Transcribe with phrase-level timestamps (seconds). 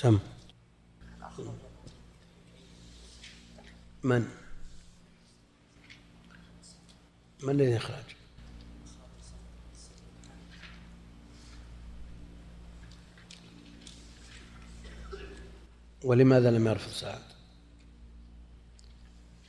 [0.00, 0.18] سم.
[4.02, 4.28] من؟
[7.42, 8.04] من الذي يخرج؟
[16.04, 17.22] ولماذا لم يرفض سعد؟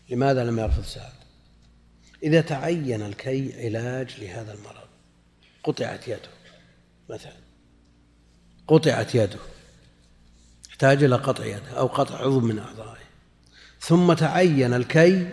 [0.09, 1.13] لماذا لم يرفض سعد؟
[2.23, 4.89] إذا تعين الكي علاج لهذا المرض
[5.63, 6.29] قطعت يده
[7.09, 7.37] مثلا.
[8.67, 9.58] قطعت يده.
[10.79, 12.99] احتاج إلى قطع يده أو قطع عضو من أعضائه.
[13.79, 15.29] ثم تعين الكي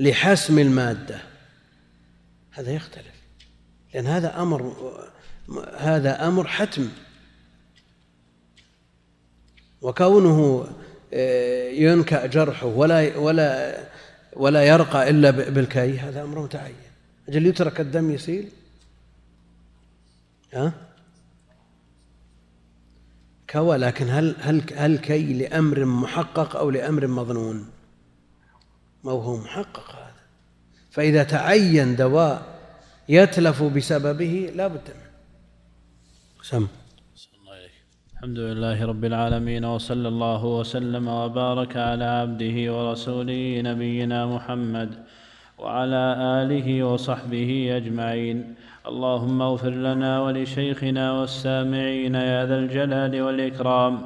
[0.00, 1.20] لحسم المادة.
[2.50, 3.14] هذا يختلف
[3.94, 4.92] لأن هذا أمر
[5.76, 6.88] هذا أمر حتم.
[9.82, 10.66] وكونه
[11.12, 13.78] آه، ينكأ جرحه ولا ولا
[14.32, 16.74] ولا يرقى إلا بالكي هذا أمر متعين.
[17.28, 18.48] أجل يترك الدم يسيل؟
[20.52, 20.72] ها؟
[23.54, 27.66] كوى لكن هل هل هل كي لأمر محقق أو لأمر مظنون؟
[29.04, 30.22] ما هو محقق هذا.
[30.90, 32.42] فإذا تعين دواء
[33.08, 35.10] يتلف بسببه لا بد منه.
[36.42, 36.66] سم.
[38.14, 44.90] الحمد لله رب العالمين وصلى الله وسلم وبارك على عبده ورسوله نبينا محمد
[45.58, 46.04] وعلى
[46.40, 48.54] آله وصحبه أجمعين.
[48.88, 53.98] اللهم اغفر لنا ولشيخنا والسامعين يا ذا الجلال والإكرام.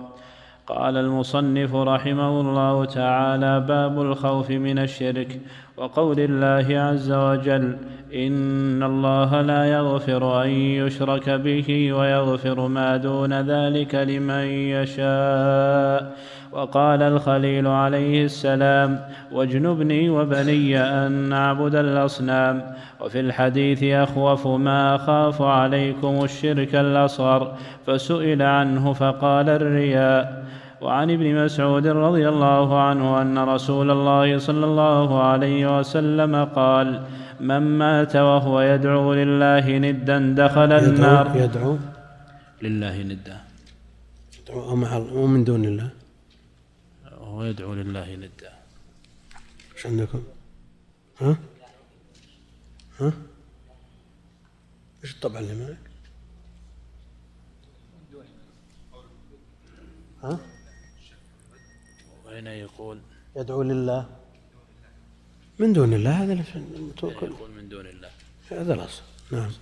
[0.67, 5.41] قال المصنف رحمه الله تعالى باب الخوف من الشرك
[5.77, 7.77] وقول الله عز وجل
[8.15, 14.45] إن الله لا يغفر أن يشرك به ويغفر ما دون ذلك لمن
[14.77, 16.17] يشاء.
[16.53, 19.01] وقال الخليل عليه السلام
[19.33, 27.55] واجنبني وبني أن نعبد الأصنام وفي الحديث أخوف ما أخاف عليكم الشرك الأصغر.
[27.87, 30.45] فسئل عنه فقال الرياء.
[30.81, 37.01] وعن ابن مسعود رضي الله عنه أن رسول الله صلى الله عليه وسلم قال
[37.41, 41.27] من مات وهو يدعو لله ندا دخل النار.
[41.37, 41.79] يدعو؟
[42.63, 43.37] لله ندا.
[44.39, 45.98] يدعو مع ومن دون الله؟
[47.39, 48.53] وهو يدعو لله ندا
[49.75, 50.23] إيش عندكم؟
[51.21, 51.39] ها؟
[53.01, 53.13] ها؟
[55.03, 55.85] إيش الطبع اللي معك؟
[60.23, 60.39] ها؟
[62.25, 63.01] وهنا يقول
[63.37, 64.03] يدعو لله
[65.59, 66.33] من دون الله هذا
[67.03, 68.11] يقول من دون الله
[68.51, 69.53] هذا الأصل نعم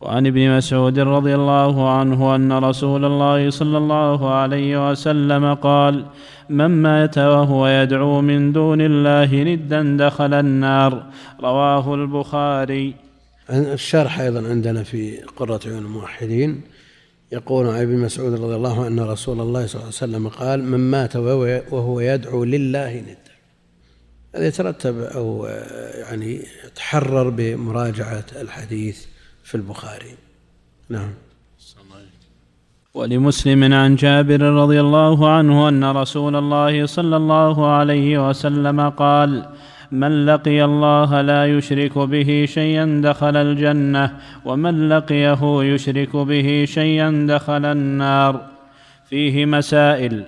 [0.00, 6.06] وعن ابن مسعود رضي الله عنه أن رسول الله صلى الله عليه وسلم قال
[6.50, 11.06] من مات وهو يدعو من دون الله ندا دخل النار.
[11.40, 12.94] رواه البخاري.
[13.50, 16.60] الشرح أيضا عندنا في قرة عيون الموحدين.
[17.32, 20.64] يقول عن ابن مسعود رضي الله عنه أن رسول الله صلى الله عليه وسلم قال
[20.64, 21.16] من مات
[21.72, 23.32] وهو يدعو لله ندا.
[24.34, 25.46] هذا يترتب أو
[26.00, 29.06] يعني يتحرر بمراجعة الحديث
[29.46, 30.14] في البخاري.
[30.90, 31.10] نعم.
[32.94, 39.48] ولمسلم عن جابر رضي الله عنه أن رسول الله صلى الله عليه وسلم قال
[39.92, 47.64] من لقي الله لا يشرك به شيئا دخل الجنة ومن لقيه يشرك به شيئا دخل
[47.64, 48.40] النار.
[49.10, 50.24] فيه مسائل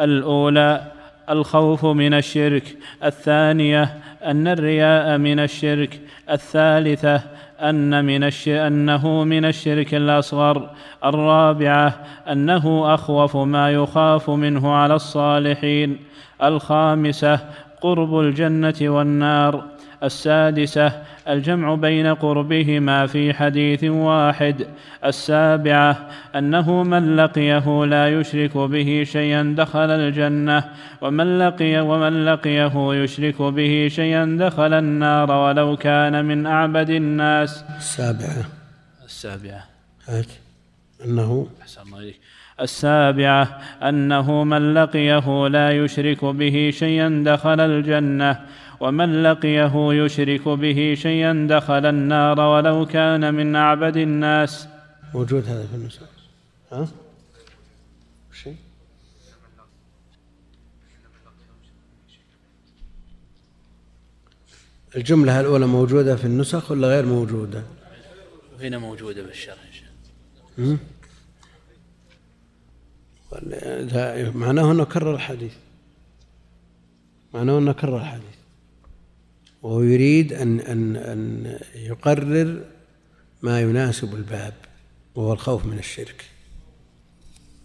[0.00, 0.92] الأولى
[1.30, 6.00] الخوف من الشرك الثانية أن الرياء من الشرك
[6.30, 7.22] الثالثة
[7.62, 8.48] أن من الش...
[8.48, 10.70] أنه من الشرك الأصغر
[11.04, 11.94] الرابعة
[12.32, 15.98] أنه أخوف ما يخاف منه على الصالحين.
[16.42, 17.40] الخامسة
[17.80, 19.64] قرب الجنة والنار.
[20.02, 24.66] السادسة الجمع بين قربهما في حديث واحد.
[25.04, 30.64] السابعة أنه من لقيه لا يشرك به شيئا دخل الجنة
[31.00, 37.64] ومن لقي ومن لقيه يشرك به شيئا دخل النار ولو كان من أعبد الناس.
[37.76, 38.44] السابعة.
[39.04, 39.64] السابعة.
[40.08, 40.26] هات
[41.04, 42.12] أنه أحسن الله
[42.60, 48.40] السابعة أنه من لقيه لا يشرك به شيئا دخل الجنة
[48.82, 54.68] ومن لقيه يشرك به شيئا دخل النار ولو كان من أعبد الناس.
[55.14, 56.02] موجود هذا في النسخ
[56.72, 56.88] ها؟
[58.32, 58.56] شيء؟
[64.96, 67.62] الجملة الأولى موجودة في النسخ ولا غير موجودة؟
[68.60, 69.56] هنا موجودة بالشرح
[74.34, 75.54] معناه أنه كرر الحديث.
[77.34, 78.41] معناه أنه كرر الحديث.
[79.62, 82.64] وهو يريد أن أن أن يقرر
[83.42, 84.54] ما يناسب الباب
[85.14, 86.24] وهو الخوف من الشرك.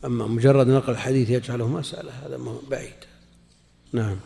[0.06, 2.40] أما مجرد نقل الحديث يجعله مسألة هذا
[2.72, 2.96] بعيد.
[3.94, 4.18] نعم.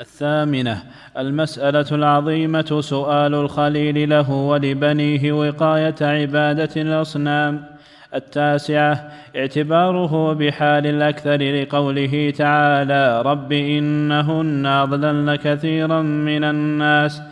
[0.00, 7.71] الثامنة المسألة العظيمة سؤال الخليل له ولبنيه وقاية عبادة الأصنام.
[8.14, 17.22] التاسعة اعتباره بحال الأكثر لقوله تعالى رب إنهن أضللن كثيرا من الناس.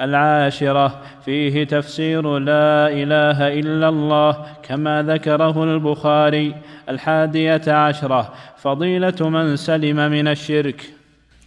[0.00, 6.54] العاشرة فيه تفسير لا إله إلا الله كما ذكره البخاري.
[6.88, 10.80] الحادية عشرة فضيلة من سلم من الشرك.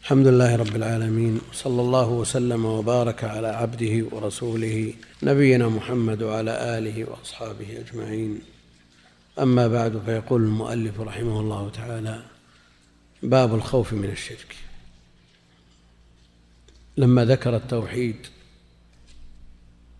[0.03, 4.93] الحمد لله رب العالمين صلى الله وسلم وبارك على عبده ورسوله
[5.23, 8.56] نبينا محمد وعلى آله وأصحابه أجمعين.
[9.39, 12.23] أما بعد فيقول المؤلف رحمه الله تعالى
[13.23, 14.55] باب الخوف من الشرك.
[16.97, 18.27] لما ذكر التوحيد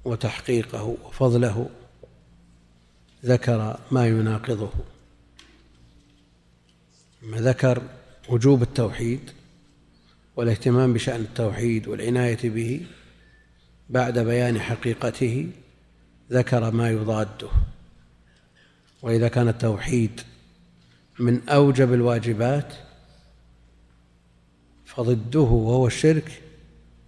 [0.06, 1.70] وتحقيقه وفضله
[3.26, 4.72] ذكر ما يناقضه.
[7.22, 7.82] ما ذكر
[8.30, 9.32] وجوب التوحيد
[10.36, 12.86] والاهتمام بشأن التوحيد والعناية به
[13.90, 15.50] بعد بيان حقيقته
[16.32, 17.50] ذكر ما يضاده.
[19.08, 20.22] وإذا كان التوحيد
[21.20, 22.74] من أوجب الواجبات
[24.86, 26.42] فضده وهو الشرك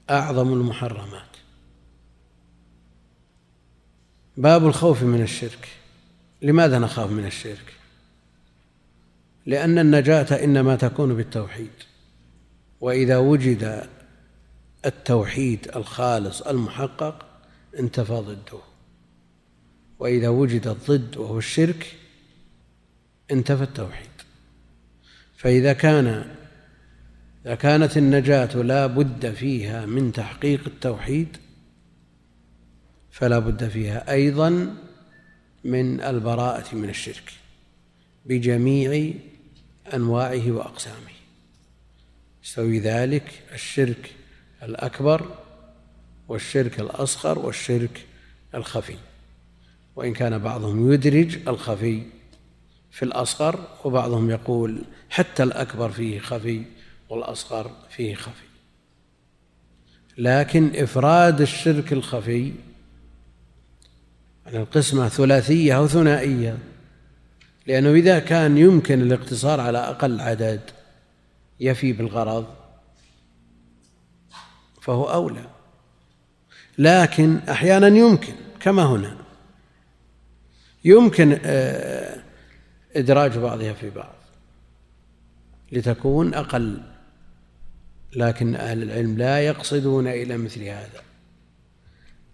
[0.10, 1.38] أعظم المحرمات.
[4.38, 5.68] باب الخوف من الشرك.
[6.42, 7.74] لماذا نخاف من الشرك؟
[9.46, 11.74] لأن النجاة إنما تكون بالتوحيد.
[12.82, 13.90] وإذا وجد
[14.86, 17.26] التوحيد الخالص المحقق
[17.80, 18.69] انتفى ضده.
[20.00, 21.96] وإذا وجد الضد وهو الشرك
[23.32, 24.10] انتفى التوحيد.
[25.38, 26.36] فإذا كان
[27.46, 31.38] إذا كانت النجاة لا بد فيها من تحقيق التوحيد
[33.12, 34.76] فلا بد فيها أيضا
[35.64, 37.34] من البراءة من الشرك
[38.26, 39.14] بجميع
[39.94, 41.20] أنواعه وأقسامه.
[42.44, 44.14] يستوي ذلك الشرك
[44.64, 45.36] الأكبر
[46.28, 48.06] والشرك الأصغر والشرك
[48.56, 48.96] الخفي.
[50.00, 52.02] وإن كان بعضهم يدرج الخفي
[52.92, 56.64] في الأصغر وبعضهم يقول حتى الأكبر فيه خفي
[57.10, 58.46] والأصغر فيه خفي.
[60.18, 62.54] لكن إفراد الشرك الخفي
[64.48, 66.58] على القسمة ثلاثية أو ثنائية
[67.68, 70.62] لأنه إذا كان يمكن الاقتصار على أقل عدد
[71.60, 72.48] يفي بالغرض
[74.82, 75.46] فهو أولى.
[76.78, 79.19] لكن أحيانا يمكن كما هنا.
[80.90, 82.20] يمكن آه،
[82.96, 84.16] إدراج بعضها في بعض
[85.72, 86.82] لتكون أقل
[88.16, 91.02] لكن أهل العلم لا يقصدون إلى مثل هذا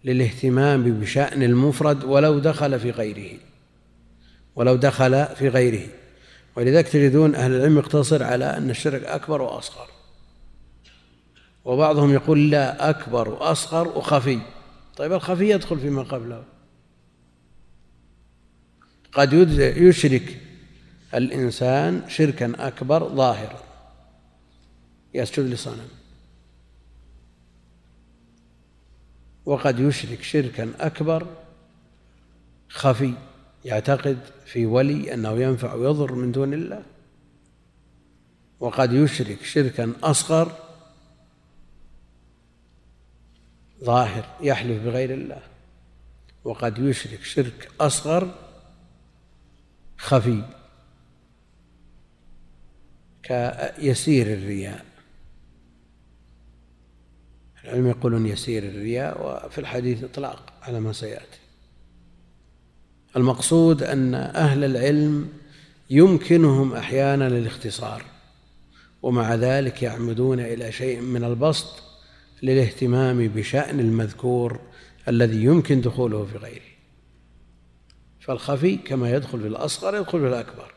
[0.04, 3.40] للاهتمام بشأن المفرد ولو دخل في غيره
[4.56, 5.88] ولو دخل في غيره.
[6.56, 9.88] ولذلك تجدون أهل العلم يقتصر على أن الشرك أكبر وأصغر.
[11.66, 14.40] وبعضهم يقول لا أكبر وأصغر وخفي.
[14.98, 16.44] طيب الخفي يدخل فيما قبله.
[19.16, 20.42] قد يشرك
[21.14, 23.64] الإنسان شركا أكبر ظاهرا.
[25.14, 25.88] يسجد لصنم
[29.46, 31.28] وقد يشرك شركا أكبر
[32.70, 33.14] خفي
[33.66, 36.84] يعتقد في ولي أنه ينفع ويضر من دون الله.
[38.60, 40.52] وقد يشرك شركا أصغر
[43.84, 45.42] ظاهر يحلف بغير الله.
[46.44, 48.45] وقد يشرك شرك أصغر
[50.06, 50.42] خفي
[53.24, 54.86] كيسير الرياء.
[57.64, 61.40] العلم يقولون يسير الرياء وفي الحديث إطلاق على ما سيأتي.
[63.16, 65.30] المقصود أن أهل العلم
[65.90, 68.04] يمكنهم أحيانا الاختصار
[69.02, 71.84] ومع ذلك يعمدون إلى شيء من البسط
[72.44, 74.60] للاهتمام بشأن المذكور
[75.08, 76.75] الذي يمكن دخوله في غيره.
[78.26, 80.74] فالخفي كما يدخل في الأصغر يدخل في الأكبر.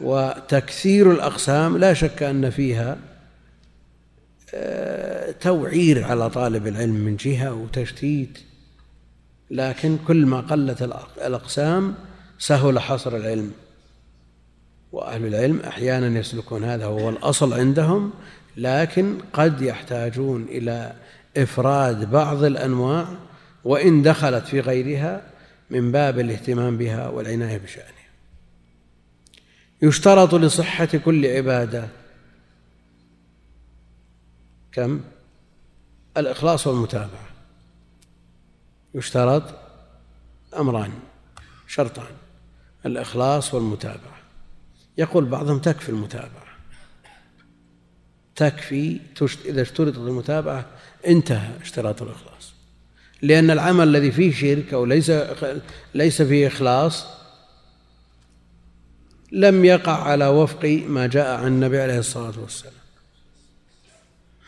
[0.00, 2.98] وتكثير الأقسام لا شك أن فيها
[4.54, 8.38] آه، توعير على طالب العلم من جهة وتشتيت.
[9.50, 10.82] لكن كل ما قلت
[11.16, 11.94] الأقسام
[12.38, 13.52] سهل حصر العلم.
[14.92, 18.10] وأهل العلم أحيانا يسلكون هذا هو الأصل عندهم
[18.56, 20.92] لكن قد يحتاجون إلى
[21.36, 23.06] إفراد بعض الأنواع
[23.64, 25.22] وإن دخلت في غيرها
[25.70, 27.92] من باب الاهتمام بها والعناية بشأنها.
[29.82, 31.88] يشترط لصحة كل عبادة.
[34.72, 35.00] كم؟
[36.16, 37.28] الإخلاص والمتابعة.
[38.94, 39.42] يشترط
[40.56, 40.92] أمران
[41.66, 42.14] شرطان
[42.86, 44.18] الإخلاص والمتابعة.
[44.98, 46.48] يقول بعضهم تكفي المتابعة.
[48.36, 49.00] تكفي
[49.44, 50.66] إذا اشترطت المتابعة
[51.06, 52.47] انتهى اشتراط الإخلاص.
[53.22, 55.12] لأن العمل الذي فيه شرك أو ليس
[55.94, 57.06] ليس فيه إخلاص
[59.32, 62.74] لم يقع على وفق ما جاء عن النبي عليه الصلاة والسلام.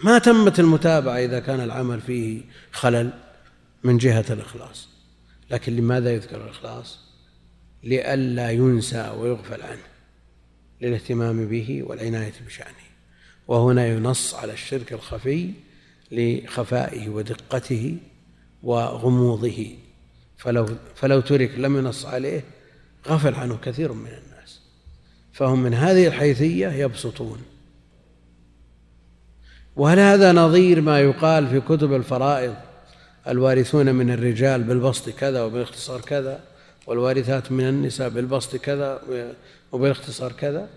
[0.05, 2.41] ما تمت المتابعة إذا كان العمل فيه
[2.73, 3.11] خلل
[3.85, 4.89] من جهة الإخلاص.
[5.51, 6.99] لكن لماذا يذكر الإخلاص؟
[7.85, 9.83] لئلا ينسى ويغفل عنه
[10.81, 12.91] للاهتمام به والعناية بشأنه.
[13.49, 15.51] وهنا ينص على الشرك الخفي
[16.13, 17.97] لخفائه ودقته
[18.63, 19.77] وغموضه.
[20.37, 22.45] فلو فلو ترك لم ينص عليه
[23.09, 24.61] غفل عنه كثير من الناس.
[25.33, 27.43] فهم من هذه الحيثية يبسطون.
[29.77, 32.55] وهل هذا نظير ما يقال في كتب الفرائض؟
[33.29, 36.41] الوارثون من الرجال بالبسط كذا وبالاختصار كذا
[36.87, 39.03] والوارثات من النساء بالبسط كذا
[39.73, 40.69] وبالاختصار كذا.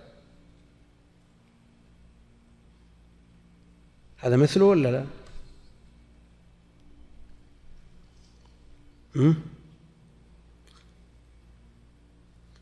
[4.18, 5.06] هذا مثله ولا لا؟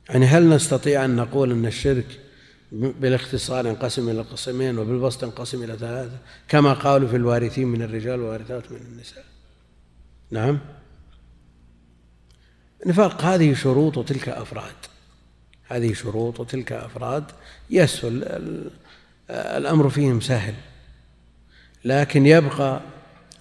[0.09, 2.19] يعني هل نستطيع أن نقول أن الشرك
[2.71, 6.17] بالاختصار ينقسم إلى قسمين وبالبسط ينقسم إلى ثلاثة؟
[6.47, 9.25] كما قالوا في الوارثين من الرجال والوارثات من النساء.
[10.31, 10.59] نعم.
[12.85, 14.75] نفاق هذه شروط وتلك أفراد.
[15.67, 17.23] هذه شروط وتلك أفراد.
[17.69, 18.23] يسهل
[19.29, 20.53] الأمر فيهم سهل.
[21.85, 22.81] لكن يبقى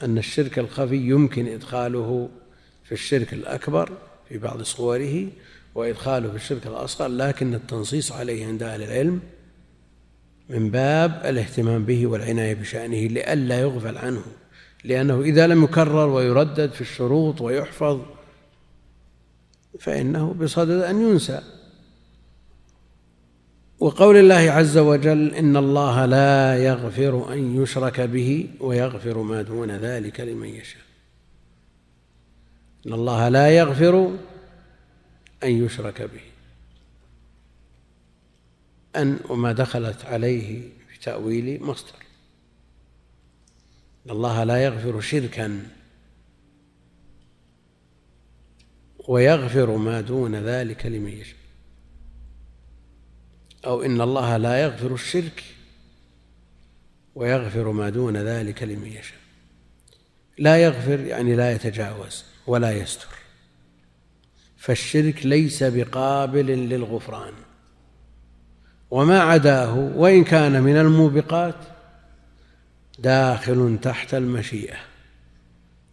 [0.02, 2.28] أن الشرك الخفي يمكن إدخاله
[2.90, 3.92] في الشرك الأكبر
[4.28, 5.28] في بعض صوره
[5.74, 9.20] وإدخاله في الشرك الأصغر لكن التنصيص عليه عند أهل العلم
[10.48, 14.22] من باب الاهتمام به والعناية بشأنه لئلا يغفل عنه
[14.84, 18.00] لأنه إذا لم يكرر ويردد في الشروط ويحفظ
[19.78, 21.40] فإنه بصدد أن ينسى.
[23.78, 30.20] وقول الله عز وجل إن الله لا يغفر أن يشرك به ويغفر ما دون ذلك
[30.20, 30.89] لمن يشاء.
[32.86, 34.16] إن الله لا يغفر
[35.42, 36.20] أن يشرك به.
[38.96, 41.96] أن وما دخلت عليه في تأويل مصدر.
[44.06, 45.66] إن الله لا يغفر شركا
[49.08, 51.40] ويغفر ما دون ذلك لمن يشاء.
[53.66, 55.44] أو إن الله لا يغفر الشرك
[57.14, 59.20] ويغفر ما دون ذلك لمن يشاء.
[60.38, 62.29] لا يغفر يعني لا يتجاوز.
[62.46, 63.08] ولا يستر.
[64.56, 67.32] فالشرك ليس بقابل للغفران.
[68.90, 71.54] وما عداه وإن كان من الموبقات
[72.98, 74.76] داخل تحت المشيئة.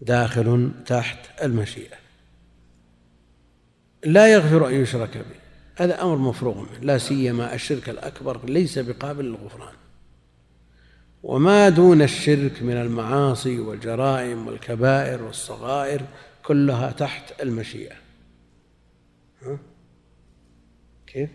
[0.02, 1.98] داخل تحت المشيئة.
[4.04, 5.36] لا يغفر أن يشرك به.
[5.76, 6.80] هذا أمر مفروغ منه.
[6.82, 9.74] لا سيما الشرك الأكبر ليس بقابل للغفران.
[11.24, 16.02] وما دون الشرك من المعاصي والجرائم والكبائر والصغائر
[16.48, 17.96] كلها تحت المشيئة
[19.42, 19.60] ها؟
[21.08, 21.30] كيف؟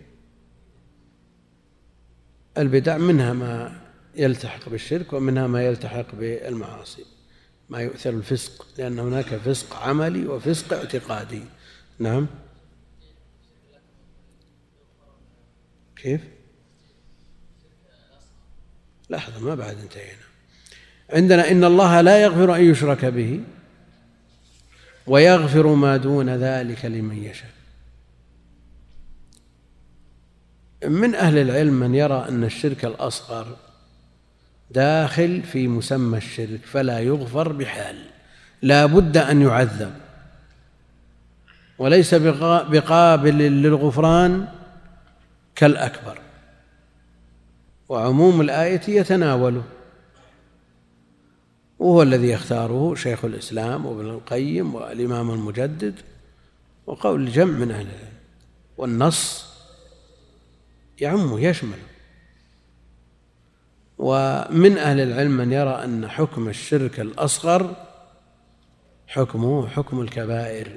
[2.59, 3.81] البدع منها ما
[4.14, 7.04] يلتحق بالشرك ومنها ما يلتحق بالمعاصي
[7.69, 11.42] ما يؤثر الفسق لأن هناك فسق عملي وفسق اعتقادي
[11.99, 12.26] نعم
[15.97, 16.21] كيف؟
[19.11, 20.23] لحظة ما بعد انتهينا
[21.11, 23.40] عندنا إن الله لا يغفر أن يشرك به
[25.06, 27.50] ويغفر ما دون ذلك لمن يشاء.
[30.85, 33.56] من أهل العلم من يرى أن الشرك الأصغر
[34.71, 37.97] داخل في مسمى الشرك فلا يغفر بحال
[38.62, 39.94] لا بد أن يعذب.
[41.78, 44.49] وليس بقابل للغفران
[45.54, 46.18] كالأكبر.
[47.88, 49.62] وعموم الآية يتناوله.
[51.82, 55.94] وهو الذي يختاره شيخ الإسلام وابن القيم والإمام المجدد
[56.86, 58.12] وقول الجمع من أهل العلم.
[58.76, 59.46] والنص
[61.00, 61.82] يعمه يشمله
[63.98, 67.74] ومن أهل العلم من يرى أن حكم الشرك الأصغر
[69.06, 70.68] حكمه حكم الكبائر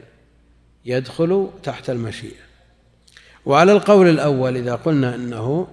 [0.85, 2.45] يدخل تحت المشيئة.
[3.45, 5.67] وعلى القول الأول إذا قلنا أنه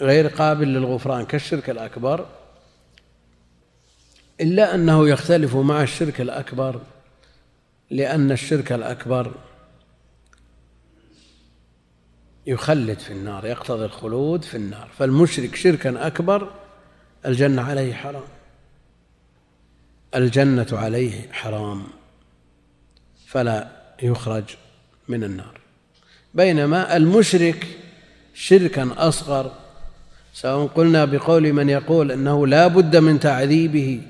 [0.00, 2.26] غير قابل للغفران كالشرك الأكبر
[4.40, 6.80] إلا أنه يختلف مع الشرك الأكبر
[7.90, 9.34] لأن الشرك الأكبر
[12.46, 14.88] يخلد في النار يقتضي الخلود في النار.
[14.98, 16.50] فالمشرك شركا أكبر
[17.26, 18.22] الجنة عليه حرام.
[20.14, 21.84] الجنة عليه حرام.
[23.26, 23.68] فلا
[24.02, 24.44] يخرج
[25.08, 25.60] من النار.
[26.34, 27.66] بينما المشرك
[28.34, 29.52] شركا أصغر
[30.32, 34.02] سواء قلنا بقول من يقول أنه لا بد من تعذيبه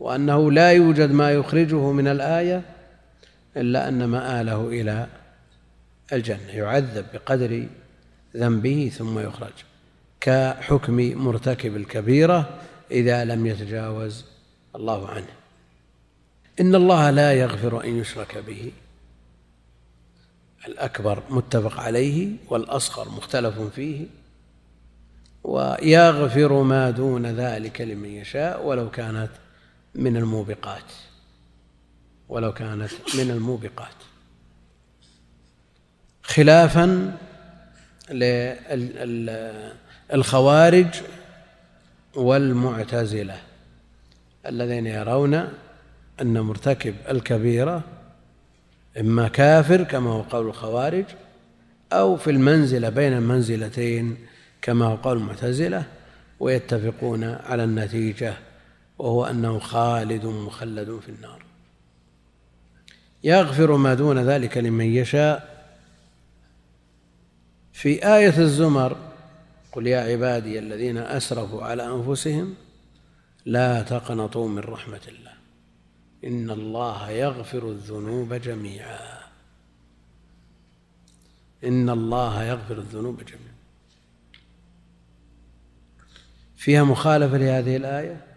[0.00, 2.62] وأنه لا يوجد ما يخرجه من الآية
[3.56, 5.06] إلا أن مآله إلى
[6.12, 7.66] الجنة يعذب بقدر
[8.36, 9.52] ذنبه ثم يخرج
[10.20, 12.58] كحكم مرتكب الكبيرة
[12.90, 14.24] إذا لم يتجاوز
[14.76, 15.30] الله عنه.
[16.60, 18.72] إن الله لا يغفر أن يشرك به.
[20.66, 24.06] الأكبر متفق عليه والأصغر مختلف فيه.
[25.44, 29.30] ويغفر ما دون ذلك لمن يشاء ولو كانت
[29.94, 30.92] من الموبقات
[32.28, 33.94] ولو كانت من الموبقات.
[36.22, 37.16] خلافا
[40.12, 40.86] للخوارج
[42.14, 43.36] والمعتزلة
[44.46, 45.34] الذين يرون
[46.20, 47.82] أن مرتكب الكبيرة
[49.00, 51.04] إما كافر كما هو قول الخوارج
[51.92, 54.16] أو في المنزلة بين المنزلتين
[54.62, 55.84] كما هو قول المعتزلة
[56.40, 58.34] ويتفقون على النتيجة
[59.00, 61.42] وهو أنه خالد مخلد في النار.
[63.24, 65.66] يغفر ما دون ذلك لمن يشاء.
[67.72, 68.96] في آية الزمر
[69.72, 72.54] قل يا عبادي الذين أسرفوا على أنفسهم
[73.46, 75.32] لا تقنطوا من رحمة الله.
[76.24, 79.20] إن الله يغفر الذنوب جميعا.
[81.64, 83.54] إن الله يغفر الذنوب جميعا.
[86.56, 88.29] فيها مخالفة لهذه الآية؟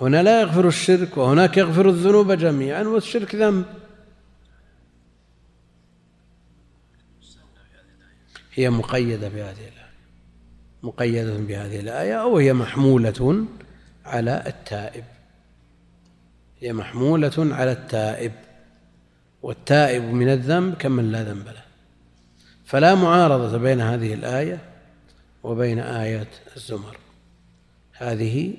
[0.00, 3.64] هنا لا يغفر الشرك وهناك يغفر الذنوب جميعا والشرك ذنب.
[8.54, 9.92] هي مقيدة بهذه الآية.
[10.82, 13.46] مقيدة بهذه الآية أو هي محمولة
[14.04, 15.04] على التائب.
[16.60, 18.32] هي محمولة على التائب.
[19.42, 21.64] والتائب من الذنب كمن لا ذنب له.
[22.64, 24.58] فلا معارضة بين هذه الآية
[25.42, 26.98] وبين آية الزمر.
[27.92, 28.54] هذه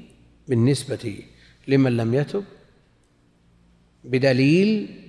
[0.47, 1.23] بالنسبة
[1.67, 2.43] لمن لم يتب
[4.03, 5.01] بدليل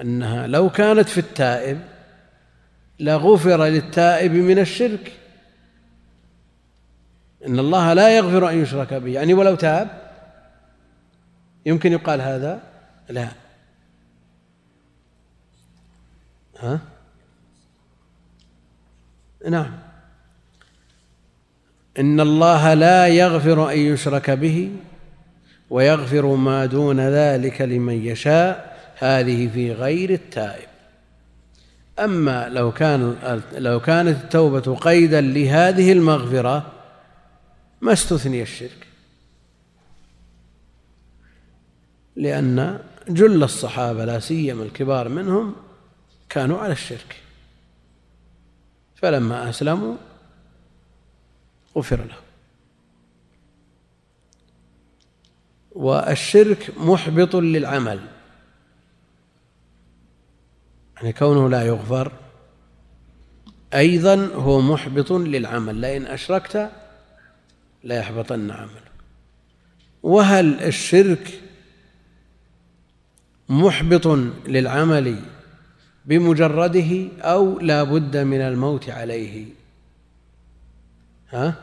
[0.00, 1.80] أنها لو كانت في التائب
[3.00, 5.12] لغفر للتائب من الشرك.
[7.46, 9.10] إن الله لا يغفر أن يشرك به.
[9.10, 10.12] يعني ولو تاب
[11.66, 12.62] يمكن يقال هذا
[13.08, 13.28] لا.
[16.58, 16.80] ها؟
[19.48, 19.91] نعم.
[21.98, 24.70] إن الله لا يغفر أن يشرك به
[25.70, 30.68] ويغفر ما دون ذلك لمن يشاء هذه في غير التائب.
[31.98, 33.16] أما لو كان
[33.52, 36.72] لو كانت التوبة قيدا لهذه المغفرة
[37.80, 38.86] ما استثني الشرك.
[42.16, 42.78] لأن
[43.08, 45.54] جل الصحابة لا سيما الكبار منهم
[46.28, 47.16] كانوا على الشرك.
[48.96, 49.94] فلما أسلموا
[51.76, 52.16] غفر له.
[55.72, 58.00] والشرك محبط للعمل.
[60.96, 62.12] يعني كونه لا يغفر
[63.74, 65.80] أيضا هو محبط للعمل.
[65.80, 66.70] لئن أشركت
[67.84, 68.92] لا يحبطن عملك.
[70.02, 71.40] وهل الشرك
[73.48, 74.06] محبط
[74.46, 75.18] للعمل
[76.04, 79.61] بمجرده أو لا بد من الموت عليه؟
[81.32, 81.54] ها؟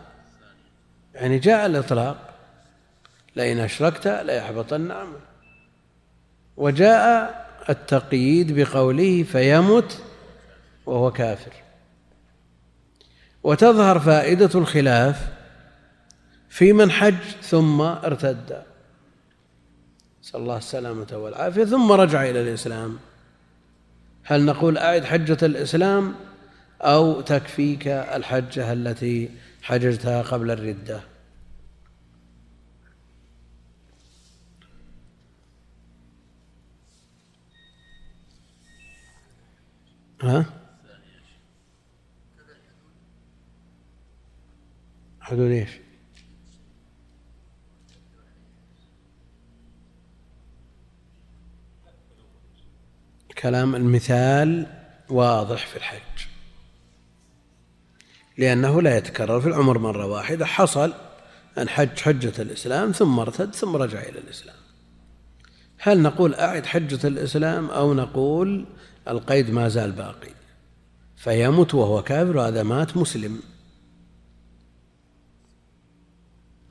[1.15, 2.29] يعني جاء الإطلاق.
[3.35, 5.21] لئن أشركت ليحبطن عملك
[6.57, 10.01] وجاء التقييد بقوله فيمت
[10.85, 11.51] وهو كافر.
[13.43, 15.29] وتظهر فائدة الخلاف
[16.49, 18.63] في من حج ثم ارتد.
[20.23, 21.65] نسأل الله السلامة والعافية.
[21.65, 22.99] ثم رجع إلى الإسلام.
[24.23, 26.15] هل نقول أعد حجة الإسلام
[26.81, 29.29] أو تكفيك الحجة التي
[29.61, 31.01] حججتها قبل الردة.
[40.21, 40.45] ها؟
[45.19, 45.69] حدود إيش؟
[53.37, 54.67] كلام المثال
[55.09, 56.08] واضح في الحج
[58.39, 60.45] لأنه لا يتكرر في العمر مرة واحدة.
[60.45, 60.93] حصل
[61.57, 64.55] أن حج حجة الإسلام ثم ارتد ثم رجع إلى الإسلام.
[65.77, 68.65] هل نقول أعد حجة الإسلام أو نقول
[69.07, 70.31] القيد ما زال باقي؟
[71.15, 73.41] فيموت وهو كافر وهذا مات مسلم.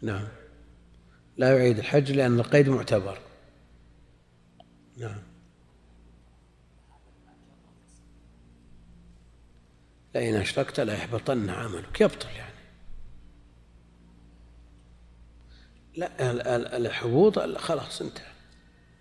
[0.02, 0.24] نعم.
[1.36, 3.18] لا يعيد الحج لأن القيد معتبر.
[4.96, 5.27] نعم.
[10.14, 12.00] لئن أشركت لا يحبطن عملك.
[12.00, 12.48] يبطل يعني.
[15.94, 18.32] لا الحبوط خلاص انتهى.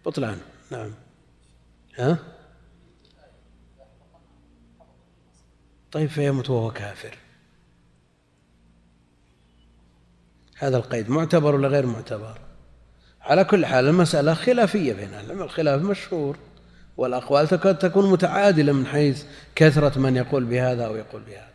[0.05, 0.37] بطلان.
[0.71, 0.93] نعم.
[1.95, 2.17] ها؟
[5.91, 7.17] طيب فيموت وهو كافر.
[10.57, 12.41] هذا القيد معتبر ولا غير معتبر؟
[13.21, 16.37] على كل حال المسألة خلافية بين أهل الخلاف مشهور.
[16.97, 21.53] والأقوال تكاد تكون متعادلة من حيث كثرة من يقول بهذا أو يقول بهذا.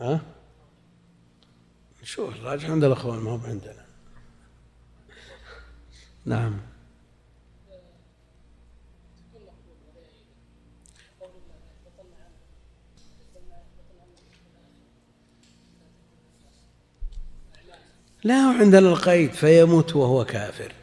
[0.00, 0.20] ها؟
[2.02, 3.84] شوف الراجح عند الأخوان ما هو عندنا.
[6.24, 6.60] نعم.
[18.24, 20.77] لا عندنا القيد فيموت وهو كافر.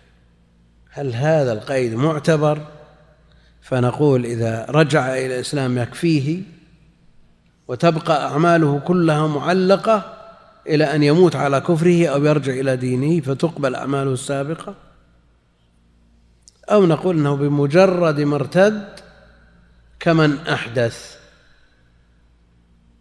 [0.96, 2.62] هل هذا القيد معتبر؟
[3.62, 6.42] فنقول إذا رجع إلى الإسلام يكفيه
[7.68, 10.14] وتبقى أعماله كلها معلقة
[10.68, 14.76] إلى أن يموت على كفره أو يرجع إلى دينه فتقبل أعماله السابقة؟
[16.72, 18.90] أو نقول أنه بمجرد ما ارتد
[20.00, 21.18] كمن أحدث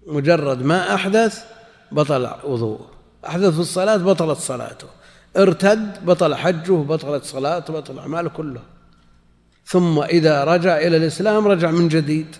[0.06, 1.44] مجرد ما أحدث
[1.92, 2.90] بطل وضوءه
[3.26, 4.86] أحدث في الصلاة بطلت صلاته.
[5.36, 8.62] ارتد بطل حجه بطلت صلاته بطل أعماله كله.
[9.66, 12.36] ثم إذا رجع إلى الإسلام رجع من جديد.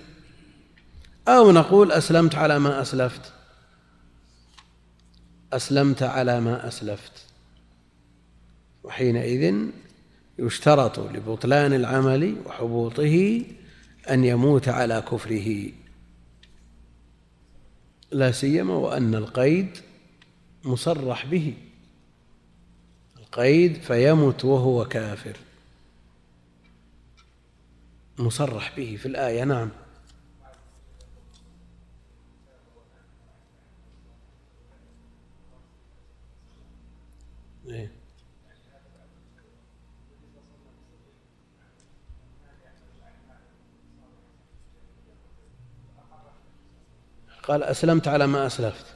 [1.28, 3.32] أو نقول أسلمت على ما أسلفت.
[5.52, 7.12] أسلمت على ما أسلفت.
[8.84, 9.54] وحينئذ
[10.38, 13.42] يشترط لبطلان العمل وحبوطه
[14.10, 15.70] أن يموت على كفره.
[18.12, 19.68] لا سيما وأن القيد
[20.64, 21.54] مصرح به.
[23.34, 25.36] القيد فيمت وهو كافر.
[28.18, 29.70] مصرح به في الآية نعم.
[37.68, 37.90] إيه.
[47.42, 48.93] قال أسلمت على ما أسلفت.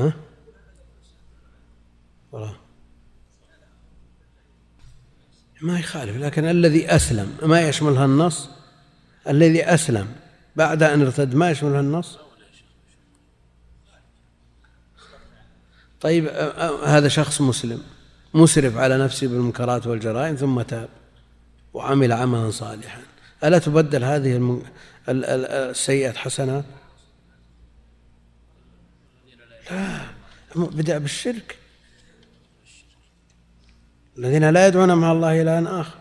[0.00, 0.12] ها؟
[5.62, 8.48] ما يخالف لكن الذي أسلم ما يشملها النص
[9.28, 10.06] الذي أسلم
[10.56, 12.18] بعد أن ارتد ما يشملها النص
[16.00, 16.26] طيب
[16.84, 17.82] هذا شخص مسلم
[18.34, 20.88] مسرف على نفسه بالمنكرات والجرائم ثم تاب
[21.74, 23.00] وعمل عملا صالحا.
[23.44, 24.62] ألا تبدل هذه
[25.08, 26.64] السيئات حسنات
[30.56, 31.56] بدأ بالشرك.
[34.18, 35.98] الذين لا يدعون مع الله إلها آخر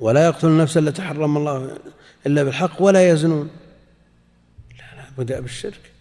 [0.00, 1.78] ولا يقتلون النفس التي حرم الله
[2.26, 3.50] إلا بالحق ولا يزنون.
[4.78, 5.92] لا لا بدأ بالشرك.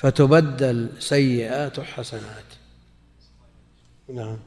[0.00, 2.44] فتبدل سيئات حسنات
[4.08, 4.38] نعم.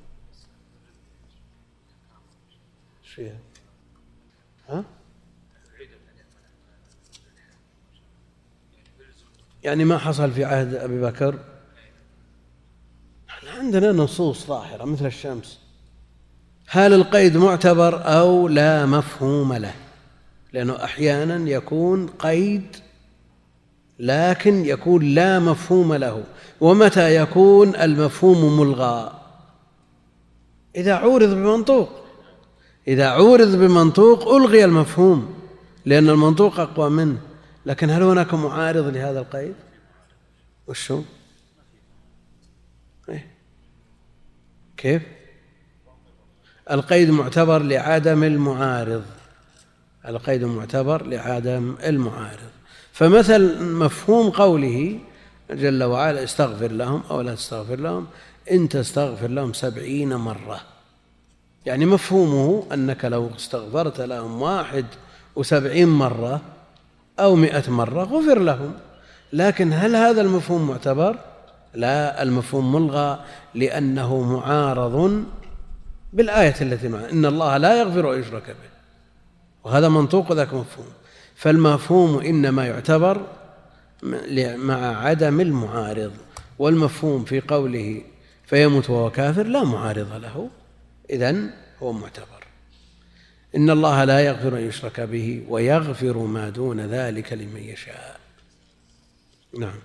[3.16, 3.36] شيء
[4.70, 4.86] ها
[9.64, 11.36] يعني ما حصل في عهد أبي بكر؟
[13.58, 15.60] عندنا نصوص ظاهرة مثل الشمس.
[16.68, 19.74] هل القيد معتبر أو لا مفهوم له؟
[20.54, 22.76] لأنه أحيانا يكون قيد
[24.00, 26.24] لكن يكون لا مفهوم له.
[26.62, 29.20] ومتى يكون المفهوم ملغى؟
[30.76, 31.90] إذا عورض بمنطوق.
[32.88, 35.34] إذا عورض بمنطوق ألغي المفهوم
[35.86, 37.33] لأن المنطوق أقوى منه.
[37.66, 39.56] لكن هل هناك معارض لهذا القيد؟
[40.68, 41.02] وشو؟
[43.10, 43.28] إيه؟
[44.78, 45.02] كيف؟
[46.72, 49.04] القيد معتبر لعدم المعارض.
[50.08, 52.52] القيد معتبر لعدم المعارض.
[52.92, 55.00] فمثل مفهوم قوله
[55.52, 58.08] جل وعلا استغفر لهم أو لا تستغفر لهم
[58.52, 60.62] إن تستغفر لهم سبعين مرة.
[61.66, 64.86] يعني مفهومه أنك لو استغفرت لهم واحد
[65.36, 66.42] وسبعين مرة
[67.20, 68.74] أو مئة مرة غفر لهم.
[69.34, 71.20] لكن هل هذا المفهوم معتبر؟
[71.74, 73.20] لا المفهوم ملغى
[73.56, 75.24] لأنه معارض
[76.14, 78.74] بالآية التي معه إن الله لا يغفر أن يشرك به.
[79.64, 80.88] وهذا منطوق ذاك مفهوم.
[81.36, 83.22] فالمفهوم إنما يعتبر
[84.58, 86.12] مع عدم المعارض.
[86.60, 88.02] والمفهوم في قوله
[88.46, 90.50] فيموت وهو كافر لا معارض له.
[91.10, 91.50] إذن
[91.84, 92.33] هو معتبر.
[93.56, 98.20] إن الله لا يغفر أن يشرك به ويغفر ما دون ذلك لمن يشاء.
[99.60, 99.80] نعم.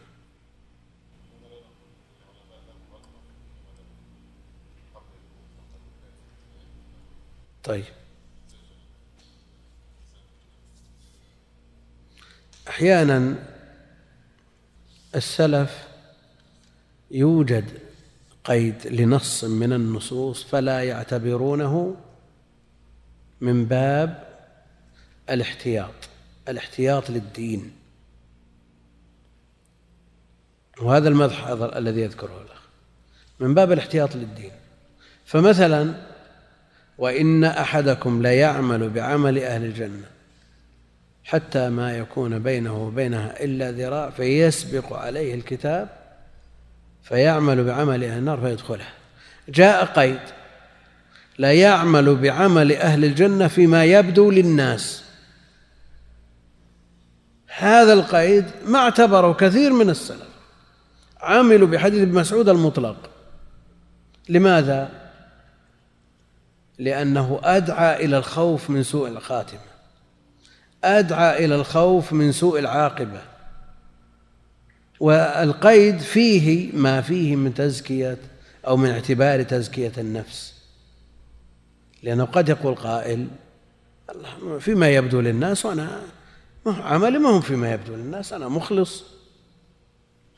[7.65, 7.85] طيب.
[12.69, 13.35] أحيانا
[15.15, 15.89] السلف
[17.11, 17.65] يوجد
[18.45, 21.97] قيد لنص من النصوص فلا يعتبرونه
[23.41, 24.25] من باب
[25.31, 25.95] الاحتياط
[26.49, 27.73] الاحتياط للدين.
[30.81, 32.63] وهذا المدح الذي يذكره الأخ.
[33.41, 34.53] من باب الاحتياط للدين.
[35.27, 35.95] فمثلا
[36.99, 40.07] وإن أحدكم ليعمل بعمل أهل الجنة
[41.25, 45.89] حتى ما يكون بينه وبينها إلا ذراع فيسبق عليه الكتاب
[47.03, 48.93] فيعمل بعمل أهل النار فيدخلها
[49.49, 50.21] جاء قيد.
[51.39, 55.05] لا يعمل بعمل أهل الجنة فيما يبدو للناس.
[57.57, 60.29] هذا القيد ما اعتبره كثير من السلف.
[61.21, 63.11] عملوا بحديث ابن مسعود المطلق.
[64.29, 64.91] لماذا؟
[66.79, 69.61] لأنه أدعى إلى الخوف من سوء الخاتمة.
[70.85, 73.21] أدعى إلى الخوف من سوء العاقبة.
[75.01, 78.17] والقيد فيه ما فيه من تزكية
[78.67, 80.58] أو من اعتبار تزكية النفس.
[82.03, 83.29] لأنه قد يقول قائل
[84.11, 86.03] الله فيما يبدو للناس وأنا
[86.67, 89.05] عملي ما هو فيما يبدو للناس أنا مخلص.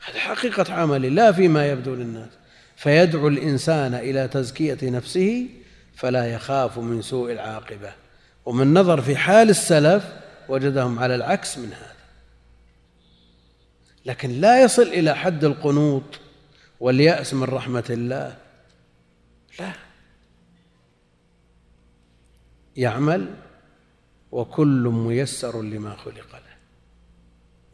[0.05, 2.29] هذه حقيقة عملي لا فيما يبدو للناس.
[2.75, 5.49] فيدعو الإنسان إلى تزكية نفسه
[5.95, 7.93] فلا يخاف من سوء العاقبة.
[8.45, 10.03] ومن نظر في حال السلف
[10.49, 11.91] وجدهم على العكس من هذا.
[14.05, 16.03] لكن لا يصل إلى حد القنوط
[16.79, 18.37] واليأس من رحمة الله.
[19.59, 19.90] لا.
[22.77, 23.27] يعمل
[24.31, 26.51] وكل ميسر لما خلق له.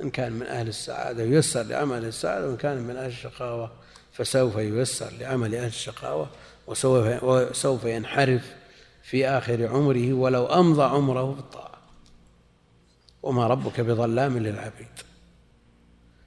[0.01, 3.71] إن كان من أهل السعادة ييسر لعمل السعادة وإن كان من أهل الشقاوة
[4.13, 6.29] فسوف ييسر لعمل أهل الشقاوة
[6.67, 8.53] وسوف ينحرف
[9.03, 11.77] في آخر عمره ولو أمضى عمره في الطاعة
[13.23, 14.88] وما ربك بظلام للعبيد.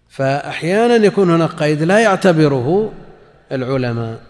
[0.08, 2.92] فأحيانا يكون هناك قيد لا يعتبره
[3.52, 4.29] العلماء.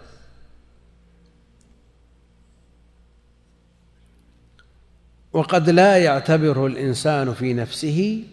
[5.33, 8.25] وقد لا يعتبره الإنسان في نفسه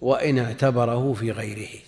[0.00, 1.80] وإن اعتبره في غيره.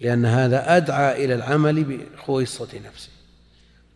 [0.00, 3.10] لأن هذا أدعى إلى العمل بخويصة نفسه.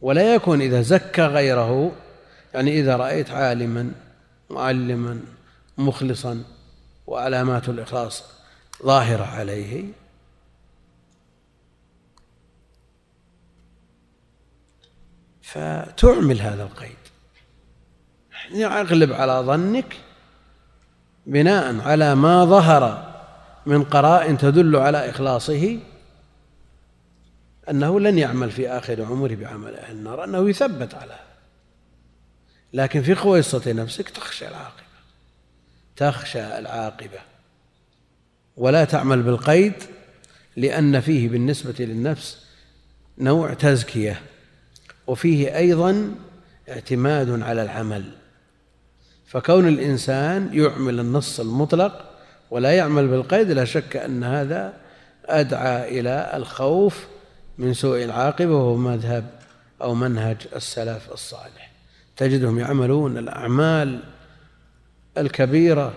[0.00, 1.92] ولا يكون إذا زكى غيره
[2.54, 3.92] يعني إذا رأيت عالما
[4.50, 5.20] معلما
[5.78, 6.44] مخلصا
[7.06, 8.24] وعلامات الإخلاص
[8.82, 9.84] ظاهرة عليه
[15.42, 17.01] فتعمل هذا القيد.
[18.54, 19.96] أغلب على ظنك
[21.26, 23.12] بناء على ما ظهر
[23.66, 25.78] من قراء تدل على إخلاصه
[27.70, 31.18] أنه لن يعمل في آخر عمره بعمل أهل النار أنه يثبت على
[32.72, 34.92] لكن في خويصة نفسك تخشى العاقبة
[35.96, 37.18] تخشى العاقبة.
[38.56, 39.72] ولا تعمل بالقيد
[40.56, 42.46] لأن فيه بالنسبة للنفس
[43.18, 44.22] نوع تزكية.
[45.06, 46.14] وفيه أيضا
[46.68, 48.04] اعتماد على العمل.
[49.32, 52.04] فكون الإنسان يعمل النص المطلق
[52.50, 54.72] ولا يعمل بالقيد لا شك أن هذا
[55.26, 57.06] أدعى إلى الخوف
[57.58, 59.24] من سوء العاقبة وهو مذهب
[59.82, 61.72] أو منهج السلف الصالح.
[62.16, 64.02] تجدهم يعملون الأعمال
[65.18, 65.92] الكبيرة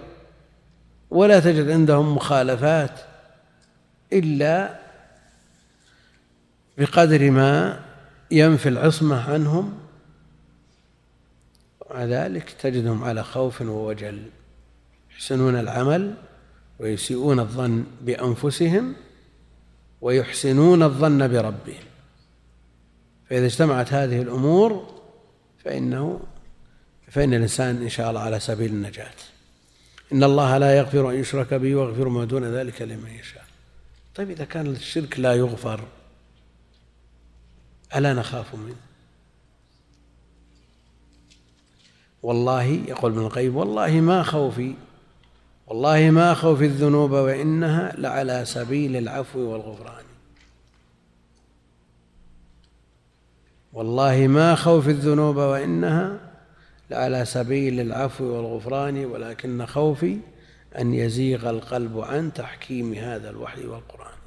[1.10, 3.00] ولا تجد عندهم مخالفات
[4.14, 4.80] إلا
[6.78, 7.80] بقدر ما
[8.32, 9.85] ينفي العصمة عنهم
[11.96, 14.30] ومع ذلك تجدهم على خوف ووجل
[15.12, 16.14] يحسنون العمل
[16.80, 18.96] ويسيئون الظن بأنفسهم
[20.02, 21.84] ويحسنون الظن بربهم.
[23.30, 25.02] فإذا اجتمعت هذه الأمور
[25.64, 26.20] فإنه
[27.08, 29.16] فإن الإنسان إن شاء الله على سبيل النجاة.
[30.14, 33.46] إن الله لا يغفر أن يشرك به ويغفر ما دون ذلك لمن يشاء.
[34.16, 35.80] طيب إذا كان الشرك لا يغفر
[37.96, 38.85] ألا نخاف منه؟
[42.26, 44.74] والله يقول ابن القيم والله ما خوفي
[45.68, 50.04] والله ما خوفي الذنوب وإنها لعلى سبيل العفو والغفران.
[53.74, 56.20] والله ما خوفي الذنوب وإنها
[56.90, 60.18] لعلى سبيل العفو والغفران ولكن خوفي
[60.80, 64.18] أن يزيغ القلب عن تحكيم هذا الوحي والقرآن.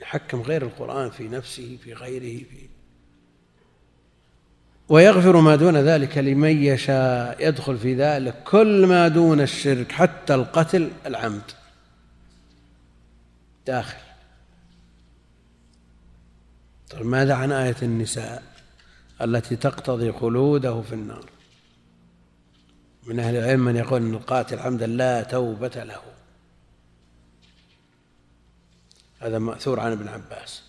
[0.00, 2.75] يحكم غير القرآن في نفسه في غيره في
[4.88, 10.90] ويغفر ما دون ذلك لمن يشاء يدخل في ذلك كل ما دون الشرك حتى القتل
[11.06, 11.42] العمد.
[13.66, 13.98] داخل.
[16.90, 18.42] طيب ماذا عن آية النساء
[19.22, 21.30] التي تقتضي خلوده في النار؟
[23.06, 26.00] من أهل العلم من يقول أن القاتل عمدا لا توبة له.
[29.20, 30.65] هذا مأثور عن ابن عباس.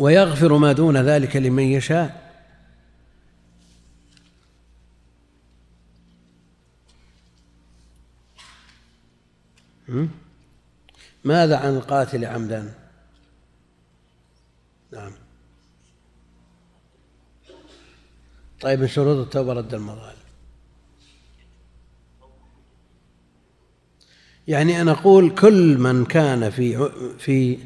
[0.00, 2.30] ويغفر ما دون ذلك لمن يشاء.
[11.24, 12.74] ماذا عن القاتل عمدا؟
[14.92, 15.12] نعم.
[18.60, 20.20] طيب من شروط التوبة رد المظالم.
[24.48, 27.58] يعني أنا أقول كل من كان في في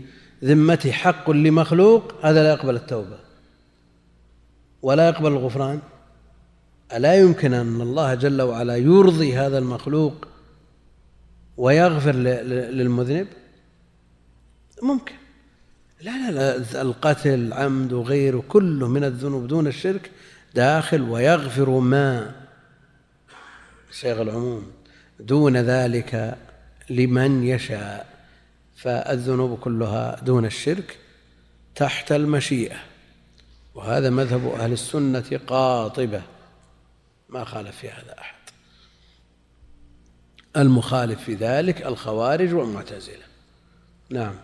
[0.44, 3.18] ذمته حق لمخلوق هذا لا يقبل التوبة.
[4.82, 5.80] ولا يقبل الغفران.
[6.92, 10.28] ألا يمكن أن الله جل وعلا يرضي هذا المخلوق
[11.56, 13.26] ويغفر للمذنب؟
[14.82, 15.14] ممكن.
[16.00, 16.82] لا لا لا.
[16.82, 20.10] القتل عمد وغيره كله من الذنوب دون الشرك
[20.54, 22.34] داخل ويغفر ما
[23.90, 24.72] صيغ العموم
[25.20, 26.38] دون ذلك
[26.90, 28.13] لمن يشاء.
[28.76, 30.98] فالذنوب كلها دون الشرك
[31.74, 32.76] تحت المشيئة
[33.74, 36.22] وهذا مذهب أهل السنة قاطبة.
[37.28, 38.34] ما خالف في هذا أحد.
[40.56, 43.24] المخالف في ذلك الخوارج والمعتزلة.
[44.10, 44.34] نعم.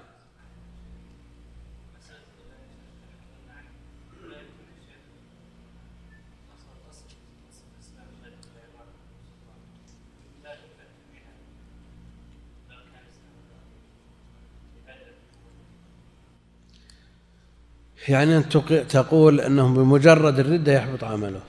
[18.11, 18.49] يعني أن
[18.89, 21.41] تقول أنه بمجرد الردة يحبط عمله.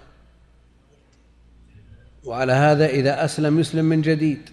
[2.23, 4.49] وعلى هذا إذا أسلم يسلم من جديد.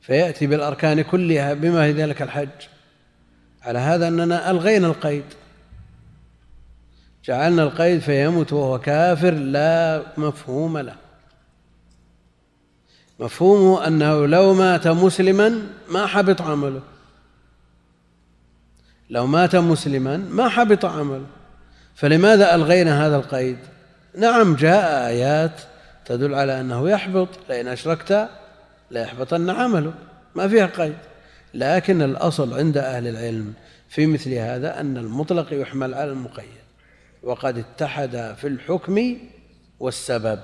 [0.00, 2.48] فيأتي بالأركان كلها بما في ذلك الحج.
[3.62, 5.24] على هذا أننا ألغينا القيد.
[7.24, 10.94] جعلنا القيد فيموت وهو كافر لا مفهوم له.
[13.20, 16.80] مفهومه أنه لو مات مسلما ما حبط عمله.
[19.10, 21.26] لو مات مسلما ما حبط عمله
[21.94, 23.58] فلماذا ألغينا هذا القيد؟
[24.16, 25.60] نعم جاء آيات
[26.04, 27.28] تدل على أنه يحبط.
[27.48, 28.28] لئن أشركت
[28.90, 29.94] ليحبطن عمله
[30.34, 30.96] ما فيها قيد.
[31.54, 33.52] لكن الأصل عند أهل العلم
[33.88, 36.58] في مثل هذا أن المطلق يحمل على المقيد.
[37.22, 39.16] وقد اتحد في الحكم
[39.80, 40.38] والسبب.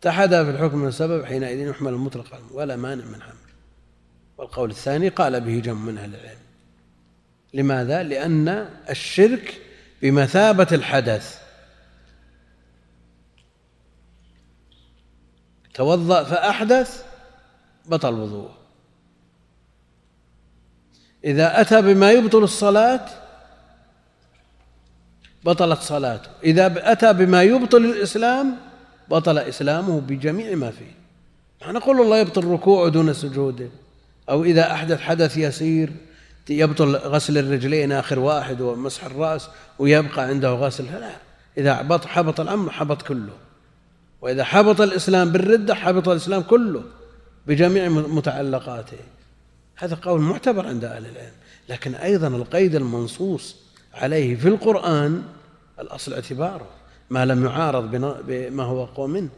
[0.00, 3.35] اتحد في الحكم والسبب حينئذ يحمل المطلق ولا مانع من حمل
[4.38, 6.38] والقول الثاني قال به جمع من أهل العلم.
[7.54, 8.48] لماذا؟ لأن
[8.90, 9.60] الشرك
[10.02, 11.42] بمثابة الحدث.
[15.74, 17.04] توضأ فأحدث
[17.86, 18.58] بطل وضوءه
[21.24, 23.06] إذا أتى بما يبطل الصلاة
[25.44, 26.30] بطلت صلاته.
[26.44, 28.56] إذا أتى بما يبطل الإسلام
[29.10, 30.92] بطل إسلامه بجميع ما فيه.
[31.66, 33.68] نقول الله يبطل ركوعه دون سجوده.
[34.28, 35.92] أو إذا أحدث حدث يسير
[36.50, 40.84] يبطل غسل الرجلين آخر واحد ومسح الرأس ويبقى عنده غسل.
[40.84, 41.10] لا
[41.58, 43.32] إذا حبط الأمر حبط كله.
[44.22, 46.82] وإذا حبط الإسلام بالردة حبط الإسلام كله
[47.46, 48.96] بجميع متعلقاته.
[49.76, 51.32] هذا قول معتبر عند أهل العلم.
[51.68, 53.56] لكن أيضا القيد المنصوص
[53.94, 55.22] عليه في القرآن
[55.80, 56.66] الأصل اعتباره.
[57.10, 57.90] ما لم يعارض
[58.26, 59.28] بما هو أقوى منه.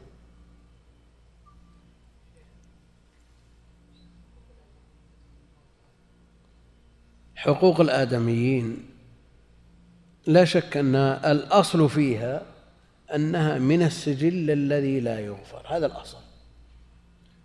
[7.38, 8.76] حقوق الآدميين
[10.26, 12.42] لا شك أن الأصل فيها
[13.14, 16.18] أنها من السجل الذي لا يغفر هذا الأصل.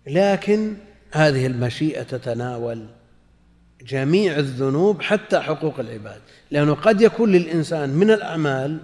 [0.06, 0.76] لكن
[1.12, 2.86] هذه المشيئة تتناول
[3.82, 8.80] جميع الذنوب حتى حقوق العباد لأنه قد يكون للإنسان من الأعمال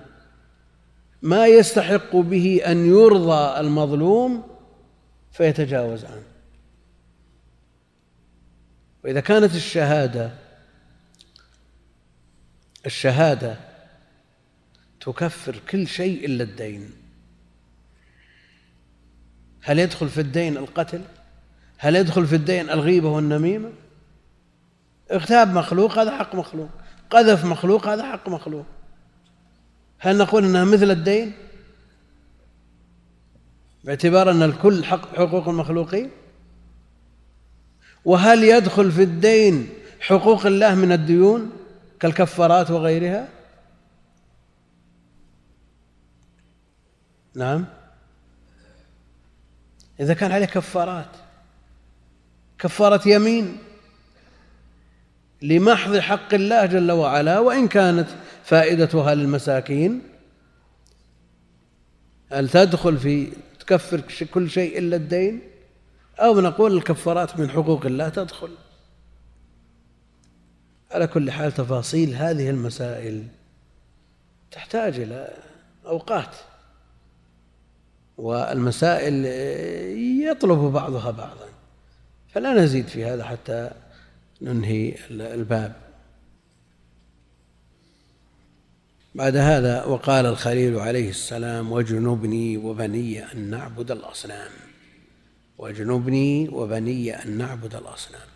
[1.22, 4.42] ما يستحق به أن يرضى المظلوم
[5.32, 6.22] فيتجاوز عنه.
[9.04, 10.49] وإذا كانت الشهادة
[12.86, 13.56] الشهادة
[15.00, 16.90] تكفر كل شيء إلا الدين.
[19.62, 21.02] هل يدخل في الدين القتل؟
[21.78, 23.72] هل يدخل في الدين الغيبة والنميمة؟
[25.12, 26.68] اغتاب مخلوق هذا حق مخلوق
[27.10, 28.66] قذف مخلوق هذا حق مخلوق.
[29.98, 31.32] هل نقول إنها مثل الدين؟
[33.84, 36.10] باعتبار أن الكل حق حقوق المخلوقين؟
[38.04, 39.68] وهل يدخل في الدين
[40.00, 41.59] حقوق الله من الديون؟
[42.00, 43.28] كالكفارات وغيرها؟
[47.34, 47.66] نعم.
[50.00, 51.16] إذا كان عليه كفارات
[52.58, 53.58] كفارة يمين
[55.42, 58.08] لمحض حق الله جل وعلا وإن كانت
[58.44, 60.02] فائدتها للمساكين
[62.32, 64.00] هل تدخل في تكفر
[64.34, 65.40] كل شيء إلا الدين؟
[66.18, 68.50] أو نقول الكفارات من حقوق الله تدخل.
[70.90, 73.26] على كل حال تفاصيل هذه المسائل
[74.50, 75.36] تحتاج إلى
[75.86, 76.36] أوقات
[78.18, 79.24] والمسائل
[80.28, 81.48] يطلب بعضها بعضا
[82.34, 83.70] فلا نزيد في هذا حتى
[84.42, 85.76] ننهي الباب.
[89.14, 94.50] بعد هذا وقال الخليل عليه السلام واجنبني وبني أن نعبد الأصنام
[95.58, 98.29] واجنبني وبني أن نعبد الأصنام.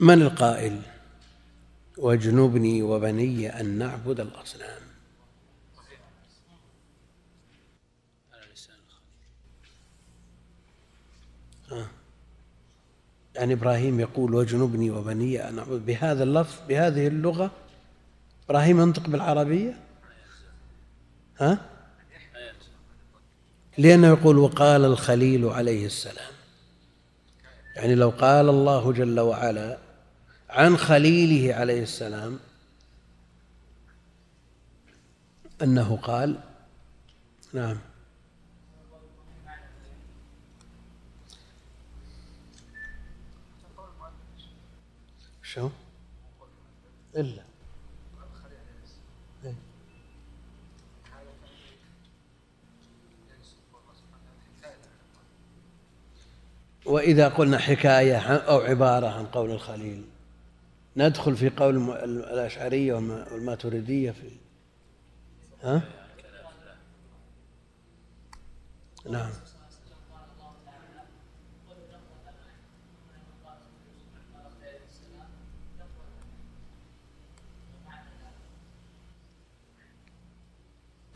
[0.00, 0.80] من القائل؟
[1.98, 4.86] واجنبني وبني أن نعبد الأصنام.
[13.34, 17.50] يعني إبراهيم يقول واجنبني وبني أن أعبد بهذا اللفظ بهذه اللغة
[18.48, 19.80] إبراهيم ينطق بالعربية؟
[21.38, 21.58] ها؟
[23.78, 26.32] لأنه يقول وقال الخليل عليه السلام.
[27.76, 29.85] يعني لو قال الله جل وعلا
[30.50, 32.38] عن خليله عليه السلام
[35.62, 36.40] أنه قال
[37.52, 37.78] نعم.
[45.42, 45.68] شو؟
[47.16, 47.42] إلا.
[49.44, 49.54] إيه.
[56.86, 60.15] وإذا قلنا حكاية أو عبارة عن قول الخليل
[60.96, 64.30] ندخل في قول الأشعرية والماتريدية في
[65.62, 65.82] ها؟
[69.10, 69.30] نعم.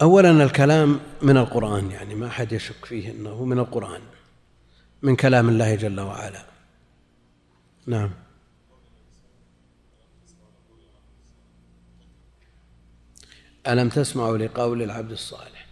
[0.02, 4.00] أولا الكلام من القرآن يعني ما أحد يشك فيه أنه من القرآن
[5.02, 6.44] من كلام الله جل وعلا.
[7.86, 8.10] نعم.
[13.68, 15.66] ألم تسمعوا لقول العبد الصالح؟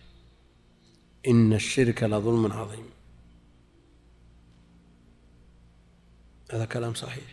[1.29, 2.85] إن الشرك لظلم عظيم.
[6.53, 7.25] هذا كلام صحيح.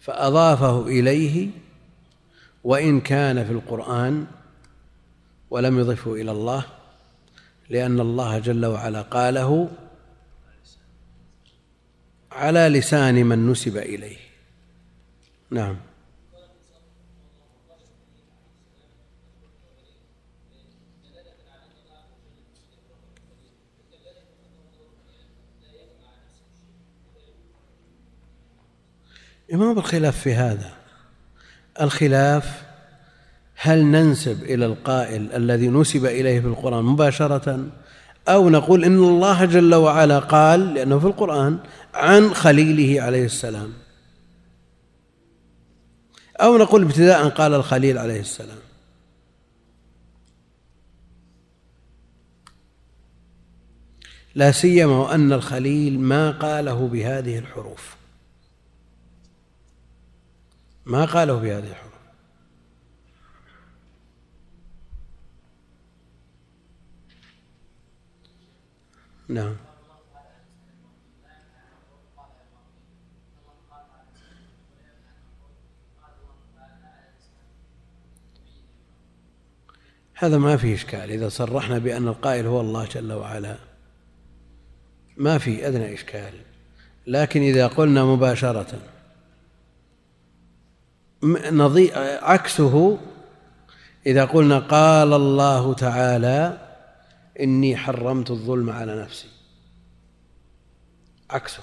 [0.00, 1.50] فأضافه إليه
[2.64, 4.26] وإن كان في القرآن
[5.50, 6.64] ولم يضفه إلى الله
[7.70, 9.70] لأن الله جل وعلا قاله
[12.32, 14.16] على لسان من نسب إليه.
[15.50, 15.76] نعم.
[29.56, 30.70] ما بالخلاف في هذا.
[31.80, 32.62] الخلاف
[33.56, 37.66] هل ننسب إلى القائل الذي نسب إليه في القرآن مباشرة
[38.28, 41.58] أو نقول إن الله جل وعلا قال لأنه في القرآن
[41.94, 43.72] عن خليله عليه السلام؟
[46.40, 48.58] أو نقول ابتداء قال الخليل عليه السلام؟
[54.34, 58.01] لا سيما وأن الخليل ما قاله بهذه الحروف.
[60.86, 61.92] ما قاله بهذه الحروف.
[69.28, 69.56] نعم.
[80.14, 81.10] هذا ما فيه إشكال.
[81.10, 83.58] إذا صرحنا بأن القائل هو الله جل وعلا
[85.16, 86.32] ما في أدنى إشكال.
[87.06, 88.91] لكن إذا قلنا مباشرة
[92.22, 92.98] عكسه
[94.06, 96.58] إذا قلنا قال الله تعالى
[97.40, 99.28] إني حرمت الظلم على نفسي.
[101.30, 101.62] عكسه.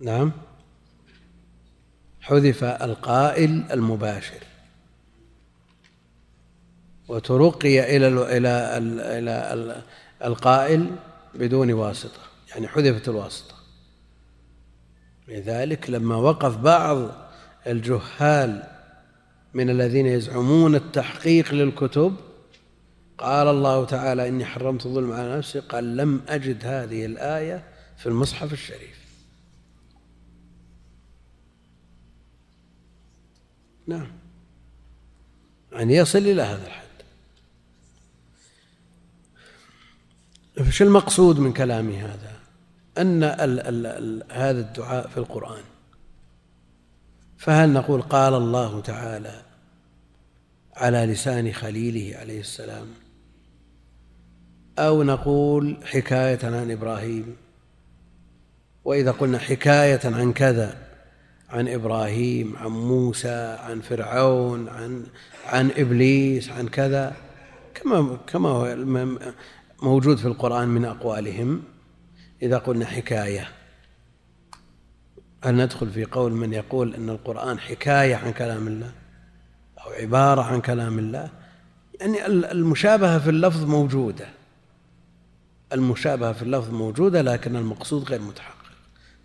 [0.00, 0.32] نعم.
[2.20, 4.40] حذف القائل المباشر.
[7.08, 8.78] وترقي إلى إلى
[9.18, 9.82] إلى
[10.24, 10.96] القائل
[11.34, 12.20] بدون واسطة.
[12.50, 13.53] يعني حذفت الواسطة.
[15.28, 17.10] لذلك لما وقف بعض
[17.66, 18.62] الجهال
[19.54, 22.16] من الذين يزعمون التحقيق للكتب
[23.18, 27.64] قال الله تعالى إني حرمت الظلم على نفسي قال لم أجد هذه الآية
[27.96, 29.04] في المصحف الشريف.
[33.86, 34.12] نعم.
[35.72, 36.84] يعني يصل إلى هذا الحد.
[40.56, 42.33] فش المقصود من كلامي هذا؟
[42.98, 45.62] أن ال ال ال هذا الدعاء في القرآن.
[47.38, 49.42] فهل نقول قال الله تعالى
[50.76, 52.86] على لسان خليله عليه السلام؟
[54.78, 57.36] أو نقول حكاية عن إبراهيم؟
[58.84, 60.78] وإذا قلنا حكاية عن كذا
[61.48, 65.06] عن إبراهيم عن موسى عن فرعون عن
[65.46, 67.16] عن إبليس عن كذا
[67.74, 68.76] كما كما هو
[69.82, 71.62] موجود في القرآن من أقوالهم.
[72.44, 73.48] إذا قلنا حكاية.
[75.44, 78.92] هل ندخل في قول من يقول أن القرآن حكاية عن كلام الله
[79.84, 81.30] أو عبارة عن كلام الله؟
[82.00, 84.26] يعني المشابهة في اللفظ موجودة.
[85.72, 88.54] المشابهة في اللفظ موجودة لكن المقصود غير متحقق.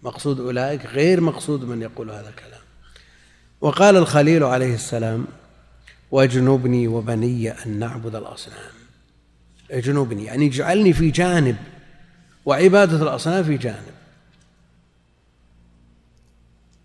[0.03, 2.61] مقصود أولئك غير مقصود من يقول هذا الكلام.
[3.61, 5.27] وقال الخليل عليه السلام
[6.11, 8.71] واجنبني وبني أن نعبد الأصنام.
[9.71, 11.55] اجنبني يعني اجعلني في جانب
[12.49, 13.93] وعبادة الأصنام في جانب.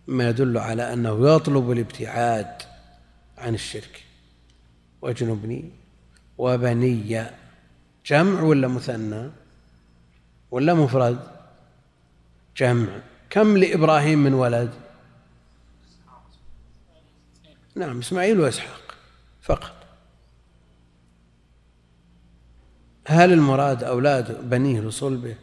[0.06, 2.62] ما يدل على أنه يطلب الابتعاد
[3.38, 4.04] عن الشرك.
[5.02, 5.70] واجنبني
[6.38, 7.26] وبني
[8.06, 9.30] جمع ولا مثنى
[10.50, 11.18] ولا مفرد؟
[12.56, 13.00] جمع.
[13.30, 14.70] كم لإبراهيم من ولد؟
[17.76, 18.94] نعم إسماعيل وإسحاق
[19.42, 19.74] فقط.
[23.06, 25.36] هل المراد أولاد بنيه لصلبه؟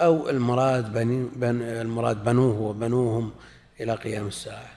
[0.00, 3.32] أو المراد بني بن المراد بنوه وبنوهم
[3.80, 4.70] إلى قيام الساعة.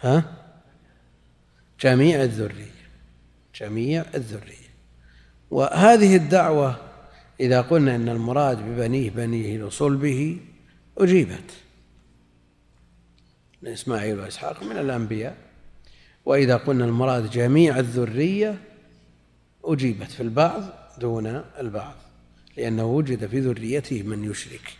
[0.00, 0.24] ها؟
[1.80, 2.82] جميع الذرية.
[3.54, 4.72] جميع الذرية.
[5.50, 6.76] وهذه الدعوة
[7.40, 10.38] إذا قلنا إن المراد ببنيه بنيه لصلبه
[10.98, 11.50] أجيبت.
[13.66, 15.36] إسماعيل وإسحاق من الأنبياء.
[16.24, 18.58] وإذا قلنا المراد جميع الذرية
[19.64, 20.62] أجيبت في البعض
[20.98, 21.26] دون
[21.58, 21.94] البعض.
[22.56, 24.76] لأنه وجد في ذريته من يشرك.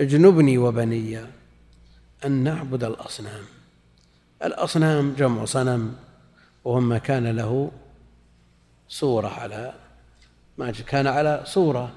[0.00, 1.20] اجنبني وبني
[2.24, 3.44] أن نعبد الأصنام.
[4.44, 5.96] الأصنام جمع صنم
[6.64, 7.72] وهو ما كان له
[8.88, 9.74] صورة على
[10.58, 11.92] ما كان على صورة.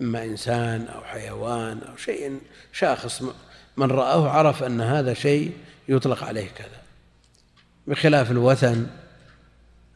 [0.00, 2.40] إما إنسان أو حيوان أو شيء
[2.72, 3.22] شاخص
[3.76, 5.52] من رآه عرف أن هذا شيء
[5.88, 6.82] يطلق عليه كذا.
[7.86, 8.86] بخلاف الوثن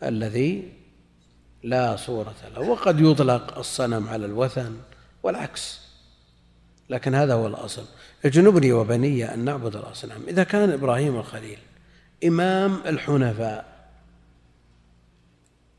[0.02, 0.72] الذي
[1.66, 4.76] لا صورة له وقد يطلق الصنم على الوثن
[5.22, 5.80] والعكس.
[6.90, 7.84] لكن هذا هو الأصل.
[8.24, 10.22] اجنبني وبني أن نعبد الأصنام.
[10.28, 11.58] إذا كان إبراهيم الخليل
[12.24, 13.76] إمام الحنفاء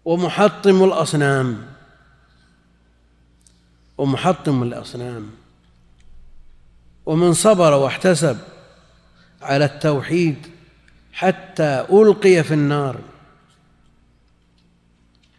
[0.06, 1.66] ومحطم الأصنام
[3.98, 5.30] ومحطم الأصنام
[7.06, 8.38] ومن صبر واحتسب
[9.42, 10.48] على التوحيد
[11.14, 13.00] حتى ألقي في النار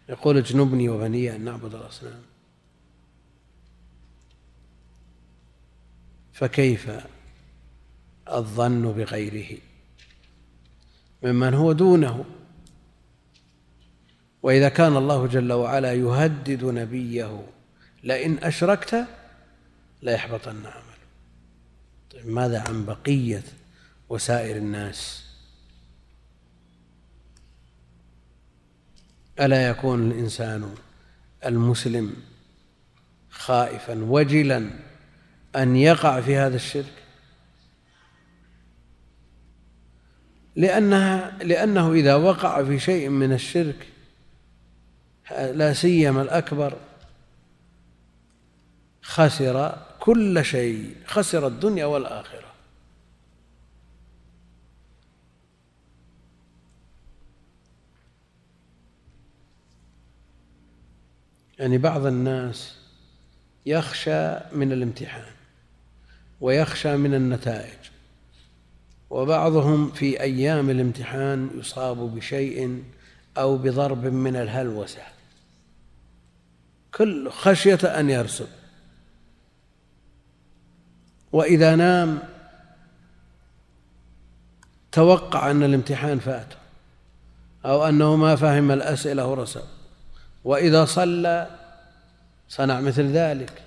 [0.09, 2.21] يقول اجنبني وبني أن نعبد الأصنام.
[6.33, 6.91] فكيف
[8.31, 9.57] الظن بغيره؟
[11.23, 12.25] ممن هو دونه.
[14.43, 17.47] وإذا كان الله جل وعلا يهدد نبيه
[18.03, 19.05] لئن أشركت
[20.01, 20.99] ليحبطن عمله.
[22.11, 23.43] طيب ماذا عن بقية
[24.09, 25.28] وسائر الناس؟
[29.39, 30.75] ألا يكون الإنسان
[31.45, 32.15] المسلم
[33.29, 34.69] خائفا وجلا
[35.55, 36.93] أن يقع في هذا الشرك؟
[40.55, 43.87] لأنها لأنه إذا وقع في شيء من الشرك
[45.31, 46.77] لا سيما الأكبر
[49.01, 52.48] خسر كل شيء خسر الدنيا والآخرة.
[61.59, 62.75] يعني بعض الناس
[63.65, 65.31] يخشى من الامتحان
[66.41, 67.77] ويخشى من النتائج
[69.09, 72.83] وبعضهم في أيام الامتحان يصاب بشيء
[73.37, 75.01] أو بضرب من الهلوسة.
[76.95, 78.47] كل خشية أن يرسب.
[81.31, 82.19] وإذا نام
[84.91, 86.55] توقع أن الامتحان فاته
[87.65, 89.78] أو أنه ما فهم الأسئلة ورسب.
[90.43, 91.47] وإذا صلى
[92.49, 93.61] صنع مثل ذلك.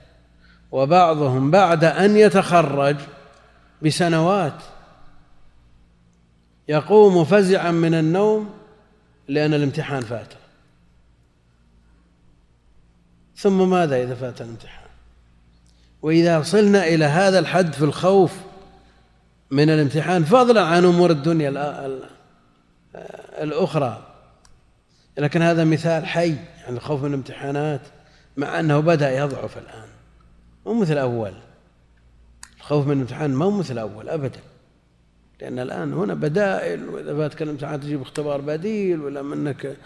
[0.73, 2.97] وبعضهم بعد أن يتخرج
[3.83, 4.63] بسنوات
[6.69, 8.51] يقوم فزعا من النوم
[9.29, 10.37] لأن الامتحان فاته.
[13.37, 14.89] ثم ماذا إذا فات الامتحان؟
[16.03, 18.33] وإذا وصلنا إلى هذا الحد في الخوف
[19.51, 21.51] من الامتحان فضلا عن أمور الدنيا
[23.43, 24.12] الأخرى.
[25.19, 26.37] لكن هذا مثال حي
[26.67, 27.81] عن الخوف من الامتحانات
[28.37, 29.89] مع أنه بدأ يضعف الآن.
[30.67, 31.35] مو مثل أول.
[32.57, 34.41] الخوف من الامتحان ما هو مثل أول أبدا.
[35.41, 39.77] لأن الآن هنا بدائل وإذا فاتك الامتحان تجيب اختبار بديل ولا منك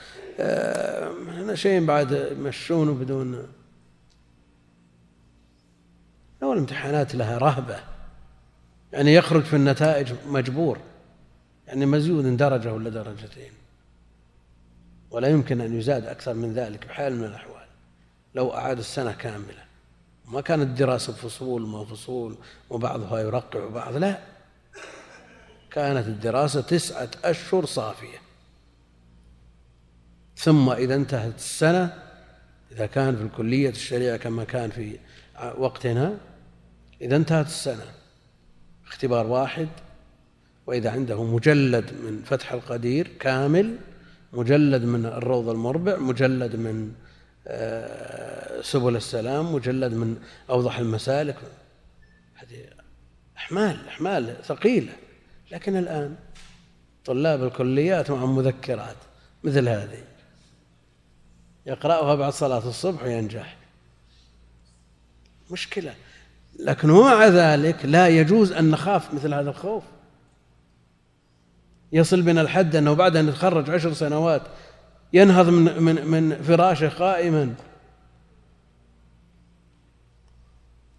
[0.41, 3.47] آه، هنا شيء بعد يمشونه بدون.
[6.43, 7.79] لو الامتحانات لها رهبة
[8.93, 10.79] يعني يخرج في النتائج مجبور
[11.67, 13.51] يعني مزيود درجة ولا درجتين.
[15.11, 17.67] ولا يمكن أن يزاد أكثر من ذلك بحال من الأحوال.
[18.35, 19.65] لو أعاد السنة كاملة
[20.29, 22.37] ما كانت الدراسة فصول ما فصول
[22.71, 24.19] وبعضها يرقع بعض لا.
[25.71, 28.19] كانت الدراسة تسعة أشهر صافية.
[30.37, 32.03] ثم إذا انتهت السنة
[32.73, 34.99] إذا كان في الكلية الشريعة كما كان في
[35.59, 36.17] وقتنا
[37.01, 37.85] إذا انتهت السنة.
[38.87, 39.69] اختبار واحد
[40.67, 43.79] وإذا عنده مجلد من فتح القدير كامل
[44.37, 46.93] مجلد من الروض المربع مجلد من
[47.49, 50.17] آه، سبل السلام مجلد من
[50.51, 51.37] أوضح المسالك.
[52.35, 52.65] هذه
[53.37, 54.93] أحمال أحمال ثقيلة.
[55.51, 56.17] لكن الآن
[57.05, 58.97] طلاب الكليات مع مذكرات
[59.45, 60.05] مثل هذه.
[61.67, 63.57] يقرأها بعد صلاة الصبح وينجح.
[65.51, 65.95] مشكلة.
[66.59, 69.83] لكن ومع ذلك لا يجوز أن نخاف مثل هذا الخوف.
[71.93, 74.43] يصل بنا الحد أنه بعد أن يتخرج عشر سنوات
[75.13, 77.55] ينهض من, من, من فراشه قائما.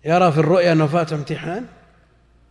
[0.05, 1.65] يرى في الرؤيا أنه فات امتحان؟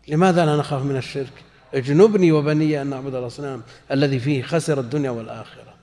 [0.08, 1.32] لماذا لا نخاف من الشرك؟
[1.74, 5.76] اجنبني وبني أن نعبد الأصنام الذي فيه خسر الدنيا والآخرة.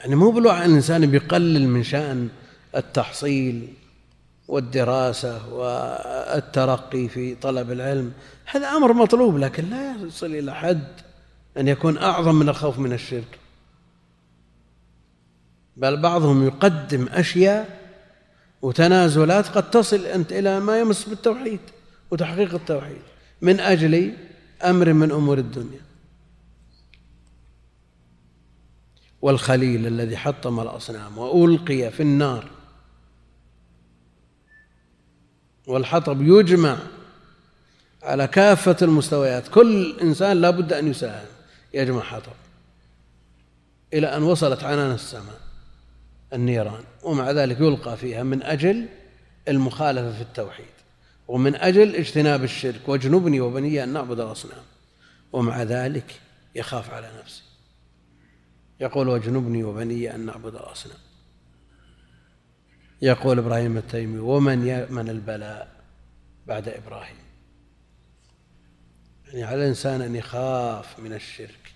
[0.00, 2.28] يعني مو بالواقع الإنسان بيقلل من شأن
[2.76, 3.74] التحصيل
[4.52, 8.12] والدراسة والترقي في طلب العلم
[8.44, 10.86] هذا أمر مطلوب لكن لا يصل إلى حد
[11.56, 13.38] أن يكون أعظم من الخوف من الشرك.
[15.76, 17.80] بل بعضهم يقدم أشياء
[18.62, 21.60] وتنازلات قد تصل أنت إلى ما يمس بالتوحيد
[22.10, 23.02] وتحقيق التوحيد
[23.42, 24.14] من أجل
[24.64, 25.80] أمر من أمور الدنيا.
[29.22, 32.61] والخليل الذي حطم الأصنام وألقي في النار
[35.66, 36.78] والحطب يجمع
[38.02, 39.48] على كافة المستويات.
[39.48, 41.26] كل إنسان لا بد أن يساهم
[41.74, 42.32] يجمع حطب
[43.92, 45.40] إلى أن وصلت عنان السماء
[46.32, 48.86] النيران ومع ذلك يلقى فيها من أجل
[49.48, 50.66] المخالفة في التوحيد
[51.28, 54.62] ومن أجل اجتناب الشرك واجنبني وبني أن نعبد الأصنام
[55.32, 56.20] ومع ذلك
[56.54, 57.42] يخاف على نفسه.
[58.80, 60.98] يقول واجنبني وبني أن نعبد الأصنام.
[63.02, 65.68] يقول إبراهيم التيمي ومن يأمن البلاء
[66.46, 67.16] بعد إبراهيم؟
[69.26, 71.72] يعني على الإنسان أن يخاف من الشرك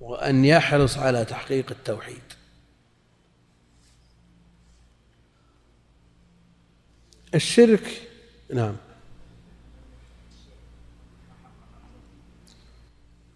[0.00, 2.22] وأن يحرص على تحقيق التوحيد.
[7.34, 8.08] الشرك
[8.54, 8.76] نعم.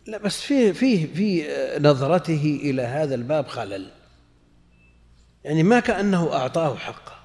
[0.06, 1.48] لا بس فيه فيه في
[1.80, 3.95] نظرته إلى هذا الباب خلل.
[5.46, 7.16] يعني ما كأنه أعطاه حقه.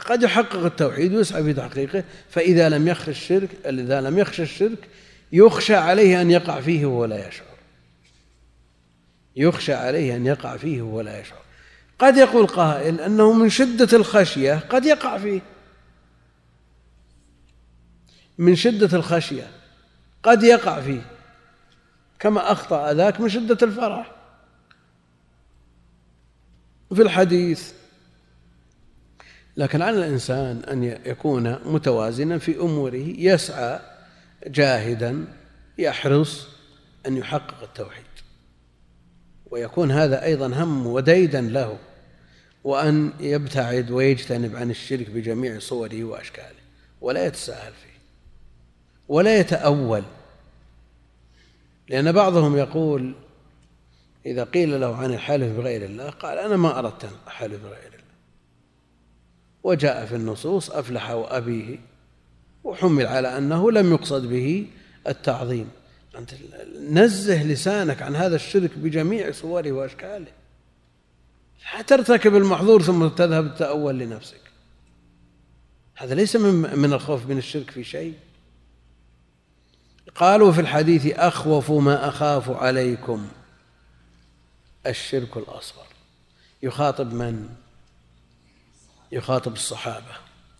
[0.00, 4.88] قد يحقق التوحيد ويسعى في تحقيقه فإذا لم يخشى الشرك إذا لم يخشى الشرك
[5.32, 7.46] يخشى عليه أن يقع فيه وهو لا يشعر.
[9.36, 11.42] يخشى عليه أن يقع فيه وهو لا يشعر.
[11.98, 15.40] قد يقول قائل أنه من شدة الخشية قد يقع فيه.
[18.38, 19.50] من شدة الخشية
[20.22, 21.02] قد يقع فيه.
[22.18, 24.13] كما أخطأ ذاك من شدة الفرح.
[26.94, 27.72] في الحديث.
[29.56, 33.80] لكن على الإنسان أن يكون متوازنا في أموره يسعى
[34.46, 35.24] جاهدا
[35.78, 36.48] يحرص
[37.06, 38.04] أن يحقق التوحيد.
[39.50, 41.78] ويكون هذا أيضا هم وديدا له
[42.64, 46.64] وأن يبتعد ويجتنب عن الشرك بجميع صوره وأشكاله
[47.00, 47.98] ولا يتساهل فيه
[49.08, 50.02] ولا يتأول.
[51.88, 53.14] لأن بعضهم يقول
[54.26, 58.14] إذا قيل له عن الحلف بغير الله قال أنا ما أردت أن أحلف بغير الله.
[59.62, 61.78] وجاء في النصوص أفلح وأبيه
[62.64, 64.66] وحمل على أنه لم يقصد به
[65.08, 65.70] التعظيم.
[66.18, 66.34] أنت
[66.90, 70.32] نزه لسانك عن هذا الشرك بجميع صوره وأشكاله.
[71.74, 74.40] لا ترتكب المحظور ثم تذهب التأول لنفسك.
[75.94, 78.14] هذا ليس من من الخوف من الشرك في شيء.
[80.14, 83.28] قالوا في الحديث أخوف ما أخاف عليكم.
[84.86, 85.86] الشرك الأصغر.
[86.62, 87.48] يخاطب من؟
[89.12, 90.16] يخاطب الصحابة.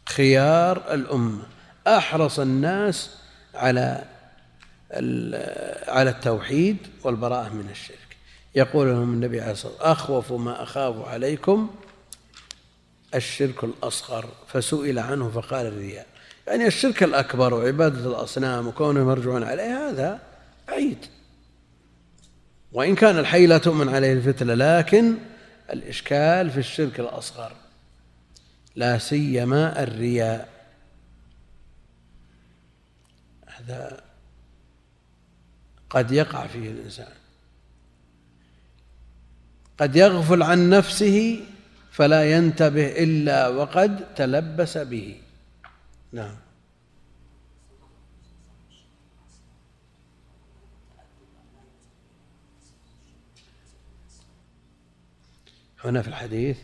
[0.08, 1.42] خيار الأمة.
[1.86, 3.10] أحرص الناس
[3.54, 4.04] على
[5.88, 8.16] على التوحيد والبراءة من الشرك.
[8.54, 11.70] يقول لهم النبي عليه الصلاة والسلام أخوف ما أخاف عليكم
[13.14, 14.28] الشرك الأصغر.
[14.48, 16.06] فسئل عنه فقال الرياء.
[16.46, 20.20] يعني الشرك الأكبر وعبادة الأصنام وكونهم يرجعون عليه هذا
[20.68, 21.06] بعيد
[22.74, 25.14] وإن كان الحي لا تؤمن عليه الفتنة لكن
[25.72, 27.52] الإشكال في الشرك الأصغر
[28.76, 30.48] لا سيما الرياء.
[33.46, 34.00] هذا
[35.90, 37.12] قد يقع فيه الإنسان.
[39.78, 41.40] قد يغفل عن نفسه
[41.92, 45.20] فلا ينتبه إلا وقد تلبس به.
[46.12, 46.36] نعم.
[55.84, 56.58] هنا في الحديث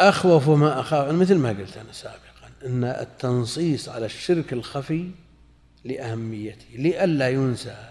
[0.00, 5.10] أخوف ما أخاف مثل ما قلت أنا سابقا أن التنصيص على الشرك الخفي
[5.84, 7.90] لأهميته لئلا ينسى.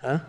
[0.00, 0.26] ها؟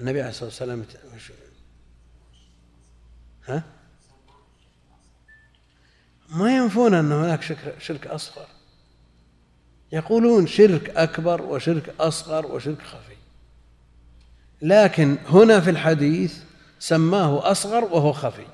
[0.00, 0.84] النبي عليه الصلاة والسلام
[3.46, 3.62] ها؟
[6.28, 7.42] ما ينفون أن هناك
[7.78, 8.46] شرك, أصغر.
[9.92, 13.16] يقولون شرك أكبر وشرك أصغر وشرك خفي.
[14.62, 16.36] لكن هنا في الحديث
[16.78, 18.46] سماه أصغر وهو خفي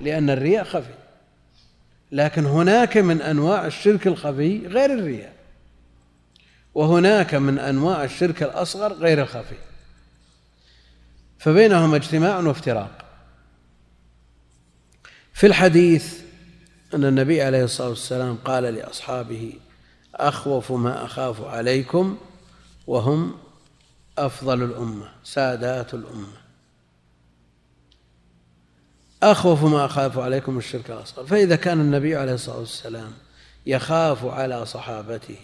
[0.00, 0.94] لأن الرياء خفي.
[2.12, 5.32] لكن هناك من أنواع الشرك الخفي غير الرياء
[6.74, 9.56] وهناك من أنواع الشرك الأصغر غير الخفي.
[11.38, 13.04] فبينهما اجتماع وافتراق.
[15.34, 16.20] في الحديث
[16.94, 19.52] أن النبي عليه الصلاة والسلام قال لأصحابه
[20.28, 22.16] أخوف ما أخاف عليكم
[22.86, 23.34] وهم
[24.18, 26.42] أفضل الأمة سادات الأمة.
[29.22, 31.26] أخوف ما أخاف عليكم الشرك الأصغر.
[31.26, 33.12] فإذا كان النبي عليه الصلاة والسلام
[33.66, 35.38] يخاف على صحابته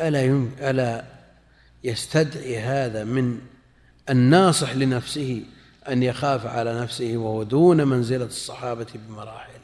[0.00, 1.04] ألا ألا
[1.84, 3.38] يستدعي هذا من
[4.10, 5.42] الناصح لنفسه
[5.88, 9.61] أن يخاف على نفسه وهو دون منزلة الصحابة بمراحل؟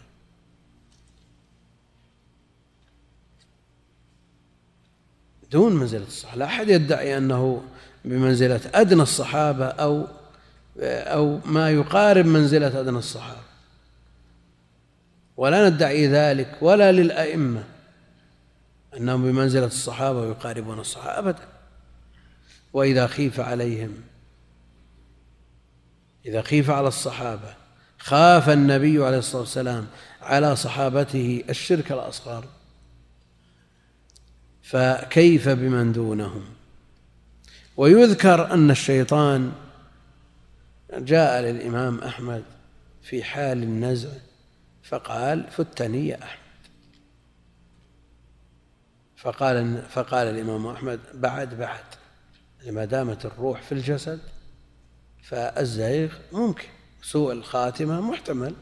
[5.51, 6.39] دون منزلة الصحابة.
[6.39, 7.63] لا أحد يدعي أنه
[8.05, 10.07] بمنزلة أدنى الصحابة أو
[10.83, 13.49] أو ما يقارب منزلة أدنى الصحابة.
[15.37, 17.65] ولا ندعي ذلك ولا للأئمة
[18.97, 21.49] أنهم بمنزلة الصحابة ويقاربون الصحابة أبدا.
[22.73, 23.95] وإذا خيف عليهم
[26.27, 27.55] إذا خيف على الصحابة
[27.99, 29.87] خاف النبي عليه الصلاة والسلام
[30.23, 32.45] على صحابته الشرك الأصغر.
[34.69, 36.45] فكيف بمن دونهم؟
[37.77, 39.53] ويذكر أن الشيطان
[40.93, 42.45] جاء للإمام أحمد
[43.03, 44.11] في حال النزع
[44.83, 46.39] فقال فتني يا أحمد.
[49.17, 51.85] فقال فقال الإمام أحمد بعد بعد
[52.67, 54.21] ما دامت الروح في الجسد
[55.23, 56.69] فالزيغ ممكن
[57.03, 58.55] سوء الخاتمة محتمل.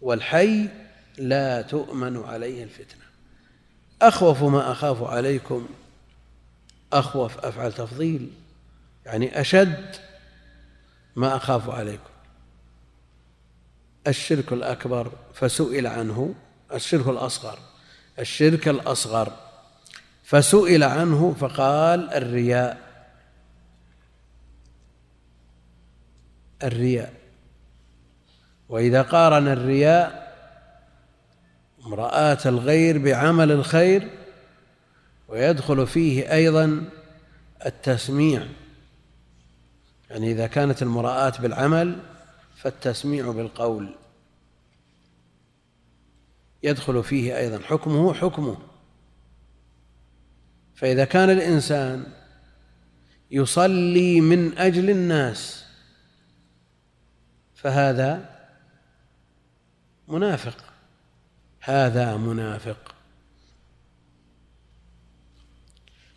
[0.00, 0.68] والحي
[1.18, 3.09] لا تؤمن عليه الفتنة.
[4.02, 5.68] أخوف ما أخاف عليكم
[6.92, 8.30] أخوف أفعل تفضيل
[9.06, 9.96] يعني أشد
[11.16, 12.10] ما أخاف عليكم.
[14.06, 16.34] الشرك الأكبر فسئل عنه
[16.72, 17.58] الشرك الأصغر
[18.18, 19.32] الشرك الأصغر
[20.24, 22.90] فسئل عنه فقال الرياء
[26.62, 27.14] الرياء.
[28.68, 30.29] وإذا قارن الرياء
[31.86, 34.10] امرأة الغير بعمل الخير
[35.28, 36.84] ويدخل فيه أيضا
[37.66, 38.46] التسميع.
[40.10, 41.98] يعني إذا كانت المراءة بالعمل
[42.56, 43.94] فالتسميع بالقول.
[46.62, 48.58] يدخل فيه أيضا حكمه حكمه.
[50.74, 52.06] فإذا كان الإنسان
[53.30, 55.64] يصلي من أجل الناس
[57.54, 58.30] فهذا
[60.08, 60.69] منافق.
[61.70, 62.94] هذا منافق.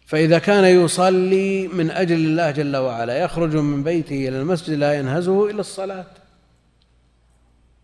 [0.05, 5.49] فإذا كان يصلي من أجل الله جل وعلا يخرج من بيته إلى المسجد لا ينهزه
[5.49, 6.05] إلا الصلاة.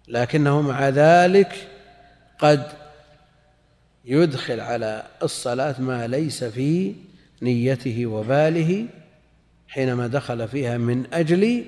[0.08, 1.68] لكنه مع ذلك
[2.40, 2.68] قد
[4.06, 6.96] يدخل على الصلاة ما ليس في
[7.42, 8.88] نيته وباله
[9.68, 11.66] حينما دخل فيها من أجل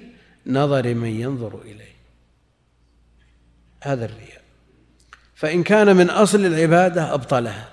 [0.48, 1.96] نظر من ينظر إليه.
[3.82, 4.41] هذا الرياء
[5.42, 7.70] فإن كان من أصل العبادة أبطلها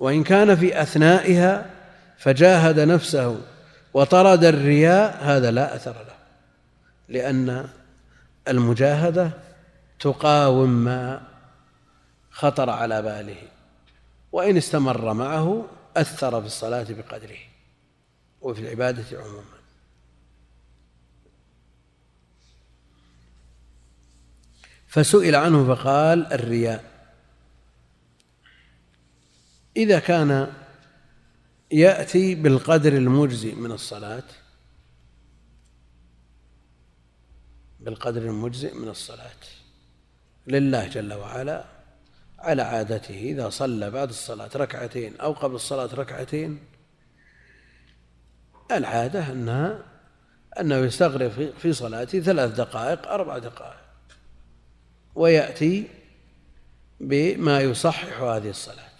[0.00, 1.70] وإن كان في أثنائها
[2.18, 3.40] فجاهد نفسه
[3.94, 6.14] وطرد الرياء هذا لا أثر له
[7.08, 7.68] لأن
[8.48, 9.30] المجاهدة
[10.00, 11.22] تقاوم ما
[12.30, 13.42] خطر على باله
[14.32, 15.66] وإن استمر معه
[15.96, 17.38] أثر في الصلاة بقدره
[18.40, 19.59] وفي العبادة عموما.
[24.90, 26.84] فسئل عنه فقال الرياء.
[29.76, 30.52] إذا كان
[31.72, 34.22] يأتي بالقدر المجزي من الصلاة
[37.80, 39.40] بالقدر المجزئ من الصلاة
[40.46, 41.64] لله جل وعلا
[42.38, 46.58] على عادته إذا صلى بعد الصلاة ركعتين أو قبل الصلاة ركعتين
[48.70, 49.78] العادة أنها
[50.60, 53.79] أنه يستغرق في صلاته ثلاث دقائق أربع دقائق.
[55.20, 55.84] ويأتي
[57.00, 58.90] بما يصحح هذه الصلاة.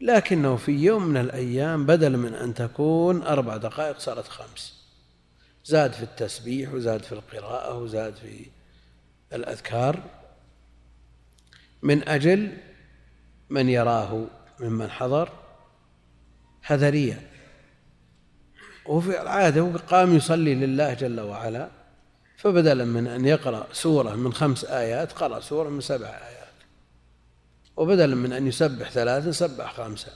[0.00, 4.74] لكنه في يوم من الأيام بدل من أن تكون أربع دقائق صارت خمس.
[5.64, 8.46] زاد في التسبيح وزاد في القراءة وزاد في
[9.32, 10.02] الأذكار
[11.82, 12.56] من أجل
[13.50, 14.26] من يراه
[14.60, 15.32] ممن حضر
[16.62, 17.16] هذا
[18.86, 21.79] وفي العادة قام يصلي لله جل وعلا.
[22.42, 26.48] فبدلا من أن يقرأ سورة من خمس آيات قرأ سورة من سبع آيات.
[27.76, 30.12] وبدلا من أن يسبح ثلاثا سبح خمسة.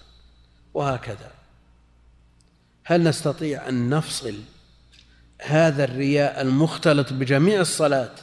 [0.74, 1.30] وهكذا.
[2.84, 4.34] هل نستطيع أن نفصل
[5.42, 8.14] هذا الرياء المختلط بجميع الصلاة؟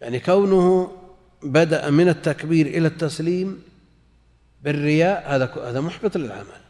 [0.00, 0.92] يعني كونه
[1.42, 3.62] بدأ من التكبير إلى التسليم
[4.62, 6.65] بالرياء هذا هذا محبط للعمل.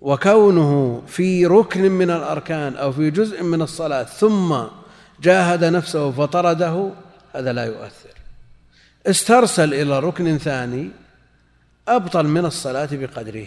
[0.00, 4.56] وكونه في ركن من الأركان أو في جزء من الصلاة ثم
[5.22, 6.90] جاهد نفسه فطرده
[7.34, 8.14] هذا لا يؤثر.
[9.06, 10.90] استرسل إلى ركن ثاني
[11.88, 13.46] أبطل من الصلاة بقدره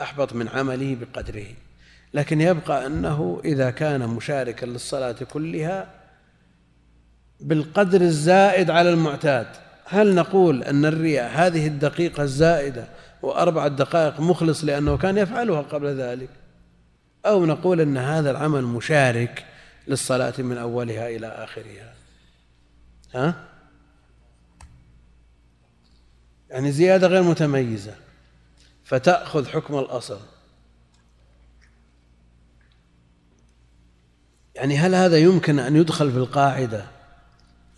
[0.00, 1.46] أحبط من عمله بقدره.
[2.14, 5.86] لكن يبقى أنه إذا كان مشاركا للصلاة كلها
[7.40, 9.46] بالقدر الزائد على المعتاد
[9.84, 12.88] هل نقول أن الرياء هذه الدقيقة الزائدة
[13.22, 16.30] وأربعة دقائق مخلص لأنه كان يفعلها قبل ذلك.
[17.26, 19.46] أو نقول أن هذا العمل مشارك
[19.88, 21.94] للصلاة من أولها إلى آخرها.
[23.14, 23.44] ها؟
[26.50, 27.94] يعني زيادة غير متميزة.
[28.84, 30.20] فتأخذ حكم الأصل.
[34.54, 36.84] يعني هل هذا يمكن أن يدخل في القاعدة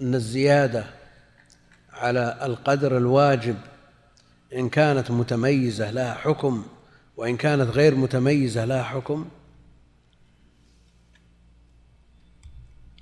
[0.01, 0.85] أن الزيادة
[1.93, 3.57] على القدر الواجب
[4.55, 6.67] إن كانت متميزة لها حكم
[7.17, 9.29] وإن كانت غير متميزة لها حكم.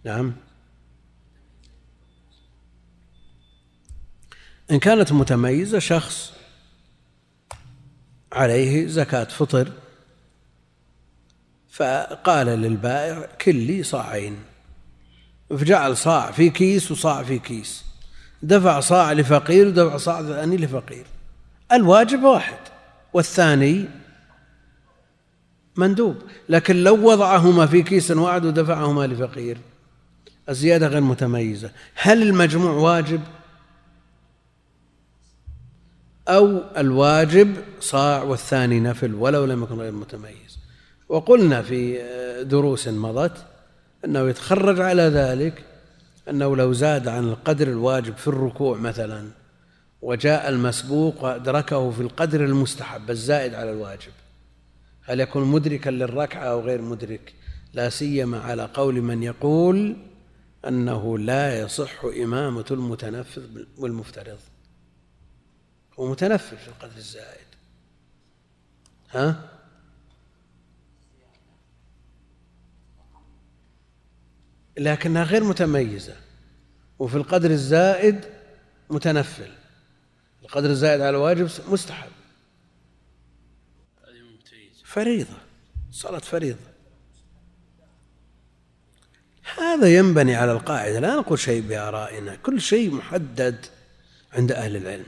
[0.04, 0.34] نعم.
[4.70, 6.32] إن كانت متميزة شخص
[8.32, 9.72] عليه زكاة فطر
[11.70, 14.36] فقال للبائع كل لي صاعين.
[15.50, 17.84] فجعل صاع في كيس وصاع في كيس.
[18.42, 21.06] دفع صاع لفقير ودفع صاع ثاني لفقير.
[21.72, 22.58] الواجب واحد
[23.12, 23.88] والثاني
[25.76, 26.16] مندوب.
[26.48, 29.58] لكن لو وضعهما في كيس واحد ودفعهما لفقير
[30.48, 31.70] الزيادة غير متميزة.
[31.94, 33.20] هل المجموع واجب؟
[36.28, 40.58] أو الواجب صاع والثاني نفل ولو لم يكن غير متميز.
[41.08, 42.02] وقلنا في
[42.42, 43.46] دروس مضت
[44.04, 45.64] أنه يتخرج على ذلك
[46.28, 49.39] أنه لو زاد عن القدر الواجب في الركوع مثلا
[50.02, 54.12] وجاء المسبوق وأدركه في القدر المستحب الزائد على الواجب.
[55.02, 57.34] هل يكون مدركا للركعة أو غير مدرك؟
[57.72, 59.96] لا سيما على قول من يقول
[60.68, 64.38] أنه لا يصح إمامة المتنفذ والمفترض.
[65.98, 67.46] هو متنفذ في القدر الزائد.
[69.10, 69.50] ها؟
[74.78, 76.16] لكنها غير متميزة
[76.98, 78.24] وفي القدر الزائد
[78.90, 79.59] متنفل
[80.50, 82.10] القدر الزائد على الواجب مستحب.
[84.84, 85.36] فريضة
[85.92, 86.70] صلاة فريضة.
[89.58, 93.66] هذا ينبني على القاعدة لا نقول شيء بآرائنا كل شيء محدد
[94.32, 95.06] عند أهل العلم.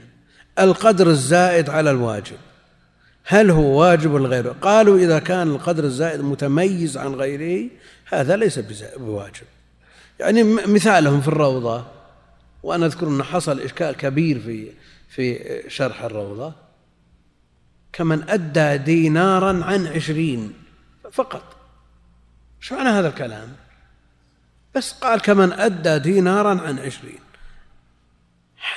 [0.59, 2.38] القدر الزائد على الواجب
[3.24, 7.70] هل هو واجب غيره؟ قالوا إذا كان القدر الزائد متميز عن غيره
[8.05, 8.59] هذا ليس
[8.97, 9.47] بواجب.
[10.20, 11.86] يعني مثالهم في الروضة
[12.62, 14.72] وأنا أذكر أنه حصل إشكال كبير في
[15.15, 16.55] في شرح الروضة.
[17.93, 20.53] كمن أدى دينارا عن عشرين
[21.13, 21.57] فقط.
[22.61, 23.49] شو معنى هذا الكلام؟
[24.75, 27.19] بس قال كمن أدى دينارا عن عشرين.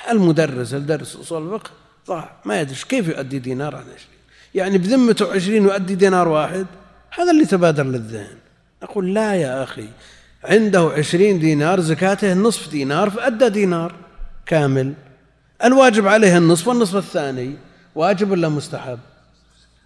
[0.09, 1.71] المدرس الدرس أصول الفقه
[2.07, 2.35] ضاع.
[2.45, 4.19] ما يدري كيف يؤدي دينار عن عشرين؟
[4.55, 6.65] يعني بذمته عشرين يؤدي دينار واحد؟
[7.11, 8.37] هذا اللي تبادر للذهن.
[8.83, 9.89] أقول لا يا أخي
[10.43, 13.95] عنده عشرين دينار زكاته نصف دينار فأدى دينار
[14.45, 14.93] كامل.
[15.65, 17.55] الواجب عليه النصف والنصف الثاني
[17.95, 18.99] واجب ولا مستحب؟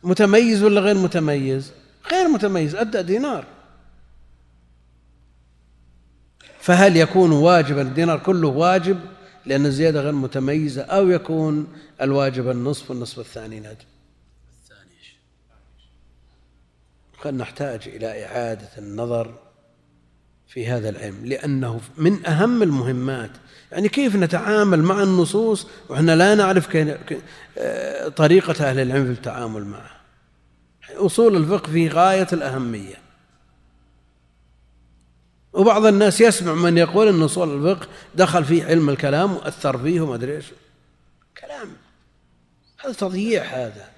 [0.04, 1.72] متميز ولا غير متميز؟
[2.12, 3.46] غير متميز أدى دينار.
[6.60, 9.00] فهل يكون واجبا الدينار كله واجب
[9.46, 11.68] لأن الزيادة غير متميزة أو يكون
[12.02, 13.90] الواجب النصف والنصف الثاني ندب
[17.22, 19.40] قد نحتاج إلى إعادة النظر
[20.48, 23.32] في هذا العلم لأنه من أهم المهمات
[23.72, 26.68] يعني كيف نتعامل مع النصوص وإحنا لا نعرف
[28.16, 29.92] طريقة أهل العلم في التعامل معه؟
[30.90, 32.96] أصول الفقه في غاية الأهمية.
[35.54, 40.16] وبعض الناس يسمع من يقول أن أصول الفقه دخل فيه علم الكلام وأثر فيه وما
[40.16, 40.46] أدري إيش.
[41.42, 41.68] كلام.
[42.80, 43.90] هذا تضييع هذا.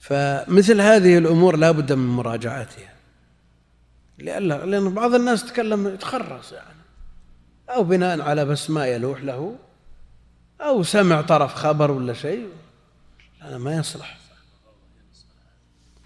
[0.00, 2.93] فمثل هذه الأمور لا بد من مراجعتها.
[4.18, 6.78] لأن بعض الناس تكلم يتخرص يعني.
[7.68, 9.56] أو بناء على بس ما يلوح له.
[10.60, 12.48] أو سمع طرف خبر ولا شيء.
[13.40, 14.18] هذا ما يصلح.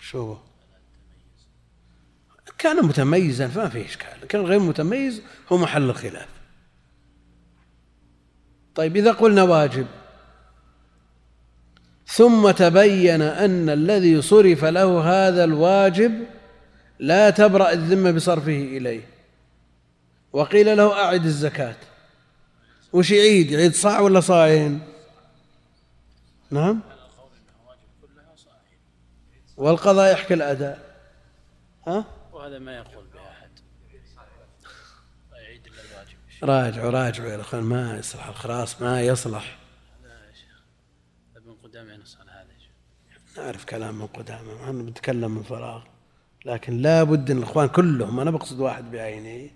[0.01, 0.37] شو
[2.59, 4.29] كان متميزا فما فيه إشكال.
[4.29, 6.29] كان غير متميز هو محل الخلاف.
[8.75, 9.87] طيب إذا قلنا واجب.
[12.07, 16.27] ثم تبين أن الذي صرف له هذا الواجب
[16.99, 19.09] لا تبرأ الذمة بصرفه إليه.
[20.33, 21.77] وقيل له أعد الزكاة.
[22.93, 24.81] وش يعيد؟ يعيد صاع ولا صاعين؟
[26.51, 26.81] نعم.
[29.57, 30.97] والقضاء يحكي الأداء.
[31.87, 33.51] ها؟ وهذا ما يقول به أحد
[35.33, 36.19] يعيد إلا الواجب.
[36.43, 39.59] راجعوا راجعوا يا أخوان ما يصلح الخراص ما يصلح.
[40.05, 40.63] لا يا شيخ.
[41.37, 42.49] ابن قدامة ينص على هذا
[43.45, 45.83] نعرف كلام من قدامة ما بنتكلم من فراغ.
[46.45, 49.51] لكن لا بد أن الإخوان كلهم أنا بقصد واحد بعينه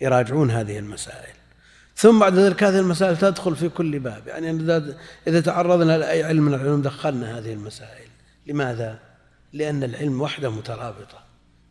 [0.00, 1.34] يراجعون هذه المسائل.
[1.96, 4.26] ثم بعد ذلك هذه المسائل تدخل في كل باب.
[4.26, 4.50] يعني
[5.26, 8.08] إذا تعرضنا لأي علم من العلوم دخلنا هذه المسائل.
[8.46, 8.98] لماذا؟
[9.52, 11.18] لأن العلم وحده مترابطة.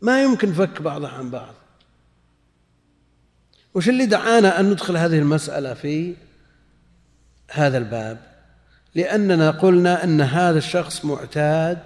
[0.02, 1.54] ما يمكن فك بعضها عن بعض.
[3.74, 6.14] وش اللي دعانا أن ندخل هذه المسألة في
[7.50, 8.18] هذا الباب؟
[8.94, 11.78] لأننا قلنا أن هذا الشخص معتاد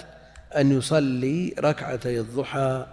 [0.56, 2.86] أن يصلي ركعتي الضحى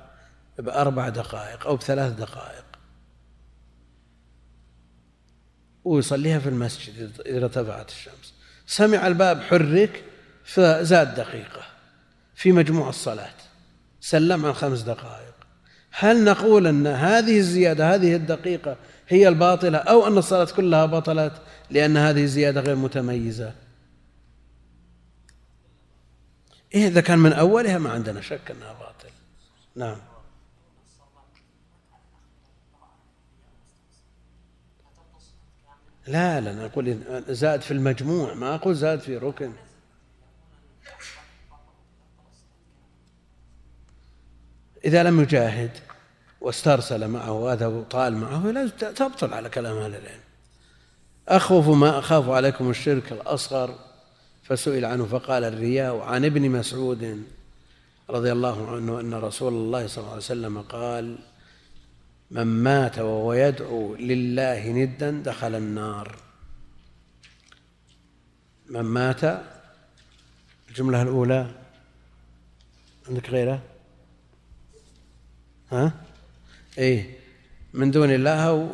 [0.59, 2.63] بأربع دقائق أو بثلاث دقائق.
[5.83, 8.33] ويصليها في المسجد إذا ارتفعت الشمس.
[8.67, 10.03] سمع الباب حرك
[10.43, 11.61] فزاد دقيقة
[12.35, 13.33] في مجموع الصلاة.
[14.01, 15.33] سلم عن خمس دقائق.
[15.91, 18.75] هل نقول أن هذه الزيادة هذه الدقيقة
[19.07, 21.33] هي الباطلة أو أن الصلاة كلها بطلت
[21.69, 23.53] لأن هذه الزيادة غير متميزة.
[26.73, 29.09] إيه إذا كان من أولها ما عندنا شك أنها باطل
[29.75, 29.97] نعم.
[36.07, 39.53] لا لا أنا أقول زاد في المجموع ما أقول زاد في ركن.
[44.85, 45.71] إذا لم يجاهد
[46.41, 50.21] واسترسل معه وهذا طال معه لا تبطل على كلام أهل العلم.
[51.27, 53.92] أخوف ما أخاف عليكم الشرك الأصغر.
[54.43, 57.23] فسئل عنه فقال الرياء عن ابن مسعود
[58.09, 61.17] رضي الله عنه أن رسول الله صلى الله عليه وسلم قال
[62.31, 66.15] من مات وهو يدعو لله ندا دخل النار.
[68.69, 69.21] من مات
[70.69, 71.51] الجملة الأولى
[73.07, 73.61] عندك غيره
[75.71, 75.93] ها؟
[76.77, 77.17] إيه
[77.73, 78.69] من دون الله أو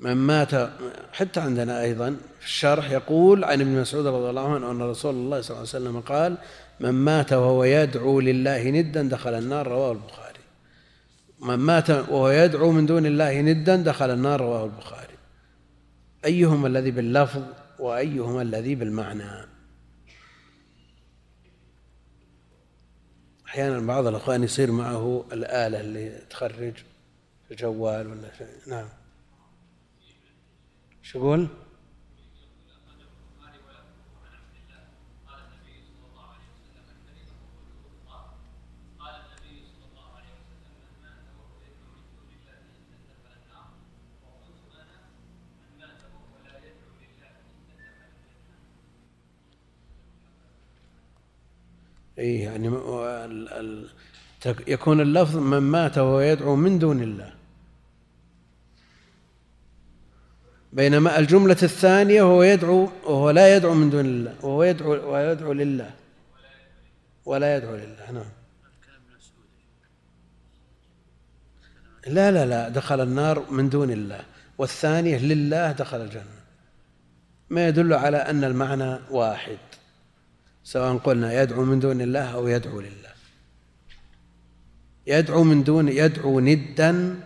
[0.00, 0.70] من مات
[1.12, 5.40] حتى عندنا أيضا في الشرح يقول عن ابن مسعود رضي الله عنه أن رسول الله
[5.40, 6.36] صلى الله عليه وسلم قال
[6.80, 9.66] من مات وهو يدعو لله ندا دخل النار.
[9.66, 10.38] رواه البخاري.
[11.40, 14.40] من مات وهو يدعو من دون الله ندا دخل النار.
[14.40, 15.14] رواه البخاري.
[16.24, 17.42] أيهما الذي باللفظ
[17.78, 19.46] وأيهما الذي بالمعنى؟
[23.46, 26.74] أحيانا بعض الأخوان يصير معه الآلة اللي تخرج
[27.50, 28.46] الجوال ولا شيء.
[28.66, 28.88] نعم.
[31.02, 31.48] شو يقول؟
[52.18, 52.68] اي يعني
[54.66, 57.39] يكون اللفظ من مات وهو يدعو من دون الله
[60.72, 65.90] بينما الجملة الثانية هو يدعو وهو لا يدعو من دون الله وهو يدعو ويدعو لله.
[67.24, 68.30] ولا يدعو لله نعم.
[72.06, 74.20] لا لا لا دخل النار من دون الله.
[74.58, 76.40] والثانية لله دخل الجنة.
[77.50, 79.58] ما يدل على أن المعنى واحد
[80.64, 83.10] سواء قلنا يدعو من دون الله أو يدعو لله.
[85.06, 87.20] يدعو من دون يدعو ندا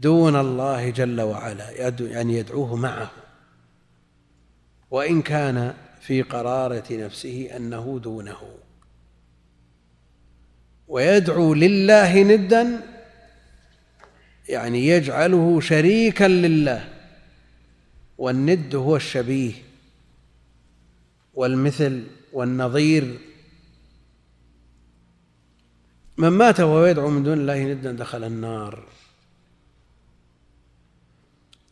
[0.00, 1.70] دون الله جل وعلا
[2.00, 3.10] يعني يدعوه معه.
[4.90, 8.36] وإن كان في قرارة نفسه أنه دونه.
[10.88, 12.80] ويدعو لله ندا
[14.48, 16.88] يعني يجعله شريكا لله.
[18.18, 19.52] والند هو الشبيه
[21.34, 23.18] والمثل والنظير.
[26.16, 28.99] من مات وهو يدعو من دون الله ندا دخل النار.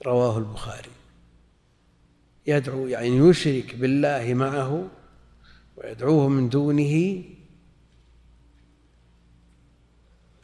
[0.07, 0.91] رواه البخاري.
[2.47, 4.89] يدعو يعني يشرك بالله معه
[5.77, 7.23] ويدعوه من دونه.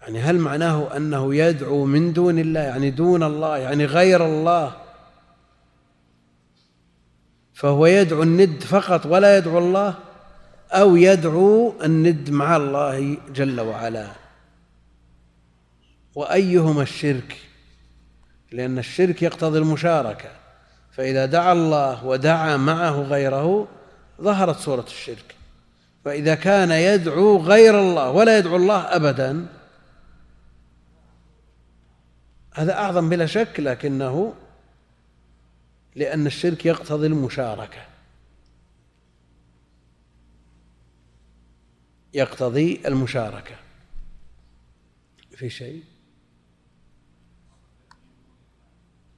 [0.03, 4.77] يعني هل معناه أنه يدعو من دون الله؟ يعني دون الله يعني غير الله.
[7.55, 9.99] فهو يدعو الند فقط ولا يدعو الله
[10.71, 14.13] أو يدعو الند مع الله جل وعلا.
[16.15, 17.37] وأيهما الشرك؟
[18.55, 20.31] لأن الشرك يقتضي المشاركة.
[20.93, 23.69] فإذا دعا الله ودعا معه غيره
[24.21, 25.35] ظهرت صورة الشرك.
[26.05, 29.47] فإذا كان يدعو غير الله ولا يدعو الله أبدا
[32.55, 34.35] هذا أعظم بلا شك لكنه
[35.95, 37.87] لأن الشرك يقتضي المشاركة.
[42.15, 43.55] يقتضي المشاركة.
[45.37, 45.94] في شيء؟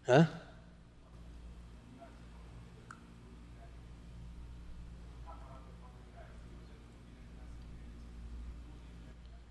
[0.09, 0.29] ها؟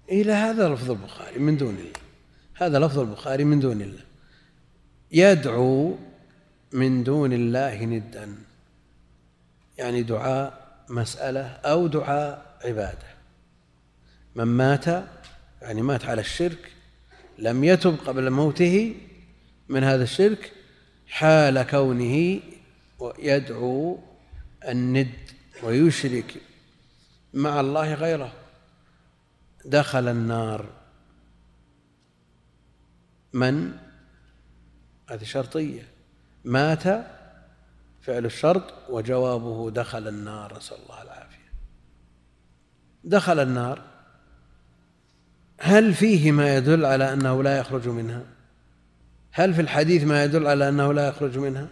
[0.09, 1.91] إلى هذا لفظ البخاري من دون الله.
[2.53, 4.03] هذا لفظ البخاري من دون الله.
[5.11, 5.97] يدعو
[6.71, 8.35] من دون الله ندا.
[9.77, 13.07] يعني دعاء مسألة أو دعاء عبادة.
[14.35, 14.85] من مات
[15.61, 16.71] يعني مات على الشرك
[17.39, 18.95] لم يتب قبل موته
[19.69, 20.51] من هذا الشرك
[21.07, 22.39] حال كونه
[23.19, 23.99] يدعو
[24.67, 25.13] الند
[25.63, 26.41] ويشرك
[27.33, 28.33] مع الله غيره.
[29.65, 30.69] دخل النار.
[33.33, 33.77] من؟
[35.09, 35.87] هذه شرطية.
[36.45, 36.83] مات
[38.01, 40.57] فعل الشرط وجوابه دخل النار.
[40.57, 41.51] نسأل الله العافية.
[43.03, 43.81] دخل النار.
[45.59, 48.34] هل فيه ما يدل على أنه لا يخرج منها؟
[49.37, 51.67] هل في الحديث ما يدل على أنه لا يخرج منها؟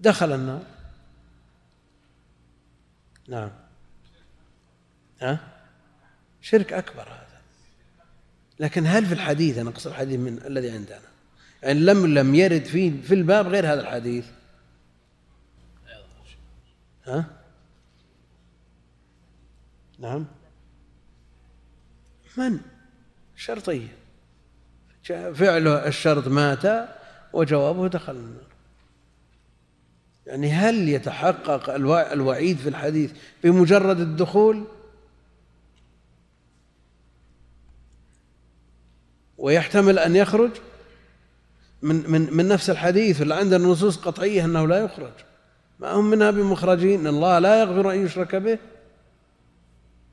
[0.00, 0.62] دخل النار.
[3.28, 3.50] نعم.
[5.20, 5.38] ها؟
[6.40, 7.40] شرك أكبر هذا.
[8.60, 11.00] لكن هل في الحديث أنا أقصد الحديث من الذي عندنا
[11.62, 14.26] يعني لم لم يرد في في الباب غير هذا الحديث؟
[17.06, 17.24] ها؟
[19.98, 20.26] نعم.
[22.36, 22.60] من؟
[23.36, 23.95] شرطية.
[25.12, 26.88] فعله الشرط مات
[27.32, 28.46] وجوابه دخل النار.
[30.26, 31.70] يعني هل يتحقق
[32.12, 33.12] الوعيد في الحديث
[33.44, 34.64] بمجرد الدخول؟
[39.38, 40.50] ويحتمل أن يخرج؟
[41.82, 45.12] من من من نفس الحديث ولا عندنا نصوص قطعية أنه لا يخرج.
[45.78, 48.58] ما هم منها بمخرجين؟ الله لا يغفر أن يشرك به.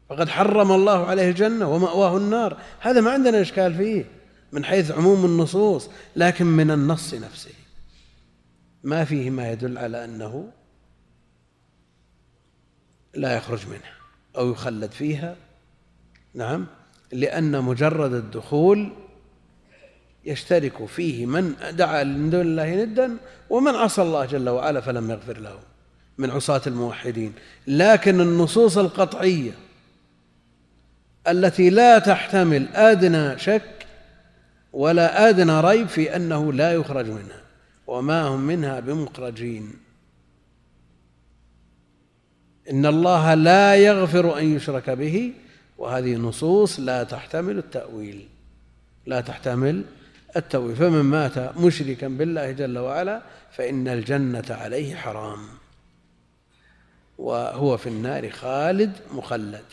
[0.10, 2.58] فقد حرم الله عليه الجنة ومأواه النار.
[2.80, 4.23] هذا ما عندنا إشكال فيه.
[4.54, 7.54] من حيث عموم النصوص لكن من النص نفسه.
[8.84, 10.52] ما فيه ما يدل على أنه
[13.14, 13.94] لا يخرج منها
[14.38, 15.36] أو يخلد فيها.
[16.34, 16.68] نعم
[17.12, 18.92] لأن مجرد الدخول
[20.26, 23.18] يشترك فيه من دعا من دون الله ندا
[23.50, 25.60] ومن عصى الله جل وعلا فلم يغفر له
[26.18, 27.34] من عصاة الموحدين.
[27.68, 29.52] لكن النصوص القطعية
[31.28, 33.83] التي لا تحتمل أدنى شك
[34.74, 37.42] ولا أدنى ريب في أنه لا يخرج منها
[37.88, 39.74] وما هم منها بمخرجين.
[42.70, 45.34] إن الله لا يغفر أن يشرك به
[45.78, 48.28] وهذه نصوص لا تحتمل التأويل
[49.06, 49.84] لا تحتمل
[50.36, 53.22] التوبة فمن مات مشركا بالله جل وعلا
[53.52, 55.40] فإن الجنة عليه حرام
[57.18, 59.66] وهو في النار خالد مخلد.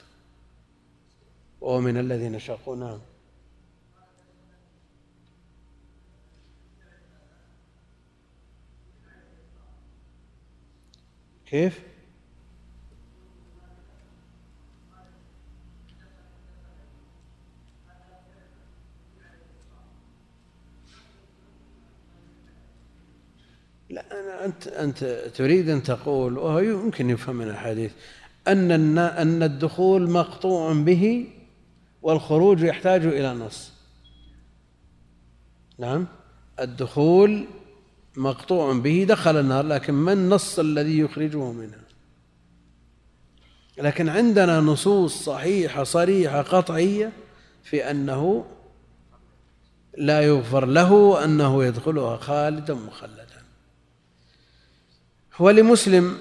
[1.60, 2.98] وهو من الذين شقوا نعم.
[11.50, 11.80] كيف؟
[23.90, 25.04] لا أنا أنت أنت
[25.34, 27.92] تريد أن تقول وهو يمكن يفهم من الحديث
[28.48, 31.26] أن أن الدخول مقطوع به
[32.02, 33.72] والخروج يحتاج إلى نص
[35.78, 36.06] نعم
[36.60, 37.46] الدخول
[38.20, 41.84] مقطوع به دخل النار لكن ما النص الذي يخرجه منها؟
[43.78, 47.12] لكن عندنا نصوص صحيحة صريحة قطعية
[47.62, 48.46] في أنه
[49.98, 53.42] لا يغفر له أنه يدخلها خالدا مخلدا.
[55.38, 56.18] ولمسلم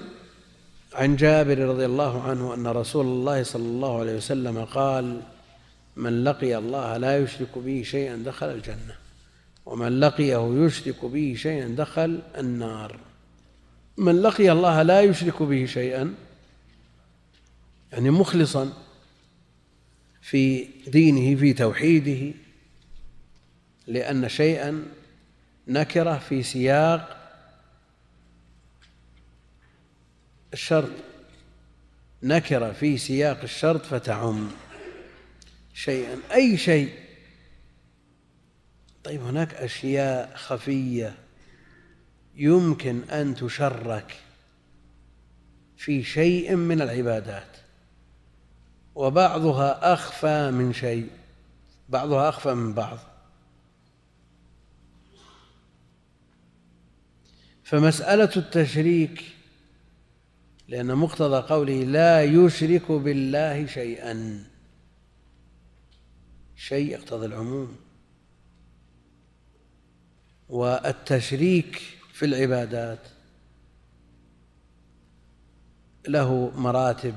[0.94, 5.20] عن جابر رضي الله عنه أن رسول الله صلى الله عليه وسلم قال
[5.96, 9.09] من لقي الله لا يشرك به شيئا دخل الجنة.
[9.70, 13.00] ومن لقيه يشرك به شيئا دخل النار.
[13.96, 16.14] من لقي الله لا يشرك به شيئا
[17.92, 18.72] يعني مخلصا
[20.22, 22.34] في دينه في توحيده
[23.86, 24.84] لأن شيئا
[25.68, 27.16] نكرة في سياق
[30.52, 30.90] الشرط.
[32.22, 34.50] نكرة في سياق الشرط فتعم.
[35.74, 37.09] شيئا أي شيء
[39.04, 41.14] طيب هناك أشياء خفية
[42.34, 44.20] يمكن أن تشرك
[45.76, 47.56] في شيء من العبادات
[48.94, 51.10] وبعضها أخفى من شيء
[51.88, 52.98] بعضها أخفى من بعض.
[57.64, 59.22] فمسألة التشريك
[60.68, 64.44] لأن مقتضى قوله لا يشرك بالله شيئا
[66.56, 67.76] شيء يقتضي العموم.
[70.50, 71.82] والتشريك
[72.12, 72.98] في العبادات.
[76.08, 77.14] له مراتب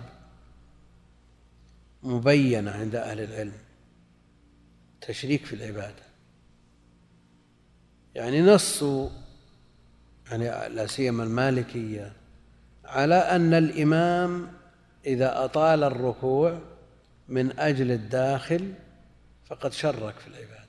[2.03, 3.57] مبينة عند أهل العلم.
[5.01, 6.03] تشريك في العبادة.
[8.15, 8.83] يعني نص
[10.31, 12.13] يعني لا سيما المالكية
[12.85, 14.51] على أن الإمام
[15.05, 16.59] إذا أطال الركوع
[17.27, 18.73] من أجل الداخل
[19.45, 20.62] فقد شرك في العبادة.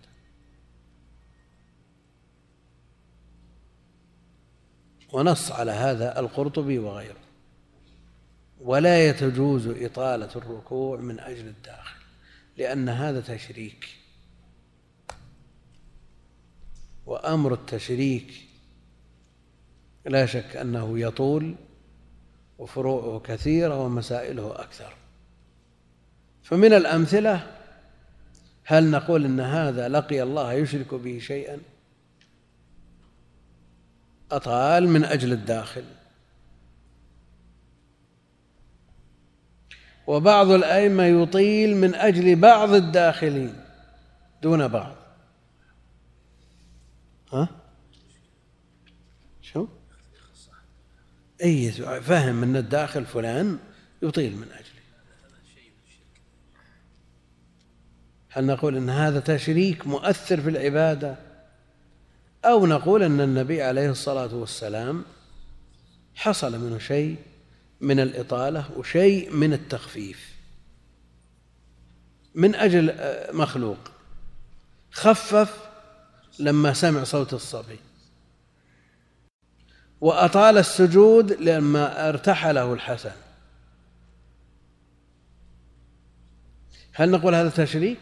[5.15, 7.25] ونص على هذا القرطبي وغيره.
[8.61, 12.01] ولا يتجوز إطالة الركوع من أجل الداخل
[12.57, 13.89] لأن هذا تشريك.
[17.07, 18.33] وأمر التشريك
[20.07, 21.55] لا شك أنه يطول
[22.59, 24.95] وفروعه كثيرة ومسائله أكثر.
[26.43, 27.57] فمن الأمثلة
[28.65, 31.74] هل نقول إن هذا لقي الله يشرك به شيئا؟
[34.37, 35.85] أطال من أجل الداخل.
[40.07, 43.55] وبعض الأئمة يطيل من أجل بعض الداخلين
[44.43, 44.97] دون بعض.
[47.33, 47.49] ها؟
[49.43, 49.69] شو؟
[51.43, 53.59] أي فهم أن الداخل فلان
[54.03, 54.75] يطيل من أجله.
[58.29, 61.17] هل نقول أن هذا تشريك مؤثر في العبادة؟
[62.45, 65.05] أو نقول أن النبي عليه الصلاة والسلام
[66.15, 67.17] حصل منه شيء
[67.81, 70.35] من الإطالة وشيء من التخفيف.
[72.35, 73.79] من أجل آه، مخلوق.
[74.91, 75.69] خفف
[76.39, 77.79] لما سمع صوت الصبي.
[80.01, 83.13] وأطال السجود لما ارتحله الحسن.
[86.93, 87.99] هل نقول هذا تشريك؟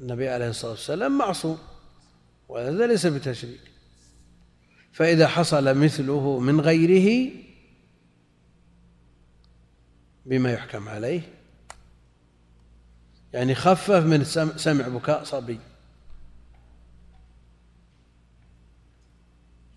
[0.00, 1.58] النبي عليه الصلاة والسلام معصوم.
[2.48, 3.60] وهذا ليس بتشريك.
[4.92, 7.30] فإذا حصل مثله من غيره
[10.26, 11.20] بما يحكم عليه.
[13.32, 14.24] يعني خفف من
[14.56, 15.58] سمع بكاء صبي.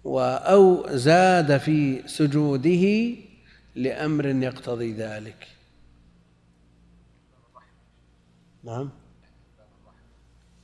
[0.06, 3.16] أو زاد في سجوده
[3.76, 5.48] لأمر يقتضي ذلك.
[8.64, 9.01] نعم.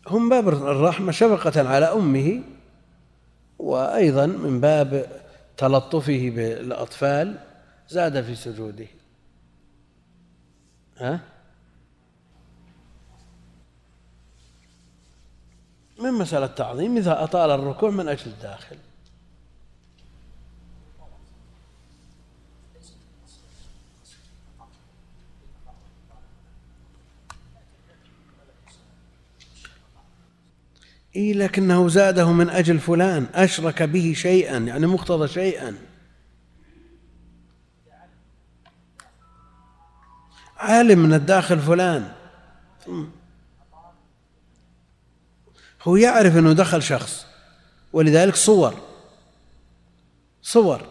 [0.07, 2.43] هم باب الرحمة شفقة على أمه
[3.59, 5.21] وأيضا من باب
[5.57, 7.39] تلطفه بالأطفال
[7.89, 8.87] زاد في سجوده.
[10.97, 11.19] ها؟
[15.99, 18.77] من مسألة تعظيم إذا أطال الركوع من أجل الداخل.
[31.17, 35.75] إيه لكنه زاده من أجل فلان أشرك به شيئا يعني مقتضى شيئا.
[40.57, 42.11] عالم من الداخل فلان.
[45.83, 47.25] هو يعرف أنه دخل شخص
[47.93, 48.73] ولذلك صور.
[50.41, 50.81] صور.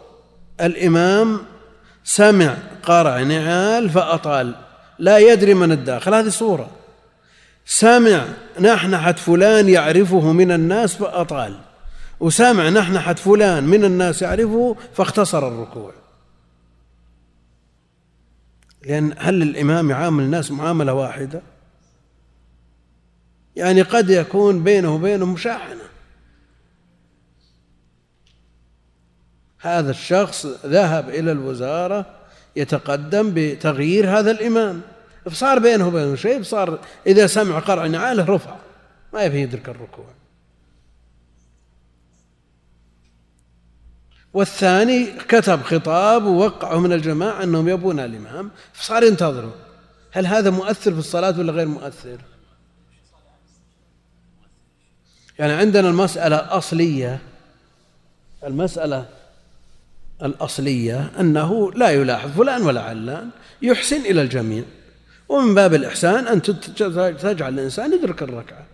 [0.61, 1.41] الإمام
[2.03, 4.55] سمع قرع نعال فأطال.
[4.99, 6.13] لا يدري من الداخل.
[6.13, 6.76] هذه صورة.
[7.69, 8.25] سمع
[8.59, 11.59] نحنحة فلان يعرفه من الناس فأطال.
[12.19, 15.93] وسمع نحنحة فلان من الناس يعرفه فاختصر الركوع.
[18.85, 21.41] لأن هل الإمام يعامل الناس معاملة واحدة؟
[23.55, 25.83] يعني قد يكون بينه وبينهم مشاحنة.
[29.59, 32.05] هذا الشخص ذهب إلى الوزارة
[32.55, 34.81] يتقدم بتغيير هذا الإمام.
[35.29, 38.55] فصار بينه وبينه شيء صار إذا سمع قرع نعاله رفع.
[39.13, 40.05] ما يبي يدرك الركوع.
[44.33, 48.51] والثاني كتب خطاب ووقعه من الجماعة أنهم يبون الإمام.
[48.73, 49.51] فصار ينتظروا.
[50.11, 52.17] هل هذا مؤثر في الصلاة ولا غير مؤثر؟
[55.39, 57.19] يعني عندنا المسألة أصلية
[58.43, 59.05] المسألة
[60.23, 63.29] الأصلية أنه لا يلاحظ فلان ولا علان
[63.61, 64.63] يحسن إلى الجميع.
[65.29, 66.41] ومن باب الإحسان أن
[67.21, 68.65] تجعل الإنسان يدرك الركعة.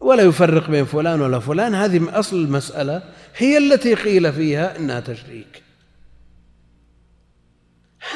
[0.00, 3.02] ولا يفرق بين فلان ولا فلان هذه أصل المسألة
[3.36, 5.62] هي التي قيل فيها إنها تشريك.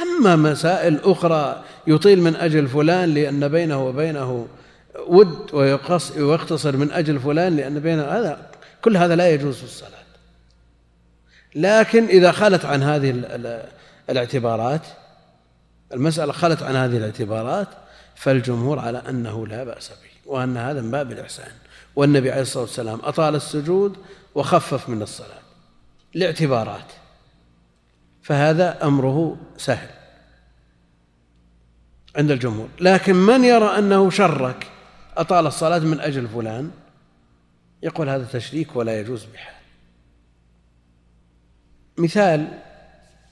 [0.02, 4.48] أما مسائل أخرى يطيل من أجل فلان لأن بينه وبينه
[5.06, 5.54] ود
[6.16, 8.50] ويقتصر من أجل فلان لأن بينه هذا
[8.82, 9.90] كل هذا لا يجوز في الصلاة.
[11.54, 13.10] لكن إذا خلت عن هذه
[14.10, 14.86] الاعتبارات
[15.92, 17.68] المسألة خلت عن هذه الاعتبارات
[18.14, 21.52] فالجمهور على أنه لا بأس به وأن هذا من باب الإحسان.
[21.96, 23.96] والنبي عليه الصلاة والسلام أطال السجود
[24.34, 25.40] وخفف من الصلاة
[26.14, 26.92] لاعتبارات.
[28.22, 29.88] فهذا أمره سهل
[32.16, 32.68] عند الجمهور.
[32.80, 34.66] لكن من يرى أنه شرك
[35.16, 36.70] أطال الصلاة من أجل فلان
[37.82, 39.54] يقول هذا تشريك ولا يجوز بحال.
[41.98, 42.58] مثال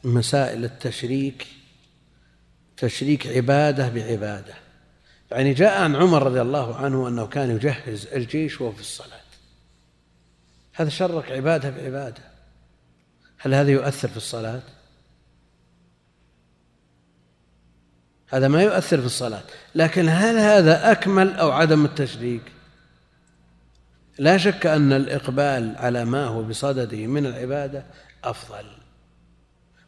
[0.04, 1.46] مسائل التشريك
[2.76, 4.54] تشريك عبادة بعبادة.
[5.30, 9.20] يعني جاء عن عمر رضي الله عنه أنه كان يجهز الجيش وهو في الصلاة.
[10.74, 12.22] هذا شرك عبادة بعبادة.
[13.38, 14.62] هل هذا يؤثر في الصلاة؟
[18.28, 19.42] هذا ما يؤثر في الصلاة.
[19.74, 22.42] لكن هل هذا أكمل أو عدم التشريك؟
[24.18, 27.84] لا شك أن الإقبال على ما هو بصدده من العبادة
[28.24, 28.66] أفضل.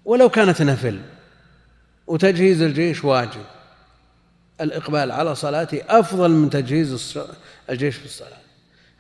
[0.04, 1.00] ولو كانت نفل
[2.06, 3.44] وتجهيز الجيش واجب.
[4.60, 7.18] الإقبال على صلاته أفضل من تجهيز
[7.70, 8.38] الجيش في الصلاة.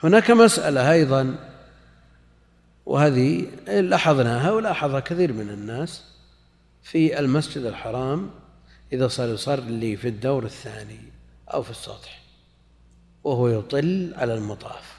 [0.04, 1.34] هناك مسألة أيضا
[2.86, 6.02] وهذه لاحظناها ولاحظها كثير من الناس
[6.82, 8.30] في المسجد الحرام
[8.92, 11.00] إذا صار يصلي في الدور الثاني
[11.54, 12.22] أو في السطح
[13.24, 14.96] وهو يطل على المطاف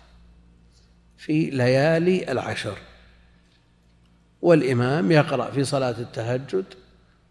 [1.17, 2.77] في ليالي العشر.
[4.41, 6.65] والإمام يقرأ في صلاة التهجد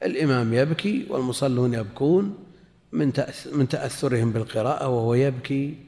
[0.03, 2.39] الإمام يبكي والمصلون يبكون
[2.93, 3.13] من
[3.53, 5.79] من تأثرهم بالقراءة وهو يبكي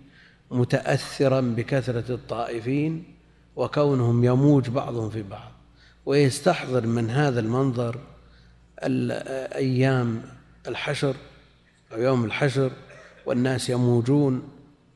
[0.51, 3.05] متأثرا بكثرة الطائفين
[3.57, 5.53] وكونهم يموج بعضهم في بعض.
[6.07, 8.01] ويستحضر من هذا المنظر
[8.83, 10.23] أيام
[10.69, 11.17] الحشر
[11.93, 12.73] أو يوم الحشر
[13.27, 14.49] والناس يموجون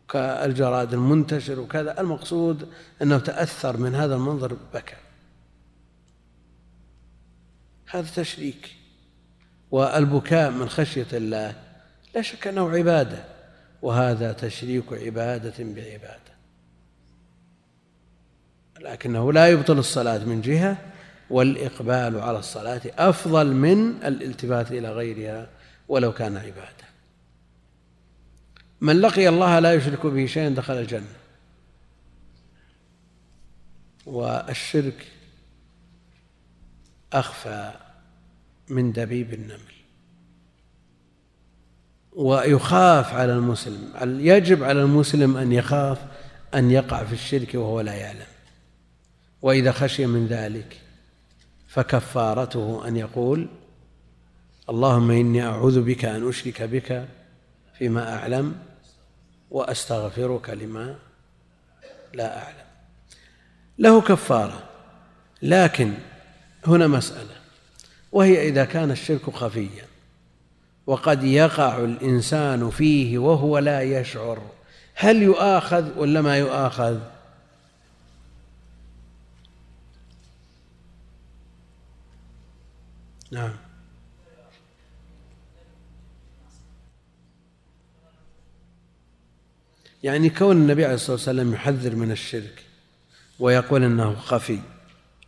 [0.09, 2.01] كالجراد المنتشر وكذا.
[2.01, 2.69] المقصود
[3.03, 4.97] أنه تأثر من هذا المنظر بكى.
[7.91, 8.82] هذا تشريك.
[9.73, 11.55] والبكاء من خشية الله.
[12.15, 13.25] لا شك أنه عبادة
[13.83, 16.33] وهذا تشريك عبادة بعبادة.
[18.81, 20.77] لكنه لا يبطل الصلاة من جهة
[21.31, 25.49] والإقبال على الصلاة أفضل من الالتفات إلى غيرها
[25.89, 26.83] ولو كان عبادة.
[28.81, 31.17] من لقي الله لا يشرك به شيئا دخل الجنة.
[34.07, 35.07] والشرك
[37.13, 37.73] أخفى
[38.73, 39.73] من دبيب النمل.
[42.13, 45.99] ويخاف على المسلم يجب على المسلم أن يخاف
[46.55, 48.27] أن يقع في الشرك وهو لا يعلم.
[49.43, 50.81] وإذا خشي من ذلك
[51.69, 53.49] فكفارته أن يقول
[54.69, 57.09] اللهم إني أعوذ بك أن أشرك بك
[57.79, 58.55] فيما أعلم
[59.51, 60.99] وأستغفرك لما
[62.15, 62.67] لا أعلم.
[63.79, 64.63] له كفارة
[65.43, 65.95] لكن
[66.67, 67.42] هنا مسألة.
[68.13, 69.87] وهي إذا كان الشرك خفيا.
[70.87, 74.43] وقد يقع الإنسان فيه وهو لا يشعر.
[74.95, 76.99] هل يؤاخذ ولا ما يؤاخذ؟
[83.31, 83.53] نعم.
[90.03, 92.65] يعني كون النبي عليه الصلاة والسلام يحذر من الشرك
[93.39, 94.59] ويقول إنه خفي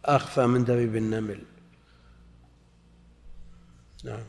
[0.04, 1.53] أخفى من دبيب النمل.
[4.04, 4.24] نعم.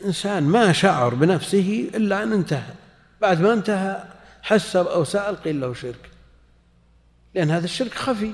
[0.00, 2.74] الإنسان ما شعر بنفسه إلا أن انتهى.
[3.20, 4.04] بعد ما انتهى
[4.42, 6.10] حسب أو سأل قيل له شرك.
[7.34, 8.32] لأن هذا الشرك خفي.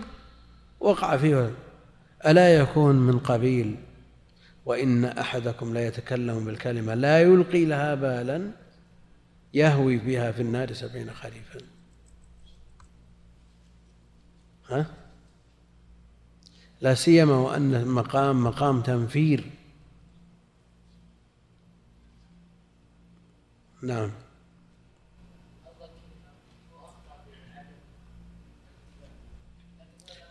[0.80, 1.54] وقع فيه
[2.26, 3.76] ألا يكون من قبيل؟
[4.66, 8.50] وإن أحدكم لا يتكلم بالكلمة لا يلقي لها بالا
[9.54, 11.58] يهوي بها في النار سبعين خريفا.
[14.68, 14.86] ها؟
[16.84, 19.44] لا سيما وأن المقام مقام تنفير.
[23.82, 24.10] نعم.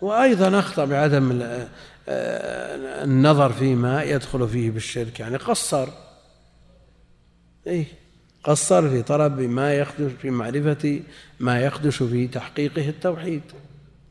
[0.01, 1.67] وأيضا أخطأ بعدم آه،
[3.03, 5.19] النظر فيما يدخل فيه بالشرك.
[5.19, 5.89] يعني قصر.
[7.67, 7.85] إيه؟
[8.43, 11.01] قصر في طلب ما يخدش في معرفة
[11.39, 13.43] ما يخدش في تحقيقه التوحيد.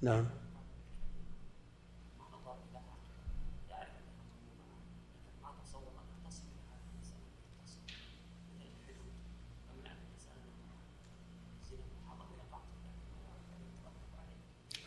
[0.03, 0.42] نعم.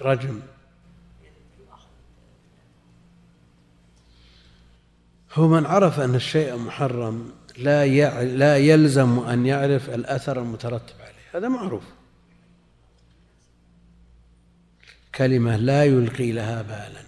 [0.05, 0.41] رجم.
[5.33, 7.85] هو من عرف أن الشيء محرم لا
[8.23, 11.39] لا يلزم أن يعرف الأثر المترتب عليه.
[11.39, 11.83] هذا معروف.
[15.15, 17.05] كلمة لا يلقي لها بالا.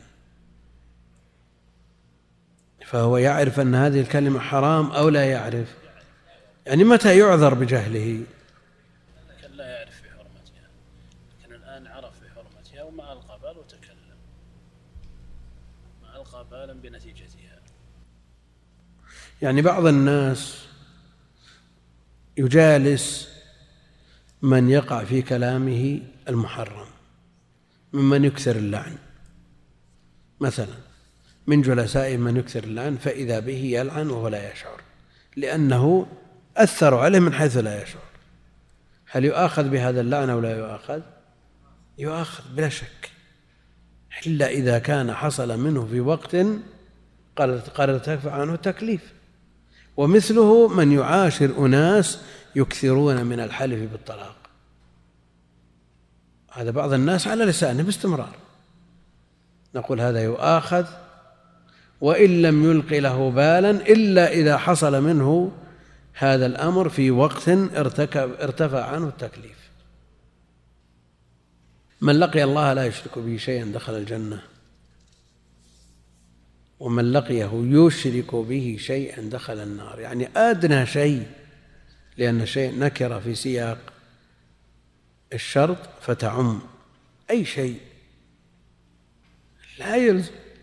[2.86, 5.76] فهو يعرف أن هذه الكلمة حرام أو لا يعرف.
[6.68, 8.24] يعني متى يعذر بجهله
[9.54, 10.70] لا يعرف بحرمتها
[11.44, 14.18] لكن الآن عرف بحرمتها وما ألقى بال وتكلم
[16.02, 17.62] ما ألقى بالا بنتيجتها
[19.42, 20.66] يعني بعض الناس
[22.38, 23.30] يجالس
[24.42, 26.88] من يقع في كلامه المحرم
[27.94, 28.96] ممن يكثر اللعن.
[30.40, 30.74] مثلا
[31.48, 34.82] من جلسائه من يكثر اللعن فإذا به يلعن وهو لا يشعر
[35.36, 36.08] لأنه
[36.58, 38.02] أثر عليه من حيث لا يشعر.
[39.06, 41.02] هل يؤاخذ بهذا اللعن أو لا يؤاخذ؟
[41.98, 43.12] يؤاخذ بلا شك.
[44.28, 46.36] إلا إذا كان حصل منه في وقت
[47.36, 49.17] قد ارتفع عنه التكليف.
[49.98, 52.20] ومثله من يعاشر أناس
[52.56, 54.36] يكثرون من الحلف بالطلاق.
[56.52, 58.36] هذا بعض الناس على لسانه باستمرار.
[59.76, 60.86] نقول هذا يؤاخذ
[62.02, 65.52] وإن لم يلق له بالا إلا إذا حصل منه
[66.14, 69.58] هذا الأمر في وقت ارتكب ارتفع عنه التكليف.
[72.02, 74.42] من لقي الله لا يشرك به شيئا دخل الجنة.
[76.80, 80.00] ومن لقيه يشرك به شيئا دخل النار.
[80.00, 81.28] يعني أدنى شيء
[82.18, 83.94] لأن شيء نكر في سياق
[85.34, 86.62] الشرط فتعم.
[87.30, 87.80] أي شيء.
[89.80, 89.96] لا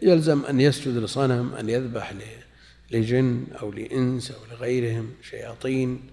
[0.03, 2.15] يلزم أن يسجد لصنم أن يذبح
[2.91, 6.11] لجن أو لإنس أو لغيرهم شياطين.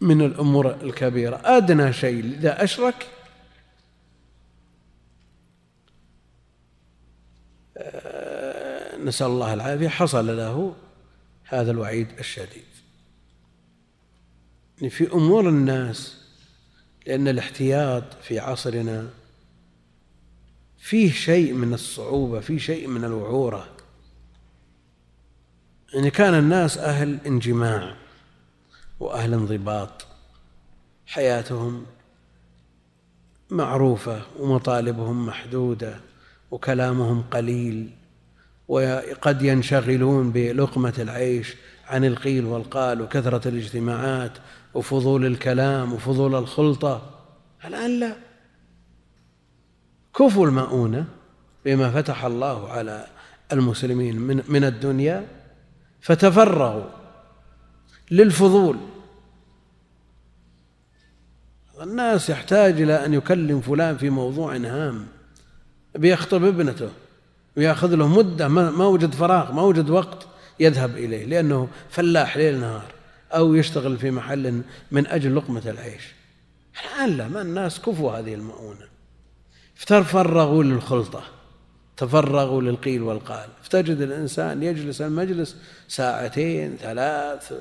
[0.00, 1.40] من الأمور الكبيرة.
[1.44, 2.24] أدنى شيء.
[2.24, 3.06] إذا أشرك
[9.04, 9.88] نسأل الله العافية.
[9.88, 10.74] حصل له
[11.44, 12.64] هذا الوعيد الشديد.
[14.76, 16.22] يعني في أمور الناس
[17.06, 19.10] لأن الاحتياط في عصرنا
[20.78, 23.68] فيه شيء من الصعوبة فيه شيء من الوعورة.
[25.94, 27.96] يعني كان الناس أهل انجماع
[29.00, 30.06] وأهل انضباط.
[31.06, 31.86] حياتهم
[33.50, 36.00] معروفة ومطالبهم محدودة
[36.50, 37.90] وكلامهم قليل.
[38.72, 44.32] وقد ينشغلون بلقمة العيش عن القيل والقال وكثرة الاجتماعات
[44.74, 47.10] وفضول الكلام وفضول الخلطة.
[47.64, 48.16] الآن لا.
[50.14, 51.04] كفوا المؤونة
[51.64, 53.06] بما فتح الله على
[53.52, 55.26] المسلمين من من الدنيا
[56.00, 56.84] فتفرغوا
[58.10, 58.76] للفضول.
[61.82, 65.06] الناس يحتاج إلى أن يكلم فلان في موضوع هام
[65.94, 66.90] بيخطب ابنته.
[67.56, 70.26] ويأخذ له مدة ما وجد فراغ ما وجد وقت
[70.60, 72.92] يذهب إليه لأنه فلاح ليل نهار
[73.32, 76.14] أو يشتغل في محل من أجل لقمة العيش.
[76.84, 78.92] الآن لا ما الناس كفوا هذه المؤونة.
[79.86, 81.22] تفرغوا للخلطة
[81.96, 83.48] تفرغوا للقيل والقال.
[83.62, 85.56] فتجد الإنسان يجلس المجلس
[85.88, 87.52] ساعتين ثلاث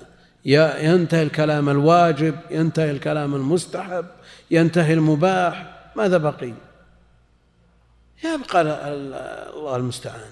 [0.45, 4.05] ينتهي الكلام الواجب ينتهي الكلام المستحب
[4.51, 6.53] ينتهي المباح ماذا بقي؟
[8.23, 10.29] يبقى الله المستعان.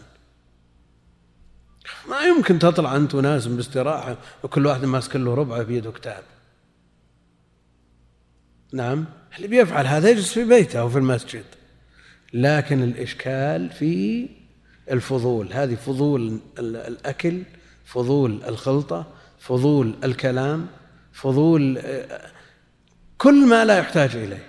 [2.09, 6.23] ما يمكن تطلع أنت وناس باستراحة وكل واحد ماسك له ربعه في يده كتاب.
[8.73, 9.05] نعم؟
[9.37, 11.45] اللي بيفعل هذا يجلس في بيته أو في المسجد.
[12.33, 14.29] لكن الإشكال في
[14.91, 15.53] الفضول.
[15.53, 17.43] هذه فضول الأكل
[17.85, 19.05] فضول الخلطة
[19.39, 20.67] فضول الكلام
[21.13, 21.81] فضول
[23.17, 24.48] كل ما لا يحتاج إليه.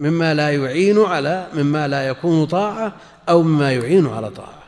[0.00, 2.96] مما لا يعين على مما لا يكون طاعة
[3.28, 4.60] أو مما يعين على طاعة.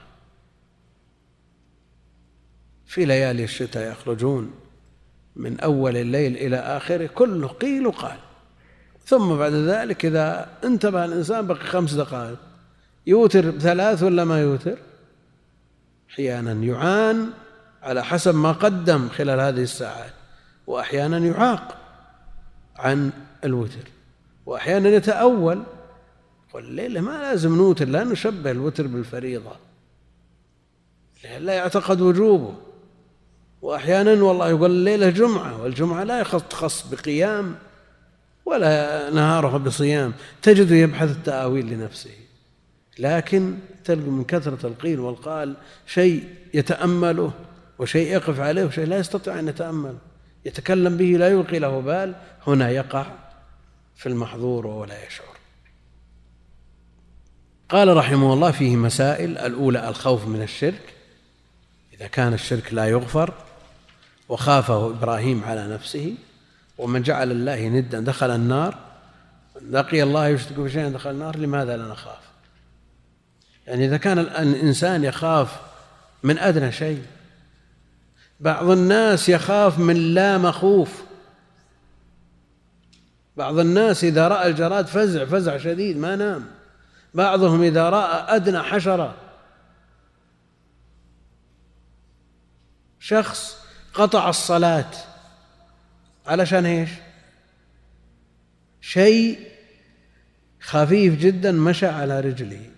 [2.86, 4.50] في ليالي الشتاء يخرجون
[5.36, 8.16] من أول الليل إلى آخره كله قيل وقال
[9.04, 12.38] ثم بعد ذلك إذا انتبه الإنسان بقي خمس دقائق
[13.06, 14.78] يوتر بثلاث ولا ما يوتر؟
[16.10, 17.30] أحيانا يعان
[17.82, 20.12] على حسب ما قدم خلال هذه الساعات
[20.66, 21.76] وأحيانا يعاق
[22.76, 23.10] عن
[23.44, 24.01] الوتر.
[24.46, 25.62] وأحيانا يتأول.
[26.54, 29.56] والليلة ما لازم نوتر لا نشبه الوتر بالفريضة.
[31.38, 32.54] لا يعتقد وجوبه.
[33.62, 37.54] وأحيانا والله يقول الليلة جمعة والجمعة لا يخص بقيام
[38.44, 40.12] ولا نهاره بصيام
[40.42, 42.10] تجده يبحث التأويل لنفسه.
[42.98, 43.54] لكن
[43.84, 45.54] تلقى من كثرة القيل والقال
[45.86, 46.24] شيء
[46.54, 47.32] يتأمله
[47.78, 49.94] وشيء يقف عليه وشيء لا يستطيع أن يتأمل
[50.44, 52.14] يتكلم به لا يلقي له بال.
[52.46, 53.06] هنا يقع
[53.96, 55.36] في المحظور ولا يشعر.
[57.72, 60.94] قال رحمه الله فيه مسائل الأولى الخوف من الشرك
[61.94, 63.34] إذا كان الشرك لا يغفر
[64.28, 66.14] وخافه إبراهيم على نفسه
[66.78, 68.78] ومن جعل الله ندا دخل النار
[69.70, 72.22] لقي الله يشرك بشيء دخل النار لماذا لا نخاف؟
[73.66, 75.60] يعني إذا كان الإنسان يخاف
[76.22, 77.02] من أدنى شيء
[78.40, 81.02] بعض الناس يخاف من لا مخوف
[83.36, 86.46] بعض الناس إذا رأى الجراد فزع فزع شديد ما نام.
[87.14, 89.14] بعضهم إذا رأى أدنى حشرة.
[93.00, 93.56] شخص
[93.94, 94.90] قطع الصلاة.
[96.26, 96.90] علشان إيش؟
[98.80, 99.48] شيء
[100.60, 102.70] خفيف جدا مشى على رجله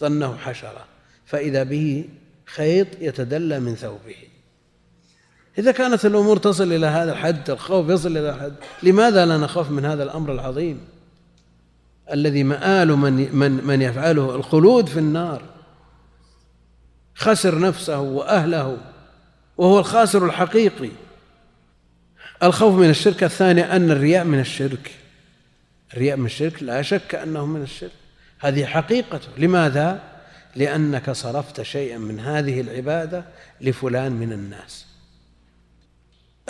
[0.00, 0.84] ظنه حشرة.
[1.26, 2.08] فإذا به
[2.46, 4.31] خيط يتدلى من ثوبه.
[5.58, 9.84] إذا كانت الأمور تصل إلى هذا الحد الخوف يصل إلى حد لماذا لا نخاف من
[9.84, 10.80] هذا الأمر العظيم؟
[12.12, 15.42] الذي مآل من من من يفعله الخلود في النار.
[17.14, 18.76] خسر نفسه وأهله
[19.56, 20.90] وهو الخاسر الحقيقي.
[22.42, 24.90] الخوف من الشرك الثاني أن الرياء من الشرك.
[25.94, 27.92] الرياء من الشرك لا شك أنه من الشرك.
[28.38, 30.02] هذه حقيقته لماذا؟
[30.56, 33.24] لأنك صرفت شيئا من هذه العبادة
[33.60, 34.91] لفلان من الناس.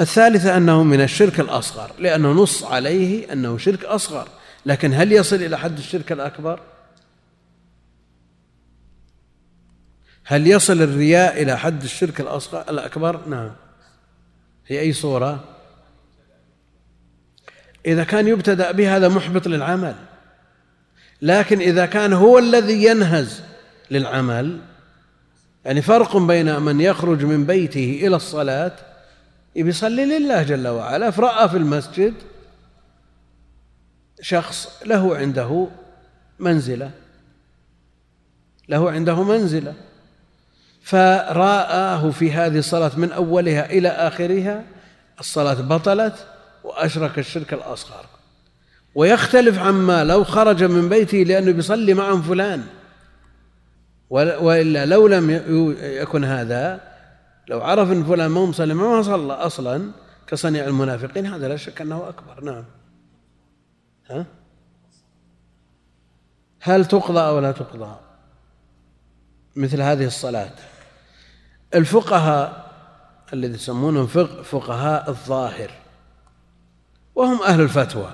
[0.01, 4.29] الثالثة أنه من الشرك الأصغر لأنه نص عليه أنه شرك أصغر
[4.67, 6.61] لكن هل يصل إلى حد الشرك الأكبر؟
[10.25, 13.51] هل يصل الرياء إلى حد الشرك الأصغر الأكبر؟ نعم
[14.65, 15.45] في أي صورة؟
[17.87, 19.95] إذا كان يبتدأ به هذا محبط للعمل
[21.23, 23.43] لكن إذا كان هو الذي ينهز
[23.91, 24.61] للعمل
[25.65, 28.92] يعني فرق بين من يخرج من بيته إلى الصلاة
[29.57, 31.11] يصلي لله جل وعلا.
[31.11, 32.15] فرأى في المسجد
[34.21, 35.69] شخص له عنده
[36.39, 36.91] منزلة.
[38.69, 39.75] له عنده منزلة.
[40.83, 44.65] فرآه في هذه الصلاة من أولها إلى آخرها.
[45.21, 46.27] الصلاة بطلت
[46.65, 48.07] وأشرك الشرك الأصغر.
[48.95, 52.65] ويختلف عما لو خرج من بيته لأنه بيصلي مع فلان.
[54.11, 55.31] وإلا لو لم
[55.81, 56.92] يكن هذا
[57.49, 59.91] لو عرف أن فلان ما مصلي ما صلى أصلا
[60.27, 62.45] كصنيع المنافقين هذا لا شك أنه أكبر.
[62.45, 62.65] نعم.
[64.11, 64.27] ها؟
[66.61, 67.97] هل تقضى أو لا تقضى
[69.57, 70.53] مثل هذه الصلاة؟
[71.75, 72.73] الفقهاء
[73.33, 74.07] الذي يسمونهم
[74.43, 75.71] فقهاء الظاهر
[77.15, 78.13] وهم أهل الفتوى.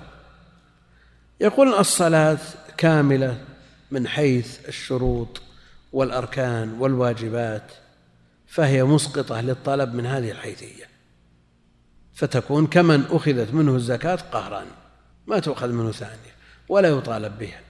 [1.41, 2.39] يقولون الصلاة
[2.77, 3.45] كاملة
[3.91, 5.43] من حيث الشروط
[5.93, 7.73] والأركان والواجبات.
[8.49, 10.85] فهي مسقطة للطلب من هذه الحيثية.
[12.15, 14.65] فتكون كمن أخذت منه الزكاة قهرا
[15.27, 16.35] ما تؤخذ منه ثانية
[16.69, 17.61] ولا يطالب بها.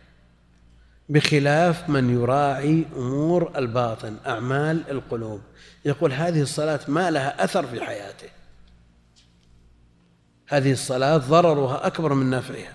[1.08, 5.40] بخلاف من يراعي أمور الباطن أعمال القلوب.
[5.84, 8.28] يقول هذه الصلاة ما لها أثر في حياته.
[10.48, 12.72] هذه الصلاة ضررها أكبر من نفعها.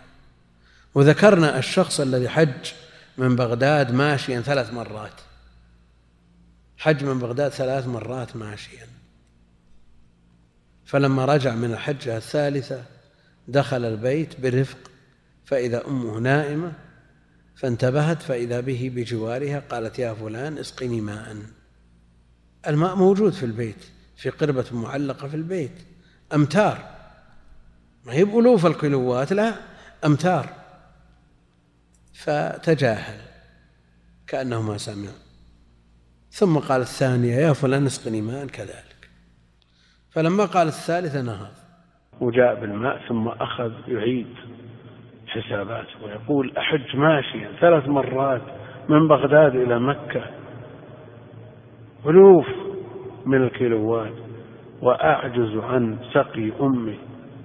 [0.95, 2.71] وذكرنا الشخص الذي حج
[3.17, 5.21] من بغداد ماشيا ثلاث مرات.
[6.83, 8.87] حج من بغداد ثلاث مرات ماشيا.
[10.85, 12.83] فلما رجع من الحجة الثالثة
[13.47, 14.77] دخل البيت برفق
[15.45, 16.73] فإذا أمه نائمة
[17.55, 21.37] فانتبهت فإذا به بجوارها قالت يا فلان اسقني ماء.
[22.67, 23.83] الماء موجود في البيت
[24.15, 25.77] في قربة معلقة في البيت.
[26.33, 26.95] أمتار.
[28.05, 29.53] ما هي بألوف الكيلوات لا
[30.05, 30.49] أمتار.
[32.13, 33.21] فتجاهل.
[34.27, 35.22] كأنه ما سمع
[36.39, 39.09] ثم قال الثانية يا فلان اسقني ماء كذلك.
[40.13, 41.53] فلما قال الثالثة نهض.
[42.21, 44.27] وجاء بالماء ثم أخذ يعيد
[45.27, 48.41] حساباته ويقول أحج ماشيا ثلاث مرات
[48.89, 50.23] من بغداد إلى مكة.
[52.05, 52.47] ألوف
[53.25, 54.13] من الكيلوات.
[54.81, 56.99] وأعجز عن سقي أمي.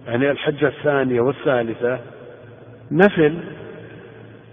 [0.06, 2.00] يعني الحجة الثانية والثالثة
[2.90, 3.44] نفل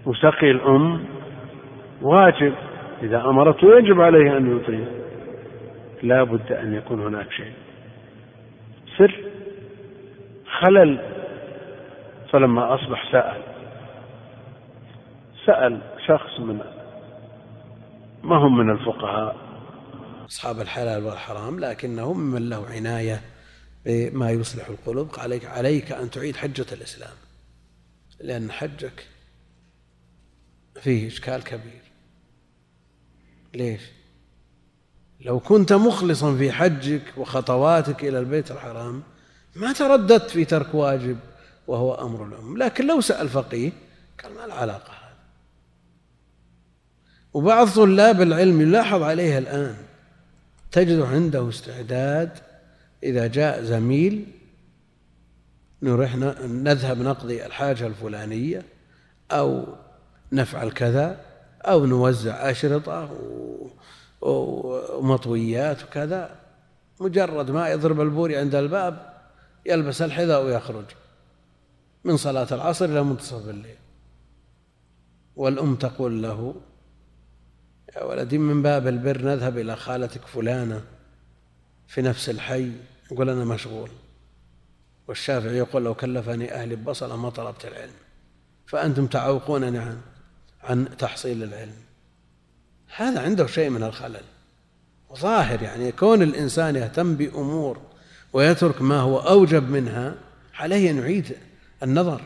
[0.06, 1.04] وسقي الأم.
[2.02, 2.54] واجب.
[3.02, 4.88] إذا أمرته يجب عليه أن يطيع.
[6.02, 7.52] لا بد أن يكون هناك شيء.
[8.98, 9.24] سر.
[10.60, 11.16] خلل.
[12.32, 13.42] فلما أصبح سأل.
[15.46, 16.60] سأل شخص من
[18.22, 19.36] ما هم من الفقهاء؟
[20.28, 23.20] أصحاب الحلال والحرام لكنهم من له عناية
[23.86, 25.08] بما يصلح القلوب.
[25.18, 27.16] عليك عليك أن تعيد حجة الإسلام.
[28.20, 29.06] لأن حجك
[30.82, 31.85] فيه إشكال كبير.
[33.56, 33.80] ليش؟
[35.20, 39.02] لو كنت مخلصا في حجك وخطواتك إلى البيت الحرام
[39.56, 41.18] ما ترددت في ترك واجب
[41.66, 43.72] وهو أمر الأم لكن لو سأل فقيه
[44.22, 45.16] قال ما العلاقة هذا
[47.34, 49.76] وبعض طلاب العلم يلاحظ عليه الآن.
[50.72, 52.30] تجد عنده استعداد
[53.02, 54.26] إذا جاء زميل
[55.82, 58.62] نذهب نقضي الحاجة الفلانية
[59.30, 59.66] أو
[60.32, 61.25] نفعل كذا.
[61.66, 63.10] أو نوزع أشرطة
[64.20, 66.36] ومطويات وكذا
[67.00, 69.12] مجرد ما يضرب البوري عند الباب
[69.66, 70.84] يلبس الحذاء ويخرج
[72.04, 73.76] من صلاة العصر إلى منتصف الليل.
[75.36, 76.54] والأم تقول له
[77.96, 80.84] يا ولدي من باب البر نذهب إلى خالتك فلانة
[81.86, 82.72] في نفس الحي.
[83.10, 83.90] يقول أنا مشغول.
[85.08, 87.92] والشافعي يقول لو كلفني أهلي ببصلة ما طلبت العلم
[88.66, 90.00] فأنتم تعوقونني عن
[90.66, 91.74] عن تحصيل العلم.
[92.96, 94.24] هذا عنده شيء من الخلل.
[95.14, 97.80] ظاهر يعني كون الإنسان يهتم بأمور
[98.32, 100.14] ويترك ما هو أوجب منها
[100.54, 101.36] عليه أن يعيد
[101.82, 102.22] النظر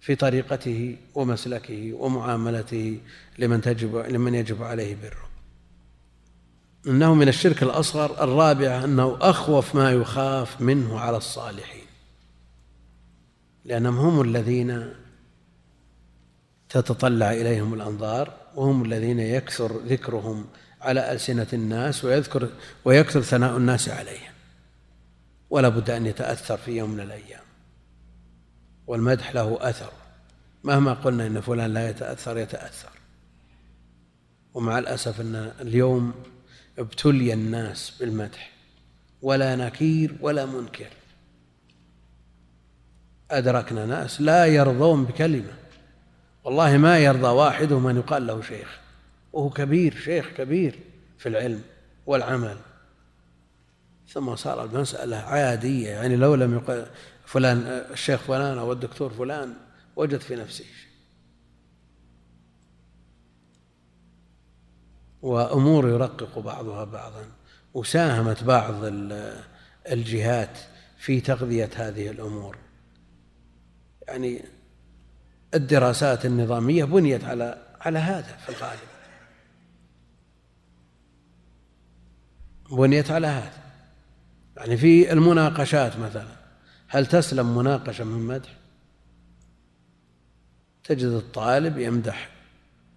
[0.00, 3.00] في طريقته ومسلكه ومعاملته
[3.38, 5.30] لمن تجب لمن يجب عليه بره.
[6.86, 11.86] إنه من الشرك الأصغر الرابعه أنه أخوف ما يخاف منه على الصالحين.
[13.64, 14.94] لأنهم هم الذين
[16.70, 20.46] تتطلع إليهم الأنظار وهم الذين يكثر ذكرهم
[20.80, 22.48] على ألسنة الناس ويذكر
[22.84, 24.32] ويكثر ثناء الناس عليهم.
[25.50, 27.42] ولا بد أن يتأثر في يوم من الأيام.
[28.86, 29.92] والمدح له أثر.
[30.64, 32.90] مهما قلنا إن فلان لا يتأثر يتأثر.
[34.54, 36.14] ومع الأسف أن اليوم
[36.78, 38.52] ابتلي الناس بالمدح.
[39.22, 40.88] ولا نكير ولا منكر.
[43.30, 45.52] أدركنا ناس لا يرضون بكلمة.
[46.44, 48.78] والله ما يرضى واحدهم أن يقال له شيخ.
[49.32, 50.78] وهو كبير شيخ كبير
[51.18, 51.62] في العلم
[52.06, 52.56] والعمل.
[54.08, 56.86] ثم صار المسألة عادية يعني لو لم يقل
[57.26, 59.54] فلان الشيخ فلان أو الدكتور فلان
[59.96, 60.64] وجد في نفسه
[65.22, 67.24] وأمور يرقق بعضها بعضا.
[67.74, 68.74] وساهمت بعض
[69.92, 70.58] الجهات
[70.98, 72.56] في تغذية هذه الأمور.
[74.08, 74.44] يعني
[75.54, 78.80] الدراسات النظامية بنيت على على هذا في الغالب.
[82.70, 83.60] بنيت على هذا.
[84.56, 86.36] يعني في المناقشات مثلا
[86.88, 88.56] هل تسلم مناقشة من مدح؟
[90.84, 92.28] تجد الطالب يمدح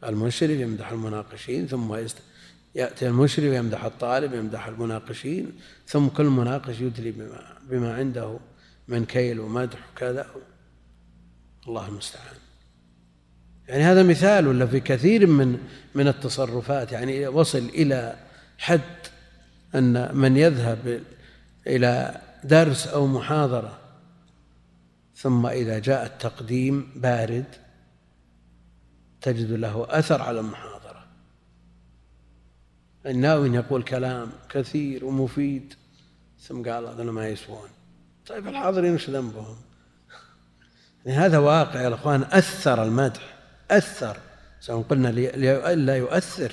[0.04, 1.96] المشرف يمدح المناقشين ثم
[2.76, 8.40] يأتي المشرف يمدح الطالب يمدح المناقشين ثم كل مناقش يدلي بما, بما عنده
[8.88, 10.28] من كيل ومدح وكذا.
[11.68, 12.43] الله المستعان
[13.68, 15.58] يعني هذا مثال ولا في كثير من
[15.96, 18.16] من التصرفات يعني وصل إلى
[18.58, 18.82] حد
[19.76, 21.02] أن من يذهب
[21.68, 23.80] إلى درس أو محاضرة
[25.16, 27.46] ثم إذا جاء التقديم بارد
[29.22, 31.06] تجد له أثر على المحاضرة.
[33.06, 35.74] الناوي يقول كلام كثير ومفيد
[36.40, 37.70] ثم قال هذول ما يسوون.
[38.28, 39.56] طيب الحاضرين وش ذنبهم؟
[41.06, 43.33] يعني هذا واقع يا إخوان أثر المدح.
[43.78, 44.18] اثر
[44.60, 45.08] سواء قلنا
[45.76, 46.52] لا يؤثر.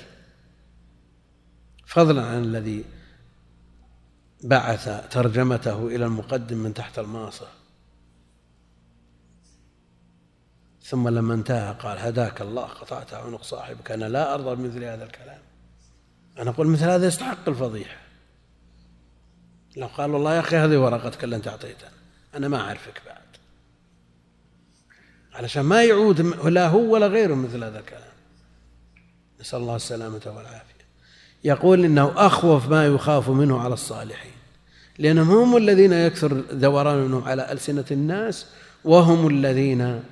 [1.87, 2.85] فضلا عن الذي
[4.45, 7.49] بعث ترجمته إلى المقدم من تحت الماصة.
[10.83, 15.41] ثم لما انتهى قال هداك الله قطعت عنق صاحبك أنا لا أرضى بمثل هذا الكلام.
[16.39, 18.01] أنا أقول مثل هذا يستحق الفضيحة.
[19.77, 21.91] لو قال والله يا أخي هذه ورقتك اللي أنت أعطيتها
[22.35, 23.20] أنا ما أعرفك بعد.
[25.41, 28.03] علشان ما يعود لا هو ولا غيره مثل هذا الكلام.
[29.41, 30.85] نسأل الله السلامة والعافية.
[31.45, 34.33] يقول إنه أخوف ما يخاف منه على الصالحين
[34.99, 38.47] لأنهم هم الذين يكثر دورانهم على ألسنة الناس
[38.85, 40.03] وهم الذين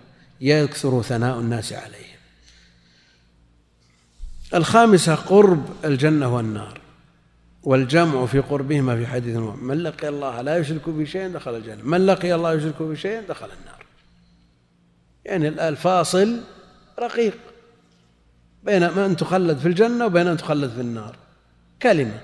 [0.40, 2.18] يكثر ثناء الناس عليهم.
[4.55, 6.80] الخامسة قرب الجنة والنار
[7.62, 11.82] والجمع في قربهما في حديث من لقي الله لا يشرك بشيء دخل الجنة.
[11.84, 13.88] من لقي الله يشرك بشيء دخل النار.
[15.28, 16.40] يعني الفاصل
[16.98, 17.38] رقيق
[18.62, 21.16] بين أن تخلد في الجنة وبين أن تخلد في النار.
[21.82, 22.20] كلمة.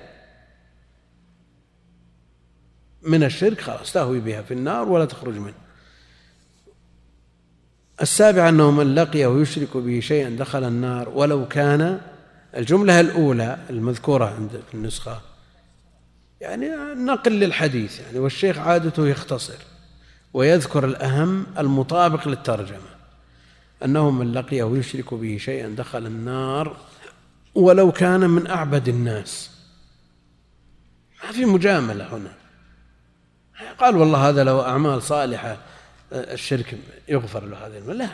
[3.01, 5.53] من الشرك خلاص تهوي بها في النار ولا تخرج منه.
[8.01, 12.01] السابع أنه من لقيه يشرك به شيئا دخل النار ولو كان
[12.57, 15.21] الجملة الأولى المذكورة عند النسخة
[16.41, 19.57] يعني نقل للحديث يعني والشيخ عادته يختصر
[20.33, 22.94] ويذكر الأهم المطابق للترجمة.
[23.85, 26.77] أنه من لقيه يشرك به شيئا دخل النار
[27.55, 29.51] ولو كان من أعبد الناس.
[31.23, 32.33] ما في مجاملة هنا.
[33.77, 35.57] قال والله هذا لو أعمال صالحة
[36.11, 38.09] الشرك يغفر له هذا لا.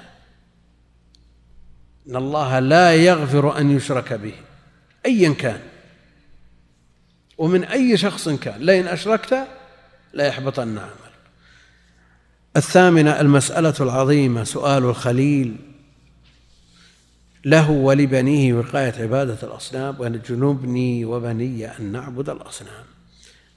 [2.07, 4.33] إن الله لا يغفر أن يشرك به
[5.05, 5.61] أيا كان.
[7.37, 8.61] ومن أي شخص كان.
[8.61, 9.47] لئن أشركت
[10.13, 11.00] لا يحبطن عملك
[12.57, 15.55] الثامنة المسألة العظيمة سؤال الخليل.
[17.45, 22.83] له ولبنيه وقاية عبادة الأصنام وجنوبني وبني أن نعبد الأصنام.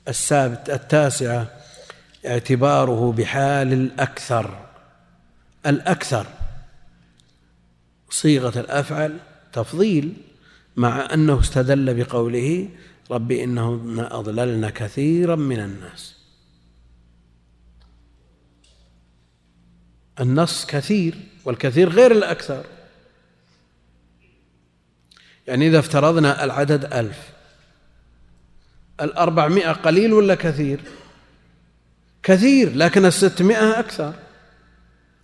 [0.09, 1.47] السابت التاسعة
[2.27, 4.59] اعتباره بحال الأكثر.
[5.67, 6.27] الأكثر
[8.11, 9.19] صيغة الأفعل
[9.53, 10.13] تفضيل
[10.77, 12.69] مع أنه استدل بقوله
[13.11, 16.24] رب إنهن أضللن كثيرا من الناس.
[20.21, 21.15] النص كثير
[21.45, 22.67] والكثير غير الأكثر.
[25.47, 27.31] يعني إذا افترضنا العدد ألف
[29.01, 30.81] الأربعمائة قليل ولا كثير؟
[32.23, 34.15] كثير لكن الستمائة أكثر.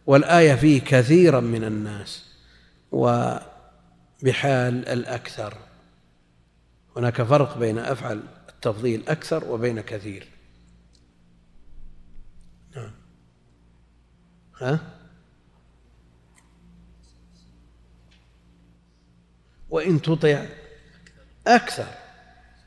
[0.07, 2.25] والآية فيه كثيرا من الناس
[2.93, 3.45] وبحال
[4.89, 5.55] الأكثر.
[6.97, 10.29] هناك فرق بين أفعل التفضيل أكثر وبين كثير.
[14.61, 14.81] ها؟
[19.71, 20.47] وإن تطع
[21.47, 21.87] أكثر.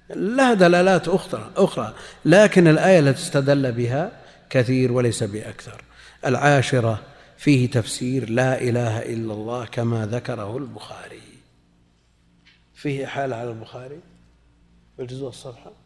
[0.09, 1.93] لها دلالات أخرى أخرى.
[2.25, 4.11] لكن الآية التي استدل بها
[4.49, 5.83] كثير وليس بأكثر.
[6.25, 7.01] العاشرة
[7.37, 11.21] فيه تفسير لا إله إلا الله كما ذكره البخاري.
[12.73, 13.99] فيه حالة على البخاري؟
[14.97, 15.82] بالجزء الصفحة؟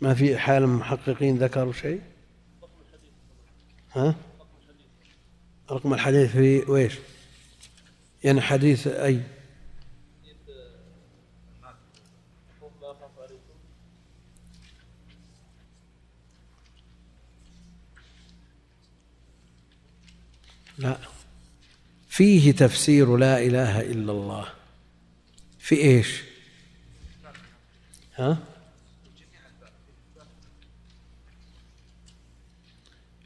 [0.00, 2.00] ما في حال المحققين ذكروا شيء؟
[3.92, 4.14] ها؟
[5.70, 6.94] رقم الحديث في ويش؟
[8.24, 9.22] يعني حديث أي؟
[20.78, 20.98] لا.
[22.08, 24.48] فيه تفسير لا إله إلا الله.
[25.58, 26.22] في إيش؟
[28.16, 28.38] ها؟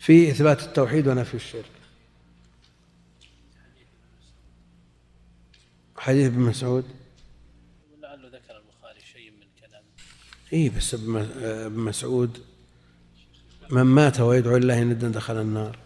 [0.03, 1.71] في إثبات التوحيد ونفي الشرك.
[5.97, 6.85] حديث ابن مسعود.
[8.03, 9.85] لعله ذكر البخاري شيء من كلامه.
[10.53, 11.29] إي بس ابن
[11.79, 12.39] مسعود
[13.71, 15.79] من مات ويدعو الله ندا دخل النار.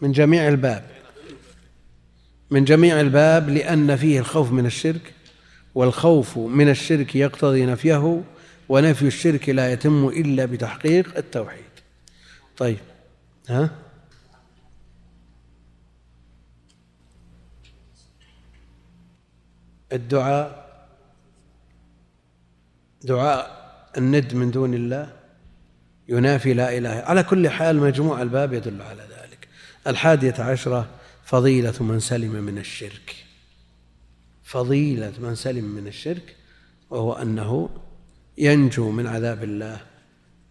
[0.00, 0.90] من جميع الباب.
[2.50, 5.14] من جميع الباب لأن فيه الخوف من الشرك
[5.74, 8.24] والخوف من الشرك يقتضي نفيه
[8.68, 11.64] ونفي الشرك لا يتم إلا بتحقيق التوحيد.
[12.56, 12.78] طيب
[13.48, 13.70] ها؟
[19.92, 20.68] الدعاء
[23.02, 23.58] دعاء
[23.96, 25.16] الند من دون الله
[26.08, 29.48] ينافي لا إله على كل حال مجموع الباب يدل على ذلك.
[29.86, 30.88] الحادية عشرة
[31.24, 33.16] فضيلة من سلم من الشرك.
[34.44, 36.36] فضيلة من سلم من الشرك
[36.90, 37.68] وهو أنه
[38.40, 39.80] ينجو من عذاب الله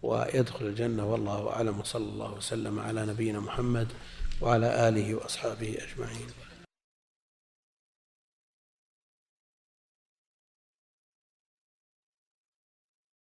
[0.02, 3.88] ويدخل الجنة والله أعلم وصلى الله وسلم على نبينا محمد
[4.40, 6.28] وعلى آله وأصحابه أجمعين.